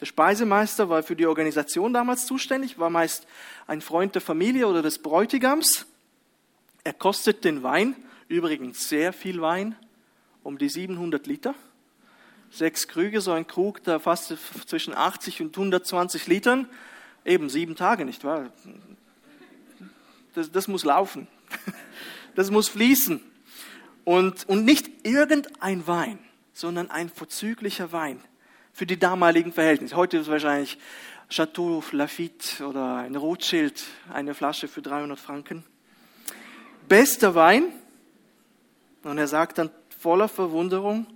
Der 0.00 0.06
Speisemeister 0.06 0.88
war 0.88 1.04
für 1.04 1.14
die 1.14 1.26
Organisation 1.26 1.92
damals 1.92 2.26
zuständig, 2.26 2.76
war 2.80 2.90
meist 2.90 3.28
ein 3.68 3.82
Freund 3.82 4.16
der 4.16 4.20
Familie 4.22 4.66
oder 4.66 4.82
des 4.82 4.98
Bräutigams. 4.98 5.86
Er 6.82 6.92
kostet 6.92 7.44
den 7.44 7.62
Wein, 7.62 7.94
übrigens 8.26 8.88
sehr 8.88 9.12
viel 9.12 9.40
Wein, 9.40 9.76
um 10.42 10.58
die 10.58 10.68
700 10.68 11.28
Liter. 11.28 11.54
Sechs 12.54 12.86
Krüge, 12.86 13.20
so 13.20 13.32
ein 13.32 13.48
Krug, 13.48 13.82
da 13.82 13.98
fast 13.98 14.32
zwischen 14.66 14.94
80 14.94 15.42
und 15.42 15.56
120 15.56 16.28
Litern. 16.28 16.68
Eben 17.24 17.48
sieben 17.48 17.74
Tage, 17.74 18.04
nicht 18.04 18.22
wahr? 18.22 18.52
Das, 20.34 20.52
das 20.52 20.68
muss 20.68 20.84
laufen. 20.84 21.26
Das 22.36 22.50
muss 22.50 22.68
fließen. 22.68 23.20
Und, 24.02 24.48
und 24.48 24.64
nicht 24.64 25.06
irgendein 25.06 25.86
Wein, 25.86 26.18
sondern 26.52 26.90
ein 26.90 27.08
vorzüglicher 27.08 27.92
Wein 27.92 28.20
für 28.72 28.86
die 28.86 28.98
damaligen 28.98 29.52
Verhältnisse. 29.52 29.94
Heute 29.94 30.16
ist 30.18 30.28
wahrscheinlich 30.28 30.76
Chateau 31.30 31.80
Lafitte 31.92 32.66
oder 32.66 32.96
ein 32.96 33.14
Rothschild, 33.14 33.84
eine 34.12 34.34
Flasche 34.34 34.66
für 34.66 34.82
300 34.82 35.16
Franken. 35.16 35.64
Bester 36.88 37.36
Wein. 37.36 37.66
Und 39.04 39.16
er 39.18 39.28
sagt 39.28 39.58
dann 39.58 39.70
voller 39.96 40.26
Verwunderung, 40.26 41.06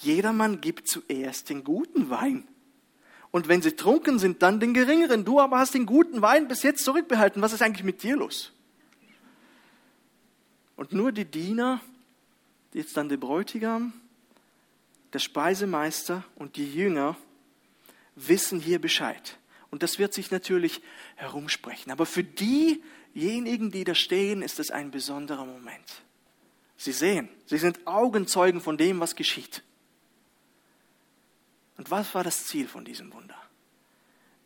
jedermann 0.00 0.60
gibt 0.60 0.88
zuerst 0.88 1.50
den 1.50 1.64
guten 1.64 2.10
Wein. 2.10 2.46
Und 3.30 3.48
wenn 3.48 3.62
sie 3.62 3.72
trunken 3.72 4.18
sind, 4.18 4.42
dann 4.42 4.60
den 4.60 4.72
geringeren. 4.72 5.24
Du 5.24 5.40
aber 5.40 5.58
hast 5.58 5.74
den 5.74 5.86
guten 5.86 6.22
Wein 6.22 6.48
bis 6.48 6.62
jetzt 6.62 6.84
zurückbehalten. 6.84 7.42
Was 7.42 7.52
ist 7.52 7.62
eigentlich 7.62 7.84
mit 7.84 8.02
dir 8.02 8.16
los? 8.16 8.52
Und 10.76 10.92
nur 10.92 11.12
die 11.12 11.24
Diener 11.24 11.80
jetzt 12.72 12.96
dann 12.96 13.08
der 13.08 13.16
Bräutigam, 13.16 13.92
der 15.12 15.18
Speisemeister 15.18 16.24
und 16.34 16.56
die 16.56 16.70
Jünger 16.72 17.16
wissen 18.14 18.60
hier 18.60 18.78
Bescheid. 18.78 19.38
Und 19.70 19.82
das 19.82 19.98
wird 19.98 20.14
sich 20.14 20.30
natürlich 20.30 20.82
herumsprechen. 21.16 21.90
Aber 21.90 22.06
für 22.06 22.24
diejenigen, 22.24 23.70
die 23.70 23.84
da 23.84 23.94
stehen, 23.94 24.42
ist 24.42 24.60
es 24.60 24.70
ein 24.70 24.90
besonderer 24.90 25.44
Moment. 25.44 26.02
Sie 26.76 26.92
sehen, 26.92 27.28
sie 27.46 27.58
sind 27.58 27.86
Augenzeugen 27.86 28.60
von 28.60 28.76
dem, 28.76 29.00
was 29.00 29.16
geschieht. 29.16 29.62
Und 31.76 31.90
was 31.90 32.14
war 32.14 32.24
das 32.24 32.46
Ziel 32.46 32.68
von 32.68 32.84
diesem 32.84 33.12
Wunder? 33.12 33.36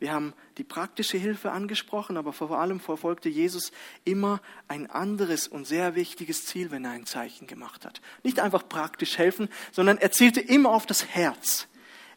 Wir 0.01 0.13
haben 0.13 0.33
die 0.57 0.63
praktische 0.63 1.19
Hilfe 1.19 1.51
angesprochen, 1.51 2.17
aber 2.17 2.33
vor 2.33 2.57
allem 2.59 2.79
verfolgte 2.79 3.29
Jesus 3.29 3.71
immer 4.03 4.41
ein 4.67 4.89
anderes 4.89 5.47
und 5.47 5.67
sehr 5.67 5.93
wichtiges 5.93 6.47
Ziel, 6.47 6.71
wenn 6.71 6.85
er 6.85 6.91
ein 6.91 7.05
Zeichen 7.05 7.45
gemacht 7.45 7.85
hat. 7.85 8.01
Nicht 8.23 8.39
einfach 8.39 8.67
praktisch 8.67 9.19
helfen, 9.19 9.47
sondern 9.71 9.99
er 9.99 10.11
zielte 10.11 10.41
immer 10.41 10.71
auf 10.71 10.87
das 10.87 11.05
Herz. 11.05 11.67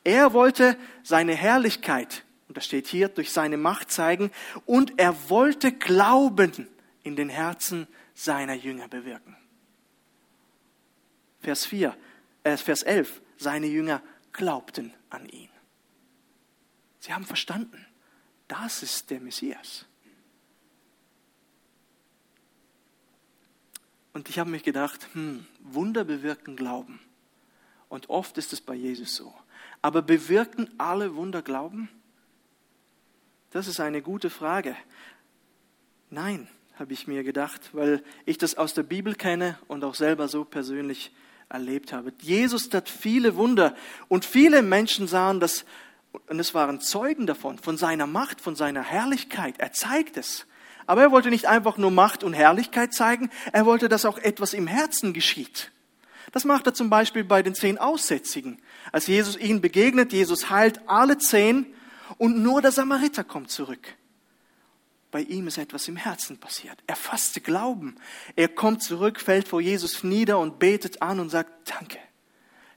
Er 0.02 0.32
wollte 0.32 0.78
seine 1.02 1.34
Herrlichkeit, 1.34 2.24
Und 2.48 2.56
das 2.56 2.64
steht 2.64 2.86
hier, 2.86 3.08
durch 3.08 3.32
seine 3.32 3.58
Macht 3.58 3.90
zeigen. 3.90 4.30
Und 4.64 4.98
er 4.98 5.28
wollte 5.28 5.70
Glauben 5.70 6.68
in 7.02 7.16
den 7.16 7.28
Herzen 7.28 7.86
seiner 8.14 8.54
Jünger 8.54 8.88
bewirken. 8.88 9.36
Vers 11.40 11.66
4, 11.66 11.94
äh, 12.44 12.56
Vers 12.56 12.82
11, 12.82 13.20
seine 13.36 13.66
Jünger 13.66 14.02
glaubten 14.32 14.94
an 15.14 15.28
ihn. 15.28 15.48
Sie 17.00 17.12
haben 17.12 17.24
verstanden, 17.24 17.86
das 18.48 18.82
ist 18.82 19.10
der 19.10 19.20
Messias. 19.20 19.86
Und 24.12 24.28
ich 24.28 24.38
habe 24.38 24.50
mich 24.50 24.62
gedacht, 24.62 25.08
hm, 25.12 25.44
Wunder 25.60 26.04
bewirken 26.04 26.56
Glauben. 26.56 27.00
Und 27.88 28.10
oft 28.10 28.38
ist 28.38 28.52
es 28.52 28.60
bei 28.60 28.74
Jesus 28.74 29.16
so. 29.16 29.34
Aber 29.82 30.02
bewirken 30.02 30.72
alle 30.78 31.14
Wunder 31.16 31.42
Glauben? 31.42 31.88
Das 33.50 33.66
ist 33.68 33.80
eine 33.80 34.02
gute 34.02 34.30
Frage. 34.30 34.76
Nein, 36.10 36.48
habe 36.76 36.92
ich 36.92 37.06
mir 37.06 37.22
gedacht, 37.22 37.70
weil 37.72 38.02
ich 38.24 38.38
das 38.38 38.56
aus 38.56 38.74
der 38.74 38.82
Bibel 38.82 39.14
kenne 39.14 39.58
und 39.68 39.84
auch 39.84 39.94
selber 39.94 40.28
so 40.28 40.44
persönlich 40.44 41.12
erlebt 41.48 41.92
habe. 41.92 42.12
Jesus 42.20 42.68
tat 42.68 42.88
viele 42.88 43.36
Wunder 43.36 43.74
und 44.08 44.24
viele 44.24 44.62
Menschen 44.62 45.06
sahen 45.06 45.40
das 45.40 45.64
und 46.28 46.38
es 46.38 46.54
waren 46.54 46.80
Zeugen 46.80 47.26
davon, 47.26 47.58
von 47.58 47.76
seiner 47.76 48.06
Macht, 48.06 48.40
von 48.40 48.54
seiner 48.54 48.82
Herrlichkeit. 48.82 49.56
Er 49.58 49.72
zeigt 49.72 50.16
es. 50.16 50.46
Aber 50.86 51.02
er 51.02 51.10
wollte 51.10 51.30
nicht 51.30 51.46
einfach 51.46 51.76
nur 51.76 51.90
Macht 51.90 52.22
und 52.22 52.34
Herrlichkeit 52.34 52.92
zeigen, 52.92 53.30
er 53.52 53.66
wollte, 53.66 53.88
dass 53.88 54.04
auch 54.04 54.18
etwas 54.18 54.54
im 54.54 54.66
Herzen 54.66 55.12
geschieht. 55.12 55.72
Das 56.32 56.44
macht 56.44 56.66
er 56.66 56.74
zum 56.74 56.90
Beispiel 56.90 57.24
bei 57.24 57.42
den 57.42 57.54
zehn 57.54 57.78
Aussätzigen. 57.78 58.60
Als 58.92 59.06
Jesus 59.06 59.36
ihnen 59.36 59.60
begegnet, 59.60 60.12
Jesus 60.12 60.50
heilt 60.50 60.80
alle 60.88 61.18
zehn 61.18 61.66
und 62.18 62.42
nur 62.42 62.60
der 62.60 62.72
Samariter 62.72 63.24
kommt 63.24 63.50
zurück. 63.50 63.94
Bei 65.14 65.20
ihm 65.20 65.46
ist 65.46 65.58
etwas 65.58 65.86
im 65.86 65.94
Herzen 65.94 66.38
passiert. 66.38 66.76
Er 66.88 66.96
fasste 66.96 67.40
Glauben. 67.40 67.94
Er 68.34 68.48
kommt 68.48 68.82
zurück, 68.82 69.20
fällt 69.20 69.46
vor 69.46 69.60
Jesus 69.60 70.02
nieder 70.02 70.40
und 70.40 70.58
betet 70.58 71.02
an 71.02 71.20
und 71.20 71.30
sagt, 71.30 71.70
danke. 71.70 72.00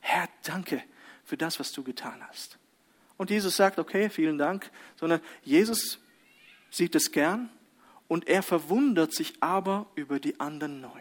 Herr, 0.02 0.30
danke 0.44 0.84
für 1.24 1.36
das, 1.36 1.60
was 1.60 1.72
du 1.72 1.82
getan 1.82 2.22
hast. 2.30 2.60
Und 3.18 3.32
Jesus 3.32 3.56
sagt, 3.56 3.80
okay, 3.80 4.12
vielen 4.12 4.38
Dank, 4.38 4.70
sondern 4.98 5.20
Jesus 5.42 5.98
sieht 6.70 6.94
es 6.94 7.12
gern 7.12 7.50
und 8.08 8.28
er 8.28 8.44
verwundert 8.44 9.16
sich 9.16 9.34
aber 9.40 9.88
über 9.96 10.20
die 10.20 10.40
anderen 10.40 10.80
neun. 10.80 10.92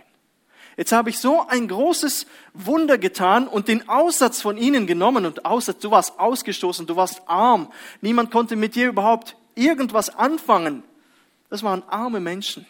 Jetzt 0.79 0.93
habe 0.93 1.11
ich 1.11 1.19
so 1.19 1.47
ein 1.47 1.69
großes 1.69 2.27
Wunder 2.55 2.97
getan 2.97 3.47
und 3.47 3.69
den 3.69 3.91
Aussatz 3.91 4.41
von 4.41 4.57
ihnen 4.57 4.87
genommen 4.87 5.27
und 5.27 5.45
Aussatz, 5.45 5.81
du 5.81 5.91
warst 5.91 6.19
ausgestoßen, 6.19 6.87
du 6.87 6.97
warst 6.97 7.21
arm, 7.29 7.71
niemand 8.01 8.31
konnte 8.31 8.57
mit 8.57 8.75
dir 8.75 8.89
überhaupt 8.89 9.37
irgendwas 9.55 10.09
anfangen. 10.09 10.83
Das 11.49 11.63
waren 11.63 11.83
arme 11.85 12.21
Menschen. 12.21 12.67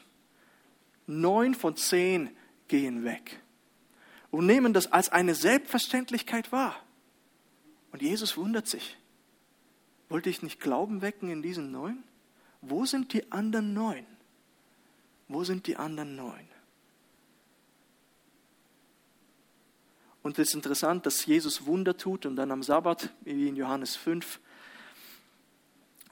Neun 1.06 1.54
von 1.54 1.76
zehn 1.76 2.36
gehen 2.68 3.04
weg 3.04 3.40
und 4.30 4.46
nehmen 4.46 4.72
das 4.72 4.92
als 4.92 5.08
eine 5.08 5.34
Selbstverständlichkeit 5.34 6.52
wahr. 6.52 6.76
Und 7.92 8.02
Jesus 8.02 8.36
wundert 8.36 8.66
sich. 8.66 8.98
Wollte 10.08 10.30
ich 10.30 10.42
nicht 10.42 10.60
Glauben 10.60 11.00
wecken 11.02 11.30
in 11.30 11.42
diesen 11.42 11.70
neun? 11.70 12.04
Wo 12.60 12.84
sind 12.84 13.12
die 13.12 13.30
anderen 13.32 13.72
neun? 13.72 14.06
Wo 15.28 15.44
sind 15.44 15.66
die 15.66 15.76
anderen 15.76 16.16
neun? 16.16 16.48
Und 20.22 20.38
es 20.38 20.48
ist 20.48 20.54
interessant, 20.54 21.06
dass 21.06 21.24
Jesus 21.24 21.66
Wunder 21.66 21.96
tut 21.96 22.26
und 22.26 22.36
dann 22.36 22.50
am 22.50 22.62
Sabbat, 22.62 23.10
wie 23.22 23.48
in 23.48 23.56
Johannes 23.56 23.94
5, 23.94 24.40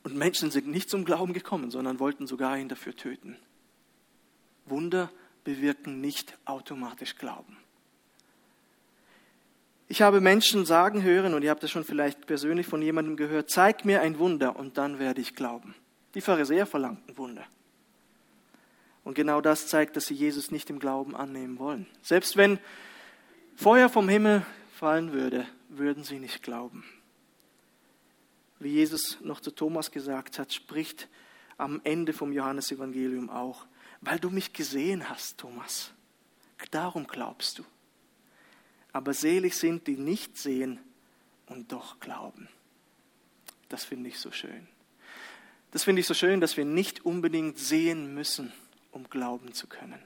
und 0.04 0.14
Menschen 0.14 0.50
sind 0.50 0.68
nicht 0.68 0.90
zum 0.90 1.04
Glauben 1.04 1.32
gekommen, 1.32 1.70
sondern 1.70 1.98
wollten 1.98 2.26
sogar 2.26 2.56
ihn 2.56 2.68
dafür 2.68 2.94
töten. 2.94 3.36
Wunder 4.66 5.10
bewirken 5.42 6.00
nicht 6.00 6.38
automatisch 6.44 7.16
Glauben. 7.16 7.56
Ich 9.88 10.02
habe 10.02 10.20
Menschen 10.20 10.64
sagen 10.64 11.02
hören, 11.02 11.34
und 11.34 11.42
ihr 11.42 11.50
habt 11.50 11.62
das 11.62 11.70
schon 11.70 11.84
vielleicht 11.84 12.26
persönlich 12.26 12.66
von 12.66 12.80
jemandem 12.80 13.16
gehört, 13.16 13.50
zeig 13.50 13.84
mir 13.84 14.00
ein 14.00 14.18
Wunder 14.18 14.56
und 14.56 14.78
dann 14.78 14.98
werde 14.98 15.20
ich 15.20 15.34
glauben. 15.34 15.74
Die 16.14 16.20
Pharisäer 16.20 16.66
verlangten 16.66 17.16
Wunder. 17.18 17.44
Und 19.04 19.14
genau 19.14 19.40
das 19.40 19.68
zeigt, 19.68 19.96
dass 19.96 20.06
sie 20.06 20.14
Jesus 20.14 20.50
nicht 20.50 20.70
im 20.70 20.78
Glauben 20.78 21.14
annehmen 21.14 21.58
wollen. 21.58 21.86
Selbst 22.00 22.36
wenn 22.36 22.58
Feuer 23.56 23.88
vom 23.88 24.08
Himmel 24.08 24.44
fallen 24.72 25.12
würde, 25.12 25.46
würden 25.68 26.04
sie 26.04 26.18
nicht 26.18 26.42
glauben. 26.42 26.84
Wie 28.64 28.70
Jesus 28.70 29.18
noch 29.20 29.40
zu 29.40 29.50
Thomas 29.50 29.90
gesagt 29.90 30.38
hat, 30.38 30.50
spricht 30.50 31.10
am 31.58 31.82
Ende 31.84 32.14
vom 32.14 32.32
Johannesevangelium 32.32 33.28
auch, 33.28 33.66
weil 34.00 34.18
du 34.18 34.30
mich 34.30 34.54
gesehen 34.54 35.10
hast, 35.10 35.36
Thomas. 35.36 35.92
Darum 36.70 37.06
glaubst 37.06 37.58
du. 37.58 37.64
Aber 38.90 39.12
selig 39.12 39.56
sind, 39.56 39.86
die 39.86 39.98
nicht 39.98 40.38
sehen 40.38 40.80
und 41.44 41.72
doch 41.72 42.00
glauben. 42.00 42.48
Das 43.68 43.84
finde 43.84 44.08
ich 44.08 44.18
so 44.18 44.32
schön. 44.32 44.66
Das 45.70 45.84
finde 45.84 46.00
ich 46.00 46.06
so 46.06 46.14
schön, 46.14 46.40
dass 46.40 46.56
wir 46.56 46.64
nicht 46.64 47.04
unbedingt 47.04 47.58
sehen 47.58 48.14
müssen, 48.14 48.50
um 48.92 49.10
glauben 49.10 49.52
zu 49.52 49.66
können. 49.66 50.02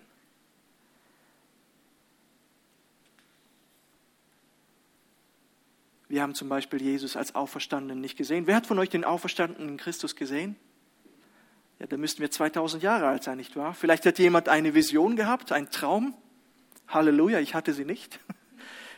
Wir 6.08 6.22
haben 6.22 6.34
zum 6.34 6.48
Beispiel 6.48 6.80
Jesus 6.80 7.16
als 7.16 7.34
Auferstandenen 7.34 8.00
nicht 8.00 8.16
gesehen. 8.16 8.46
Wer 8.46 8.56
hat 8.56 8.66
von 8.66 8.78
euch 8.78 8.88
den 8.88 9.04
Auferstandenen 9.04 9.76
Christus 9.76 10.16
gesehen? 10.16 10.56
Ja, 11.78 11.86
da 11.86 11.98
müssten 11.98 12.20
wir 12.20 12.30
2000 12.30 12.82
Jahre 12.82 13.06
alt 13.06 13.22
sein, 13.22 13.36
nicht 13.36 13.56
wahr? 13.56 13.74
Vielleicht 13.74 14.06
hat 14.06 14.18
jemand 14.18 14.48
eine 14.48 14.74
Vision 14.74 15.16
gehabt, 15.16 15.52
einen 15.52 15.70
Traum. 15.70 16.14
Halleluja, 16.88 17.40
ich 17.40 17.54
hatte 17.54 17.72
sie 17.72 17.84
nicht. 17.84 18.20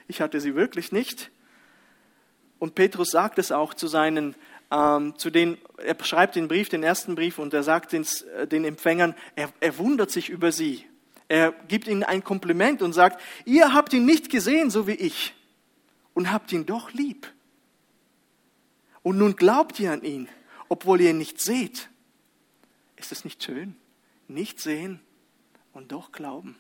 Ich 0.09 0.21
hatte 0.21 0.41
sie 0.41 0.57
wirklich 0.57 0.91
nicht. 0.91 1.31
Und 2.59 2.75
Petrus 2.75 3.13
sagt 3.13 3.39
es 3.39 3.53
auch 3.53 3.75
zu 3.75 3.87
seinen, 3.87 4.35
ähm, 4.73 5.17
zu 5.17 5.31
den, 5.31 5.57
er 5.77 5.97
schreibt 6.03 6.35
den 6.35 6.49
Brief, 6.49 6.69
den 6.69 6.83
ersten 6.83 7.15
Brief, 7.15 7.39
und 7.39 7.55
er 7.55 7.63
sagt 7.63 7.93
den, 7.93 8.05
äh, 8.37 8.49
den 8.49 8.65
Empfängern, 8.65 9.15
er, 9.37 9.53
er 9.61 9.79
wundert 9.79 10.11
sich 10.11 10.29
über 10.29 10.51
sie. 10.51 10.85
Er 11.29 11.53
gibt 11.69 11.87
ihnen 11.87 12.03
ein 12.03 12.25
Kompliment 12.25 12.83
und 12.83 12.93
sagt, 12.93 13.23
ihr 13.45 13.73
habt 13.73 13.93
ihn 13.93 14.05
nicht 14.05 14.31
gesehen, 14.31 14.71
so 14.71 14.89
wie 14.89 14.95
ich 14.95 15.33
und 16.15 16.33
habt 16.33 16.53
ihn 16.53 16.67
doch 16.67 16.93
lieb. 16.93 17.33
Und 19.03 19.19
nun 19.19 19.37
glaubt 19.37 19.81
ihr 19.81 19.93
an 19.93 20.03
ihn, 20.03 20.29
obwohl 20.69 21.01
ihr 21.01 21.11
ihn 21.11 21.19
nicht 21.19 21.41
seht. 21.41 21.89
Ist 22.97 23.13
es 23.13 23.25
nicht 23.25 23.43
schön? 23.43 23.77
Nicht 24.29 24.61
sehen 24.61 25.01
und 25.73 25.93
doch 25.93 26.13
glauben. 26.13 26.57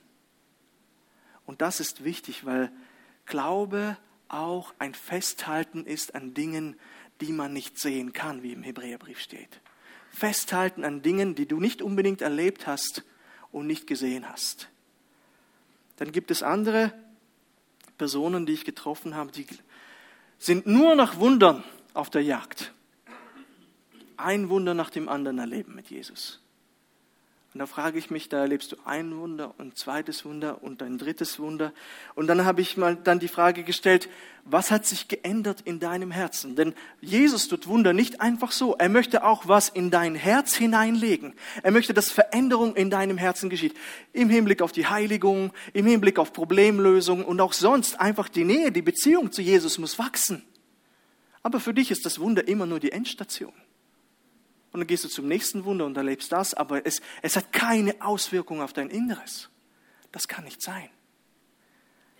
Und 1.46 1.60
das 1.60 1.80
ist 1.80 2.04
wichtig, 2.04 2.44
weil 2.44 2.72
Glaube 3.26 3.96
auch 4.28 4.74
ein 4.78 4.94
Festhalten 4.94 5.84
ist 5.84 6.14
an 6.14 6.34
Dingen, 6.34 6.78
die 7.20 7.32
man 7.32 7.52
nicht 7.52 7.78
sehen 7.78 8.12
kann, 8.12 8.42
wie 8.42 8.52
im 8.52 8.62
Hebräerbrief 8.62 9.20
steht. 9.20 9.60
Festhalten 10.10 10.84
an 10.84 11.02
Dingen, 11.02 11.34
die 11.34 11.46
du 11.46 11.60
nicht 11.60 11.82
unbedingt 11.82 12.22
erlebt 12.22 12.66
hast 12.66 13.04
und 13.52 13.66
nicht 13.66 13.86
gesehen 13.86 14.28
hast. 14.28 14.68
Dann 15.96 16.12
gibt 16.12 16.30
es 16.30 16.42
andere 16.42 16.92
Personen, 18.00 18.46
die 18.46 18.54
ich 18.54 18.64
getroffen 18.64 19.14
habe, 19.14 19.30
die 19.30 19.46
sind 20.38 20.66
nur 20.66 20.94
nach 20.94 21.18
Wundern 21.18 21.62
auf 21.92 22.08
der 22.08 22.22
Jagd. 22.22 22.72
Ein 24.16 24.48
Wunder 24.48 24.72
nach 24.72 24.88
dem 24.88 25.06
anderen 25.10 25.38
erleben 25.38 25.74
mit 25.74 25.90
Jesus. 25.90 26.40
Und 27.52 27.58
da 27.58 27.66
frage 27.66 27.98
ich 27.98 28.12
mich, 28.12 28.28
da 28.28 28.38
erlebst 28.38 28.70
du 28.70 28.76
ein 28.84 29.16
Wunder 29.16 29.54
und 29.58 29.76
zweites 29.76 30.24
Wunder 30.24 30.62
und 30.62 30.84
ein 30.84 30.98
drittes 30.98 31.40
Wunder. 31.40 31.72
Und 32.14 32.28
dann 32.28 32.44
habe 32.44 32.60
ich 32.60 32.76
mal 32.76 32.94
dann 32.94 33.18
die 33.18 33.26
Frage 33.26 33.64
gestellt, 33.64 34.08
was 34.44 34.70
hat 34.70 34.86
sich 34.86 35.08
geändert 35.08 35.62
in 35.64 35.80
deinem 35.80 36.12
Herzen? 36.12 36.54
Denn 36.54 36.74
Jesus 37.00 37.48
tut 37.48 37.66
Wunder 37.66 37.92
nicht 37.92 38.20
einfach 38.20 38.52
so. 38.52 38.76
Er 38.76 38.88
möchte 38.88 39.24
auch 39.24 39.48
was 39.48 39.68
in 39.68 39.90
dein 39.90 40.14
Herz 40.14 40.54
hineinlegen. 40.54 41.34
Er 41.64 41.72
möchte, 41.72 41.92
dass 41.92 42.12
Veränderung 42.12 42.76
in 42.76 42.88
deinem 42.88 43.18
Herzen 43.18 43.50
geschieht. 43.50 43.76
Im 44.12 44.30
Hinblick 44.30 44.62
auf 44.62 44.70
die 44.70 44.86
Heiligung, 44.86 45.52
im 45.72 45.86
Hinblick 45.86 46.20
auf 46.20 46.32
Problemlösung 46.32 47.24
und 47.24 47.40
auch 47.40 47.52
sonst 47.52 47.98
einfach 47.98 48.28
die 48.28 48.44
Nähe, 48.44 48.70
die 48.70 48.82
Beziehung 48.82 49.32
zu 49.32 49.42
Jesus 49.42 49.76
muss 49.76 49.98
wachsen. 49.98 50.44
Aber 51.42 51.58
für 51.58 51.74
dich 51.74 51.90
ist 51.90 52.06
das 52.06 52.20
Wunder 52.20 52.46
immer 52.46 52.66
nur 52.66 52.78
die 52.78 52.92
Endstation. 52.92 53.52
Und 54.72 54.80
dann 54.80 54.86
gehst 54.86 55.04
du 55.04 55.08
zum 55.08 55.26
nächsten 55.26 55.64
Wunder 55.64 55.84
und 55.84 55.96
erlebst 55.96 56.30
das, 56.30 56.54
aber 56.54 56.86
es, 56.86 57.00
es 57.22 57.36
hat 57.36 57.52
keine 57.52 57.94
Auswirkung 58.00 58.60
auf 58.60 58.72
dein 58.72 58.88
Inneres. 58.88 59.48
Das 60.12 60.28
kann 60.28 60.44
nicht 60.44 60.62
sein. 60.62 60.88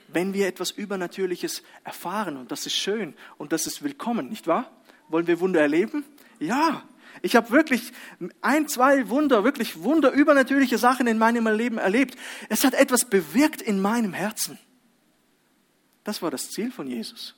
Wenn 0.08 0.34
wir 0.34 0.48
etwas 0.48 0.72
Übernatürliches 0.72 1.62
erfahren, 1.84 2.36
und 2.36 2.50
das 2.50 2.66
ist 2.66 2.74
schön 2.74 3.14
und 3.38 3.52
das 3.52 3.66
ist 3.66 3.82
willkommen, 3.82 4.28
nicht 4.28 4.48
wahr? 4.48 4.70
Wollen 5.08 5.28
wir 5.28 5.38
Wunder 5.38 5.60
erleben? 5.60 6.04
Ja. 6.40 6.82
Ich 7.22 7.36
habe 7.36 7.50
wirklich 7.50 7.92
ein, 8.40 8.68
zwei 8.68 9.08
Wunder, 9.08 9.44
wirklich 9.44 9.82
Wunder, 9.82 10.10
übernatürliche 10.10 10.78
Sachen 10.78 11.06
in 11.06 11.18
meinem 11.18 11.46
Leben 11.46 11.78
erlebt. 11.78 12.16
Es 12.48 12.64
hat 12.64 12.74
etwas 12.74 13.04
bewirkt 13.04 13.62
in 13.62 13.80
meinem 13.80 14.12
Herzen. 14.12 14.58
Das 16.02 16.22
war 16.22 16.30
das 16.30 16.50
Ziel 16.50 16.72
von 16.72 16.86
Jesus. 16.86 17.36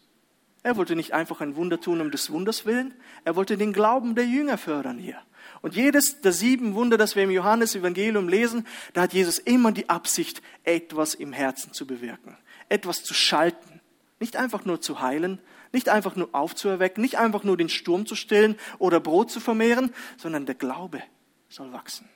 Er 0.63 0.77
wollte 0.77 0.95
nicht 0.95 1.13
einfach 1.13 1.41
ein 1.41 1.57
Wunder 1.57 1.81
tun 1.81 2.01
um 2.01 2.11
des 2.11 2.31
Wunders 2.31 2.67
willen, 2.67 2.95
er 3.25 3.35
wollte 3.35 3.57
den 3.57 3.73
Glauben 3.73 4.15
der 4.15 4.27
Jünger 4.27 4.59
fördern 4.59 4.99
hier. 4.99 5.21
Und 5.61 5.75
jedes 5.75 6.21
der 6.21 6.33
sieben 6.33 6.75
Wunder, 6.75 6.97
das 6.97 7.17
wir 7.17 7.25
im 7.25 7.31
Johannesevangelium 7.31 8.29
lesen, 8.29 8.67
da 8.93 9.03
hat 9.03 9.13
Jesus 9.13 9.39
immer 9.39 9.73
die 9.73 9.89
Absicht, 9.89 10.41
etwas 10.63 11.15
im 11.15 11.33
Herzen 11.33 11.73
zu 11.73 11.87
bewirken, 11.87 12.37
etwas 12.69 13.03
zu 13.03 13.13
schalten. 13.13 13.81
Nicht 14.21 14.37
einfach 14.37 14.65
nur 14.65 14.81
zu 14.81 15.01
heilen, 15.01 15.41
nicht 15.73 15.89
einfach 15.89 16.15
nur 16.15 16.29
aufzuerwecken, 16.33 17.03
nicht 17.03 17.19
einfach 17.19 17.43
nur 17.43 17.57
den 17.57 17.69
Sturm 17.69 18.07
zu 18.07 18.15
stillen 18.15 18.57
oder 18.79 19.01
Brot 19.01 19.33
zu 19.33 19.41
vermehren, 19.41 19.93
sondern 20.17 20.47
der 20.47 20.55
Glaube 20.55 21.03
soll 21.49 21.73
wachsen. 21.73 22.09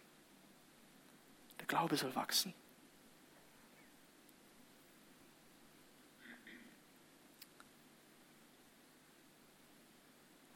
Der 1.58 1.66
Glaube 1.66 1.96
soll 1.96 2.14
wachsen. 2.14 2.54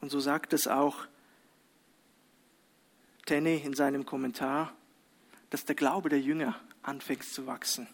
Und 0.01 0.09
so 0.09 0.19
sagt 0.19 0.53
es 0.53 0.67
auch 0.67 1.07
Tenney 3.25 3.57
in 3.57 3.73
seinem 3.73 4.05
Kommentar, 4.05 4.75
dass 5.51 5.63
der 5.65 5.75
Glaube 5.75 6.09
der 6.09 6.19
Jünger 6.19 6.59
anfängt 6.81 7.23
zu 7.23 7.45
wachsen. 7.45 7.87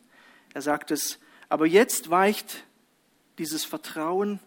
Er 0.54 0.62
sagt 0.62 0.92
es, 0.92 1.20
aber 1.50 1.66
jetzt 1.66 2.10
weicht 2.10 2.64
dieses 3.38 3.66
Vertrauen 3.66 4.40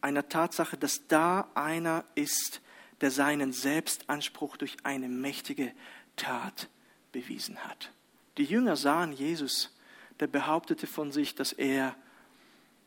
einer 0.00 0.28
Tatsache, 0.28 0.76
dass 0.76 1.06
da 1.06 1.48
einer 1.54 2.04
ist, 2.14 2.60
der 3.00 3.10
seinen 3.10 3.52
Selbstanspruch 3.52 4.56
durch 4.56 4.76
eine 4.82 5.08
mächtige 5.08 5.72
Tat 6.16 6.68
bewiesen 7.12 7.64
hat. 7.64 7.90
Die 8.36 8.44
Jünger 8.44 8.76
sahen 8.76 9.12
Jesus, 9.12 9.74
der 10.20 10.26
behauptete 10.26 10.86
von 10.86 11.12
sich, 11.12 11.34
dass 11.34 11.52
er 11.52 11.96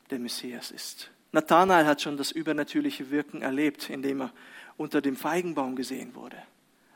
der 0.09 0.19
Messias 0.19 0.71
ist. 0.71 1.11
Nathanael 1.37 1.85
hat 1.85 2.01
schon 2.01 2.17
das 2.17 2.31
übernatürliche 2.31 3.11
Wirken 3.11 3.43
erlebt, 3.43 3.91
indem 3.91 4.21
er 4.21 4.33
unter 4.75 5.01
dem 5.01 5.15
Feigenbaum 5.15 5.75
gesehen 5.75 6.15
wurde. 6.15 6.41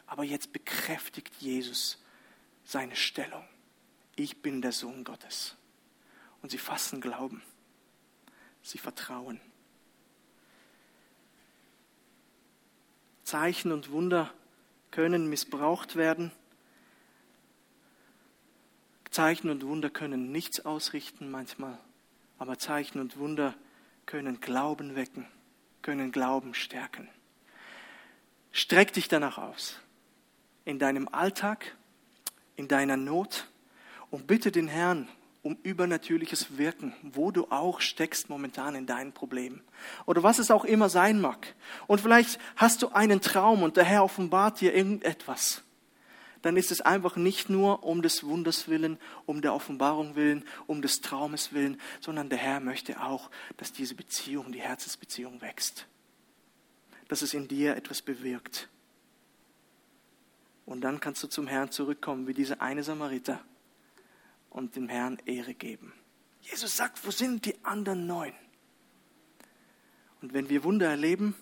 Aber 0.07 0.23
jetzt 0.23 0.51
bekräftigt 0.51 1.35
Jesus 1.37 2.03
seine 2.65 2.95
Stellung. 2.95 3.43
Ich 4.15 4.41
bin 4.41 4.63
der 4.63 4.71
Sohn 4.71 5.03
Gottes. 5.03 5.55
Und 6.41 6.49
sie 6.49 6.57
fassen 6.57 7.01
Glauben. 7.01 7.43
Sie 8.63 8.79
vertrauen. 8.79 9.39
Zeichen 13.23 13.71
und 13.71 13.91
Wunder 13.91 14.33
können 14.89 15.29
missbraucht 15.29 15.95
werden. 15.95 16.31
Zeichen 19.11 19.51
und 19.51 19.63
Wunder 19.67 19.91
können 19.91 20.31
nichts 20.31 20.65
ausrichten 20.65 21.29
manchmal, 21.29 21.77
aber 22.39 22.57
Zeichen 22.57 22.99
und 22.99 23.17
Wunder 23.17 23.53
können 24.05 24.41
Glauben 24.41 24.95
wecken, 24.95 25.25
können 25.81 26.11
Glauben 26.11 26.53
stärken. 26.53 27.09
Streck 28.51 28.93
dich 28.93 29.07
danach 29.07 29.37
aus, 29.37 29.79
in 30.65 30.79
deinem 30.79 31.07
Alltag, 31.07 31.75
in 32.55 32.67
deiner 32.67 32.97
Not 32.97 33.47
und 34.09 34.27
bitte 34.27 34.51
den 34.51 34.67
Herrn 34.67 35.07
um 35.43 35.57
übernatürliches 35.63 36.57
Wirken, 36.57 36.93
wo 37.01 37.31
du 37.31 37.47
auch 37.49 37.81
steckst 37.81 38.29
momentan 38.29 38.75
in 38.75 38.85
deinen 38.85 39.11
Problemen 39.11 39.61
oder 40.05 40.21
was 40.21 40.37
es 40.37 40.51
auch 40.51 40.65
immer 40.65 40.89
sein 40.89 41.19
mag. 41.19 41.55
Und 41.87 42.01
vielleicht 42.01 42.39
hast 42.55 42.83
du 42.83 42.89
einen 42.89 43.21
Traum 43.21 43.63
und 43.63 43.77
der 43.77 43.85
Herr 43.85 44.03
offenbart 44.03 44.61
dir 44.61 44.73
irgendetwas. 44.73 45.63
Dann 46.41 46.57
ist 46.57 46.71
es 46.71 46.81
einfach 46.81 47.15
nicht 47.15 47.49
nur 47.49 47.83
um 47.83 48.01
des 48.01 48.23
Wunders 48.23 48.67
willen, 48.67 48.97
um 49.25 49.41
der 49.41 49.53
Offenbarung 49.53 50.15
willen, 50.15 50.43
um 50.65 50.81
des 50.81 51.01
Traumes 51.01 51.53
willen, 51.53 51.79
sondern 51.99 52.29
der 52.29 52.39
Herr 52.39 52.59
möchte 52.59 53.01
auch, 53.01 53.29
dass 53.57 53.71
diese 53.71 53.95
Beziehung, 53.95 54.51
die 54.51 54.61
Herzensbeziehung 54.61 55.41
wächst. 55.41 55.87
Dass 57.07 57.21
es 57.21 57.33
in 57.33 57.47
dir 57.47 57.75
etwas 57.75 58.01
bewirkt. 58.01 58.69
Und 60.65 60.81
dann 60.81 60.99
kannst 60.99 61.21
du 61.21 61.27
zum 61.27 61.47
Herrn 61.47 61.71
zurückkommen, 61.71 62.27
wie 62.27 62.33
dieser 62.33 62.61
eine 62.61 62.83
Samariter 62.83 63.43
und 64.49 64.75
dem 64.75 64.89
Herrn 64.89 65.17
Ehre 65.25 65.53
geben. 65.53 65.93
Jesus 66.41 66.75
sagt, 66.75 67.05
wo 67.05 67.11
sind 67.11 67.45
die 67.45 67.63
anderen 67.63 68.07
neun? 68.07 68.33
Und 70.21 70.33
wenn 70.33 70.49
wir 70.49 70.63
Wunder 70.63 70.89
erleben, 70.89 71.35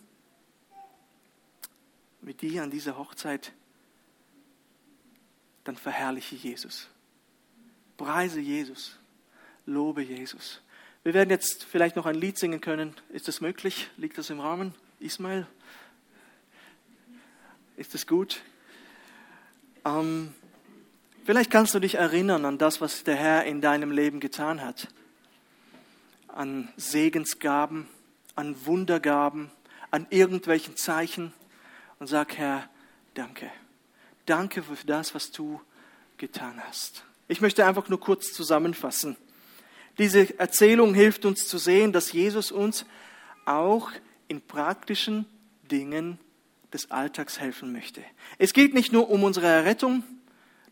wie 2.21 2.33
die 2.33 2.59
an 2.59 2.71
dieser 2.71 2.97
Hochzeit, 2.97 3.53
dann 5.63 5.75
verherrliche 5.75 6.35
Jesus. 6.35 6.87
Preise 7.97 8.39
Jesus. 8.39 8.97
Lobe 9.65 10.01
Jesus. 10.01 10.61
Wir 11.03 11.13
werden 11.13 11.29
jetzt 11.29 11.63
vielleicht 11.63 11.95
noch 11.95 12.05
ein 12.05 12.15
Lied 12.15 12.37
singen 12.37 12.61
können. 12.61 12.95
Ist 13.09 13.27
das 13.27 13.41
möglich? 13.41 13.89
Liegt 13.97 14.17
das 14.17 14.29
im 14.29 14.39
Rahmen? 14.39 14.73
Ismail? 14.99 15.47
Ist 17.77 17.93
das 17.93 18.05
gut? 18.05 18.41
Ähm, 19.85 20.33
Vielleicht 21.29 21.51
kannst 21.51 21.75
du 21.75 21.79
dich 21.79 21.93
erinnern 21.93 22.43
an 22.43 22.57
das, 22.57 22.81
was 22.81 23.03
der 23.03 23.15
Herr 23.15 23.43
in 23.43 23.61
deinem 23.61 23.91
Leben 23.91 24.19
getan 24.19 24.61
hat. 24.61 24.87
An 26.27 26.69
Segensgaben, 26.75 27.87
an 28.33 28.55
Wundergaben, 28.65 29.51
an 29.91 30.07
irgendwelchen 30.09 30.75
Zeichen. 30.75 31.31
Und 31.99 32.07
sag, 32.07 32.35
Herr, 32.35 32.67
danke. 33.13 33.51
Danke 34.29 34.61
für 34.61 34.75
das, 34.85 35.15
was 35.15 35.31
du 35.31 35.59
getan 36.17 36.61
hast. 36.67 37.03
Ich 37.27 37.41
möchte 37.41 37.65
einfach 37.65 37.89
nur 37.89 37.99
kurz 37.99 38.31
zusammenfassen. 38.33 39.17
Diese 39.97 40.39
Erzählung 40.39 40.93
hilft 40.93 41.25
uns 41.25 41.47
zu 41.47 41.57
sehen, 41.57 41.91
dass 41.91 42.11
Jesus 42.11 42.51
uns 42.51 42.85
auch 43.45 43.91
in 44.27 44.41
praktischen 44.41 45.25
Dingen 45.71 46.19
des 46.71 46.91
Alltags 46.91 47.39
helfen 47.39 47.73
möchte. 47.73 48.01
Es 48.37 48.53
geht 48.53 48.73
nicht 48.73 48.93
nur 48.93 49.09
um 49.09 49.23
unsere 49.23 49.47
Errettung, 49.47 50.03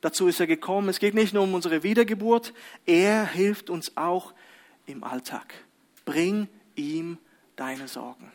Dazu 0.02 0.28
ist 0.28 0.40
er 0.40 0.48
gekommen. 0.48 0.90
Es 0.90 1.00
geht 1.00 1.16
nicht 1.16 1.34
nur 1.34 1.44
um 1.44 1.54
unsere 1.54 1.84
Wiedergeburt, 1.84 2.54
er 2.86 3.26
hilft 3.26 3.70
uns 3.70 3.98
auch 3.98 4.34
im 4.86 5.04
Alltag. 5.04 5.54
Bring 6.06 6.48
ihm 6.76 7.18
deine 7.56 7.88
Sorgen. 7.88 8.32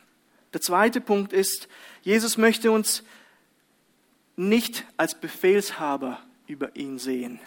Der 0.53 0.61
zweite 0.61 1.01
Punkt 1.01 1.33
ist, 1.33 1.69
Jesus 2.03 2.37
möchte 2.37 2.73
uns 2.73 3.05
nicht 4.37 4.85
als 4.97 5.19
Befehlshaber 5.19 6.21
über 6.47 6.77
ihn 6.77 6.99
sehen, 6.99 7.41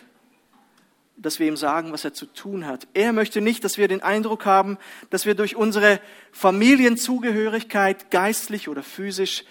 dass 1.17 1.39
wir 1.39 1.47
ihm 1.47 1.57
sagen, 1.57 1.91
was 1.91 2.03
er 2.03 2.13
zu 2.13 2.25
tun 2.25 2.65
hat. 2.65 2.87
Er 2.93 3.13
möchte 3.13 3.41
nicht, 3.41 3.63
dass 3.63 3.77
wir 3.77 3.87
den 3.87 4.03
Eindruck 4.03 4.45
haben, 4.45 4.77
dass 5.09 5.25
wir 5.25 5.35
durch 5.35 5.55
unsere 5.55 5.99
Familienzugehörigkeit, 6.31 8.11
geistlich 8.11 8.67
oder 8.67 8.83
physisch, 8.83 9.43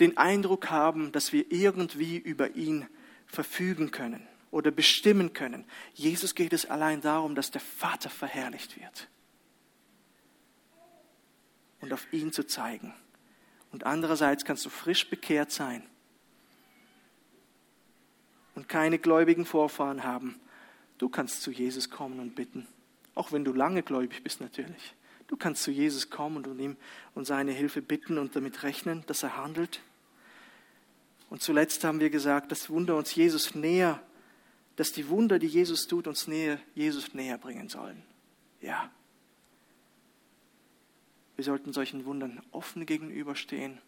den 0.00 0.16
Eindruck 0.16 0.70
haben, 0.70 1.12
dass 1.12 1.32
wir 1.32 1.52
irgendwie 1.52 2.16
über 2.16 2.56
ihn 2.56 2.86
verfügen 3.26 3.90
können 3.90 4.26
oder 4.50 4.70
bestimmen 4.70 5.32
können. 5.32 5.64
Jesus 5.94 6.34
geht 6.34 6.52
es 6.52 6.68
allein 6.68 7.00
darum, 7.00 7.34
dass 7.34 7.50
der 7.50 7.60
Vater 7.60 8.10
verherrlicht 8.10 8.80
wird. 8.80 9.08
Und 11.80 11.92
auf 11.92 12.06
ihn 12.12 12.32
zu 12.32 12.46
zeigen. 12.46 12.94
Und 13.70 13.84
andererseits 13.84 14.44
kannst 14.44 14.64
du 14.64 14.70
frisch 14.70 15.08
bekehrt 15.08 15.50
sein 15.50 15.82
und 18.54 18.68
keine 18.68 18.98
gläubigen 18.98 19.44
Vorfahren 19.44 20.04
haben. 20.04 20.40
Du 20.98 21.08
kannst 21.08 21.42
zu 21.42 21.50
Jesus 21.50 21.90
kommen 21.90 22.20
und 22.20 22.34
bitten. 22.34 22.66
Auch 23.14 23.32
wenn 23.32 23.44
du 23.44 23.52
lange 23.52 23.82
gläubig 23.82 24.22
bist 24.22 24.40
natürlich. 24.40 24.94
Du 25.26 25.36
kannst 25.36 25.62
zu 25.62 25.70
Jesus 25.70 26.10
kommen 26.10 26.44
und 26.44 26.58
ihm 26.58 26.76
und 27.14 27.26
seine 27.26 27.52
Hilfe 27.52 27.80
bitten 27.82 28.18
und 28.18 28.36
damit 28.36 28.62
rechnen, 28.62 29.02
dass 29.06 29.22
er 29.22 29.36
handelt. 29.36 29.80
Und 31.30 31.42
zuletzt 31.42 31.82
haben 31.84 32.00
wir 32.00 32.10
gesagt, 32.10 32.52
dass 32.52 32.68
Wunder 32.68 32.96
uns 32.96 33.14
Jesus 33.14 33.54
näher, 33.54 34.02
dass 34.76 34.92
die 34.92 35.08
Wunder, 35.08 35.38
die 35.38 35.46
Jesus 35.46 35.86
tut, 35.86 36.06
uns 36.06 36.26
näher, 36.26 36.58
Jesus 36.74 37.14
näher 37.14 37.38
bringen 37.38 37.68
sollen. 37.68 38.02
Ja. 38.60 38.90
Wir 41.36 41.44
sollten 41.44 41.72
solchen 41.72 42.04
Wundern 42.04 42.42
offen 42.52 42.84
gegenüberstehen. 42.84 43.78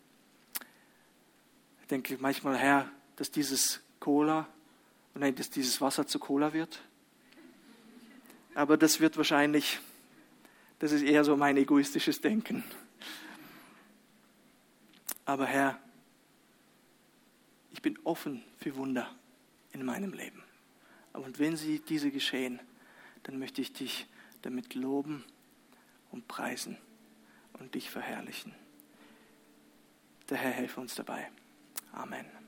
Ich 1.83 1.89
denke 1.89 2.17
manchmal, 2.19 2.57
Herr, 2.57 2.91
dass 3.17 3.31
dieses 3.31 3.84
Cola, 4.05 4.47
nein, 5.15 5.35
dass 5.35 5.49
dieses 5.49 5.81
Wasser 5.81 6.07
zu 6.07 6.19
Cola 6.19 6.53
wird. 6.53 6.83
Aber 8.55 8.77
das 8.77 9.01
wird 9.01 9.17
wahrscheinlich, 9.17 9.81
das 10.79 10.93
ist 10.93 11.01
eher 11.01 11.25
so 11.25 11.39
mein 11.39 11.57
egoistisches 11.57 12.21
Denken. 12.21 12.65
Aber 15.25 15.47
Herr, 15.47 15.79
ich 17.73 17.81
bin 17.81 17.99
offen 18.05 18.45
für 18.59 18.77
Wunder 18.77 19.11
in 19.73 19.87
meinem 19.87 20.13
Leben. 20.13 20.43
Und 21.15 21.39
wenn 21.39 21.57
sie 21.57 21.79
diese 21.79 22.11
geschehen, 22.11 22.61
dann 23.23 23.39
möchte 23.39 23.63
ich 23.63 23.73
dich 23.73 24.07
damit 24.43 24.75
loben 24.75 25.25
und 26.11 26.29
preisen 26.29 26.77
und 27.55 27.75
dich 27.75 27.89
verherrlichen. 27.89 28.55
Der 30.29 30.37
Herr 30.37 30.51
helfe 30.51 30.79
uns 30.83 30.95
dabei. 30.95 31.31
Amen. 31.93 32.44